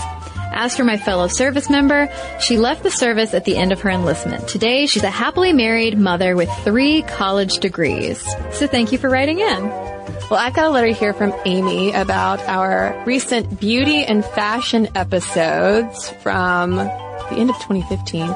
As 0.58 0.74
for 0.74 0.84
my 0.84 0.96
fellow 0.96 1.28
service 1.28 1.68
member, 1.68 2.08
she 2.40 2.56
left 2.56 2.82
the 2.82 2.90
service 2.90 3.34
at 3.34 3.44
the 3.44 3.58
end 3.58 3.72
of 3.72 3.82
her 3.82 3.90
enlistment. 3.90 4.48
Today, 4.48 4.86
she's 4.86 5.02
a 5.02 5.10
happily 5.10 5.52
married 5.52 5.98
mother 5.98 6.34
with 6.34 6.50
three 6.64 7.02
college 7.02 7.58
degrees. 7.58 8.24
So 8.52 8.66
thank 8.66 8.90
you 8.90 8.96
for 8.96 9.10
writing 9.10 9.38
in. 9.38 9.68
Well, 10.30 10.40
I've 10.40 10.54
got 10.54 10.66
a 10.66 10.70
letter 10.70 10.88
here 10.88 11.12
from 11.12 11.34
Amy 11.44 11.92
about 11.92 12.40
our 12.48 13.04
recent 13.04 13.60
beauty 13.60 14.02
and 14.02 14.24
fashion 14.24 14.88
episodes 14.94 16.08
from 16.22 16.76
the 16.76 17.36
end 17.36 17.50
of 17.50 17.56
2015. 17.56 18.34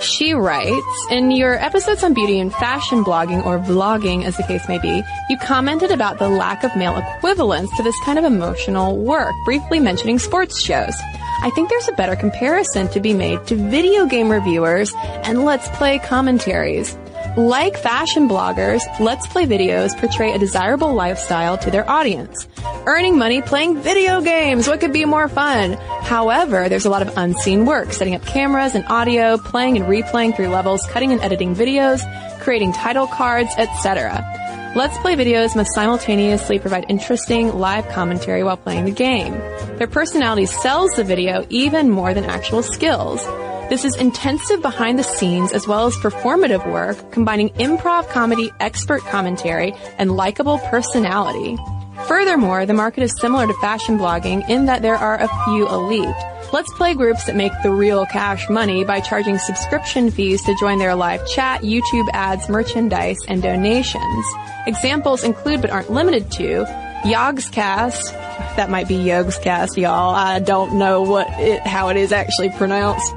She 0.00 0.32
writes, 0.32 1.06
in 1.10 1.30
your 1.30 1.62
episodes 1.62 2.02
on 2.02 2.14
beauty 2.14 2.40
and 2.40 2.50
fashion 2.50 3.04
blogging 3.04 3.44
or 3.44 3.58
vlogging 3.58 4.24
as 4.24 4.34
the 4.38 4.44
case 4.44 4.66
may 4.66 4.78
be, 4.78 5.02
you 5.28 5.36
commented 5.36 5.90
about 5.90 6.18
the 6.18 6.28
lack 6.30 6.64
of 6.64 6.74
male 6.74 6.96
equivalents 6.96 7.76
to 7.76 7.82
this 7.82 8.00
kind 8.02 8.18
of 8.18 8.24
emotional 8.24 8.96
work, 8.96 9.34
briefly 9.44 9.78
mentioning 9.78 10.18
sports 10.18 10.58
shows. 10.58 10.94
I 11.42 11.50
think 11.50 11.70
there's 11.70 11.88
a 11.88 11.92
better 11.92 12.16
comparison 12.16 12.88
to 12.88 13.00
be 13.00 13.14
made 13.14 13.46
to 13.46 13.56
video 13.56 14.04
game 14.04 14.30
reviewers 14.30 14.92
and 14.96 15.44
let's 15.44 15.68
play 15.70 15.98
commentaries. 15.98 16.94
Like 17.36 17.78
fashion 17.78 18.28
bloggers, 18.28 18.82
Let's 18.98 19.26
Play 19.26 19.46
videos 19.46 19.96
portray 19.96 20.32
a 20.32 20.38
desirable 20.38 20.92
lifestyle 20.92 21.56
to 21.58 21.70
their 21.70 21.88
audience. 21.88 22.48
Earning 22.86 23.16
money 23.16 23.40
playing 23.40 23.80
video 23.80 24.20
games. 24.20 24.66
What 24.68 24.80
could 24.80 24.92
be 24.92 25.04
more 25.04 25.28
fun? 25.28 25.74
However, 26.02 26.68
there's 26.68 26.86
a 26.86 26.90
lot 26.90 27.02
of 27.02 27.16
unseen 27.16 27.64
work, 27.64 27.92
setting 27.92 28.14
up 28.14 28.26
cameras 28.26 28.74
and 28.74 28.84
audio, 28.88 29.38
playing 29.38 29.76
and 29.76 29.86
replaying 29.86 30.36
through 30.36 30.48
levels, 30.48 30.84
cutting 30.90 31.12
and 31.12 31.20
editing 31.22 31.54
videos, 31.54 32.02
creating 32.40 32.72
title 32.72 33.06
cards, 33.06 33.50
etc. 33.56 34.39
Let's 34.76 34.96
Play 34.98 35.16
videos 35.16 35.56
must 35.56 35.74
simultaneously 35.74 36.60
provide 36.60 36.86
interesting 36.88 37.58
live 37.58 37.88
commentary 37.88 38.44
while 38.44 38.56
playing 38.56 38.84
the 38.84 38.92
game. 38.92 39.32
Their 39.78 39.88
personality 39.88 40.46
sells 40.46 40.92
the 40.92 41.02
video 41.02 41.44
even 41.50 41.90
more 41.90 42.14
than 42.14 42.24
actual 42.24 42.62
skills. 42.62 43.20
This 43.68 43.84
is 43.84 43.96
intensive 43.96 44.62
behind 44.62 44.96
the 44.96 45.02
scenes 45.02 45.50
as 45.50 45.66
well 45.66 45.86
as 45.86 45.96
performative 45.96 46.70
work, 46.70 47.10
combining 47.10 47.48
improv 47.54 48.08
comedy, 48.10 48.52
expert 48.60 49.00
commentary, 49.00 49.74
and 49.98 50.16
likable 50.16 50.58
personality. 50.58 51.58
Furthermore, 52.06 52.66
the 52.66 52.74
market 52.74 53.02
is 53.02 53.14
similar 53.20 53.46
to 53.46 53.54
fashion 53.54 53.98
blogging 53.98 54.48
in 54.48 54.66
that 54.66 54.82
there 54.82 54.96
are 54.96 55.20
a 55.20 55.28
few 55.44 55.68
elite. 55.68 56.14
Let's 56.52 56.72
play 56.74 56.94
groups 56.94 57.26
that 57.26 57.36
make 57.36 57.52
the 57.62 57.70
real 57.70 58.06
cash 58.06 58.48
money 58.48 58.84
by 58.84 59.00
charging 59.00 59.38
subscription 59.38 60.10
fees 60.10 60.42
to 60.44 60.56
join 60.58 60.78
their 60.78 60.94
live 60.94 61.26
chat, 61.28 61.62
YouTube 61.62 62.08
ads, 62.12 62.48
merchandise, 62.48 63.18
and 63.28 63.40
donations. 63.40 64.26
Examples 64.66 65.22
include 65.22 65.60
but 65.60 65.70
aren't 65.70 65.90
limited 65.90 66.30
to 66.32 66.64
Yogscast, 67.04 68.12
that 68.56 68.68
might 68.68 68.88
be 68.88 68.96
Yogscast, 68.96 69.76
y'all. 69.76 70.14
I 70.14 70.38
don't 70.40 70.78
know 70.78 71.02
what 71.02 71.28
it, 71.38 71.66
how 71.66 71.88
it 71.88 71.96
is 71.96 72.12
actually 72.12 72.50
pronounced. 72.50 73.14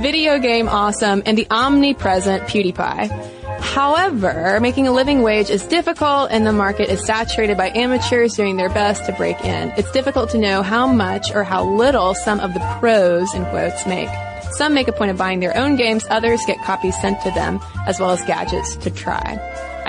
Video 0.00 0.38
Game 0.38 0.68
Awesome, 0.68 1.22
and 1.26 1.36
the 1.36 1.46
omnipresent 1.50 2.44
PewDiePie. 2.44 3.39
However, 3.60 4.58
making 4.60 4.88
a 4.88 4.92
living 4.92 5.22
wage 5.22 5.50
is 5.50 5.62
difficult 5.64 6.30
and 6.30 6.46
the 6.46 6.52
market 6.52 6.90
is 6.90 7.04
saturated 7.06 7.56
by 7.56 7.70
amateurs 7.70 8.34
doing 8.34 8.56
their 8.56 8.68
best 8.68 9.04
to 9.06 9.12
break 9.12 9.40
in. 9.44 9.72
It's 9.76 9.90
difficult 9.92 10.30
to 10.30 10.38
know 10.38 10.62
how 10.62 10.86
much 10.86 11.32
or 11.34 11.44
how 11.44 11.64
little 11.64 12.14
some 12.14 12.40
of 12.40 12.54
the 12.54 12.60
pros, 12.80 13.32
in 13.34 13.44
quotes, 13.46 13.86
make. 13.86 14.08
Some 14.52 14.74
make 14.74 14.88
a 14.88 14.92
point 14.92 15.12
of 15.12 15.16
buying 15.16 15.40
their 15.40 15.56
own 15.56 15.76
games, 15.76 16.04
others 16.10 16.40
get 16.46 16.58
copies 16.62 17.00
sent 17.00 17.20
to 17.22 17.30
them, 17.30 17.60
as 17.86 18.00
well 18.00 18.10
as 18.10 18.22
gadgets 18.24 18.76
to 18.76 18.90
try. 18.90 19.38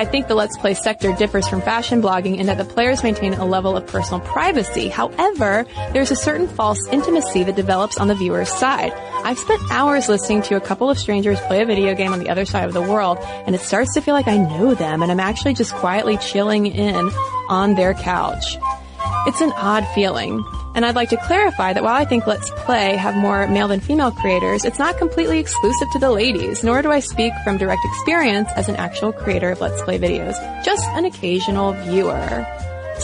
I 0.01 0.05
think 0.05 0.27
the 0.27 0.33
Let's 0.33 0.57
Play 0.57 0.73
sector 0.73 1.13
differs 1.13 1.47
from 1.47 1.61
fashion 1.61 2.01
blogging 2.01 2.39
in 2.39 2.47
that 2.47 2.57
the 2.57 2.65
players 2.65 3.03
maintain 3.03 3.35
a 3.35 3.45
level 3.45 3.77
of 3.77 3.85
personal 3.85 4.19
privacy. 4.19 4.87
However, 4.87 5.63
there's 5.93 6.09
a 6.09 6.15
certain 6.15 6.47
false 6.47 6.79
intimacy 6.87 7.43
that 7.43 7.55
develops 7.55 7.99
on 7.99 8.07
the 8.07 8.15
viewer's 8.15 8.49
side. 8.49 8.93
I've 9.23 9.37
spent 9.37 9.61
hours 9.69 10.09
listening 10.09 10.41
to 10.41 10.55
a 10.55 10.59
couple 10.59 10.89
of 10.89 10.97
strangers 10.97 11.39
play 11.41 11.61
a 11.61 11.67
video 11.67 11.93
game 11.93 12.13
on 12.13 12.17
the 12.17 12.29
other 12.29 12.45
side 12.45 12.65
of 12.65 12.73
the 12.73 12.81
world, 12.81 13.19
and 13.21 13.53
it 13.53 13.61
starts 13.61 13.93
to 13.93 14.01
feel 14.01 14.15
like 14.15 14.27
I 14.27 14.37
know 14.37 14.73
them, 14.73 15.03
and 15.03 15.11
I'm 15.11 15.19
actually 15.19 15.53
just 15.53 15.71
quietly 15.75 16.17
chilling 16.17 16.65
in 16.65 17.11
on 17.47 17.75
their 17.75 17.93
couch. 17.93 18.57
It's 19.28 19.41
an 19.41 19.51
odd 19.55 19.88
feeling. 19.93 20.43
And 20.74 20.86
I'd 20.86 20.95
like 20.95 21.09
to 21.09 21.17
clarify 21.17 21.74
that 21.74 21.84
while 21.84 21.95
I 21.95 22.05
think 22.05 22.26
Let's 22.26 22.49
Play 22.51 22.95
have 22.95 23.15
more 23.15 23.45
male 23.47 23.67
than 23.67 23.82
female 23.82 24.11
creators, 24.11 24.63
it's 24.63 24.80
not 24.80 24.97
completely 24.97 25.38
exclusive 25.39 25.88
to 25.91 25.99
the 25.99 26.11
ladies, 26.11 26.63
nor 26.63 26.82
do 26.82 26.91
I 26.91 27.01
speak 27.01 27.34
from 27.43 27.57
direct 27.57 27.82
experience 27.84 28.49
as 28.55 28.69
an 28.69 28.78
actual 28.78 29.11
creator 29.11 29.51
of 29.51 29.59
Let's 29.59 29.82
Play 29.84 29.99
videos, 29.99 30.36
just 30.63 30.88
an 30.91 31.05
occasional 31.05 31.74
viewer. 31.74 32.47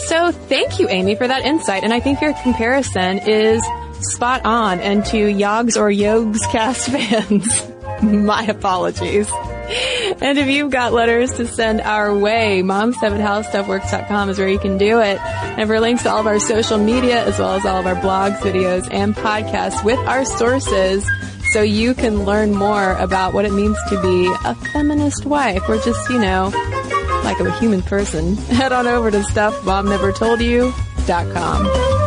So 0.07 0.32
thank 0.32 0.80
you, 0.80 0.88
Amy, 0.89 1.15
for 1.15 1.28
that 1.28 1.43
insight, 1.43 1.84
and 1.84 1.93
I 1.93 1.99
think 1.99 2.22
your 2.22 2.34
comparison 2.41 3.20
is 3.20 3.61
spot 3.99 4.45
on, 4.45 4.80
and 4.80 5.05
to 5.07 5.18
Yogs 5.18 5.76
or 5.76 5.89
Yogs 5.89 6.39
cast 6.51 6.88
fans, 6.91 7.72
my 8.01 8.43
apologies. 8.43 9.30
And 10.22 10.38
if 10.38 10.47
you've 10.47 10.72
got 10.72 10.93
letters 10.93 11.34
to 11.34 11.47
send 11.47 11.82
our 11.82 12.18
way, 12.18 12.61
mom7 12.63 13.22
howstuffworks.com 13.22 14.30
is 14.30 14.39
where 14.39 14.47
you 14.47 14.59
can 14.59 14.78
do 14.78 14.99
it. 14.99 15.20
And 15.20 15.68
for 15.68 15.78
links 15.80 16.03
to 16.03 16.11
all 16.11 16.20
of 16.20 16.28
our 16.28 16.39
social 16.39 16.78
media, 16.78 17.26
as 17.26 17.39
well 17.39 17.55
as 17.55 17.65
all 17.65 17.80
of 17.80 17.86
our 17.86 17.95
blogs, 17.95 18.38
videos, 18.38 18.88
and 18.91 19.15
podcasts 19.15 19.84
with 19.84 19.99
our 19.99 20.26
sources, 20.26 21.07
so 21.51 21.61
you 21.61 21.93
can 21.93 22.26
learn 22.26 22.53
more 22.53 22.93
about 22.93 23.34
what 23.34 23.45
it 23.45 23.53
means 23.53 23.78
to 23.89 24.01
be 24.01 24.28
a 24.45 24.55
feminist 24.74 25.26
wife, 25.26 25.68
or 25.68 25.78
just, 25.78 26.09
you 26.09 26.20
know, 26.20 26.51
like 27.24 27.39
a 27.39 27.51
human 27.59 27.82
person, 27.82 28.36
head 28.38 28.72
on 28.72 28.86
over 28.88 29.11
to 29.11 29.20
stuffmomnevertoldyou.com. 29.20 32.07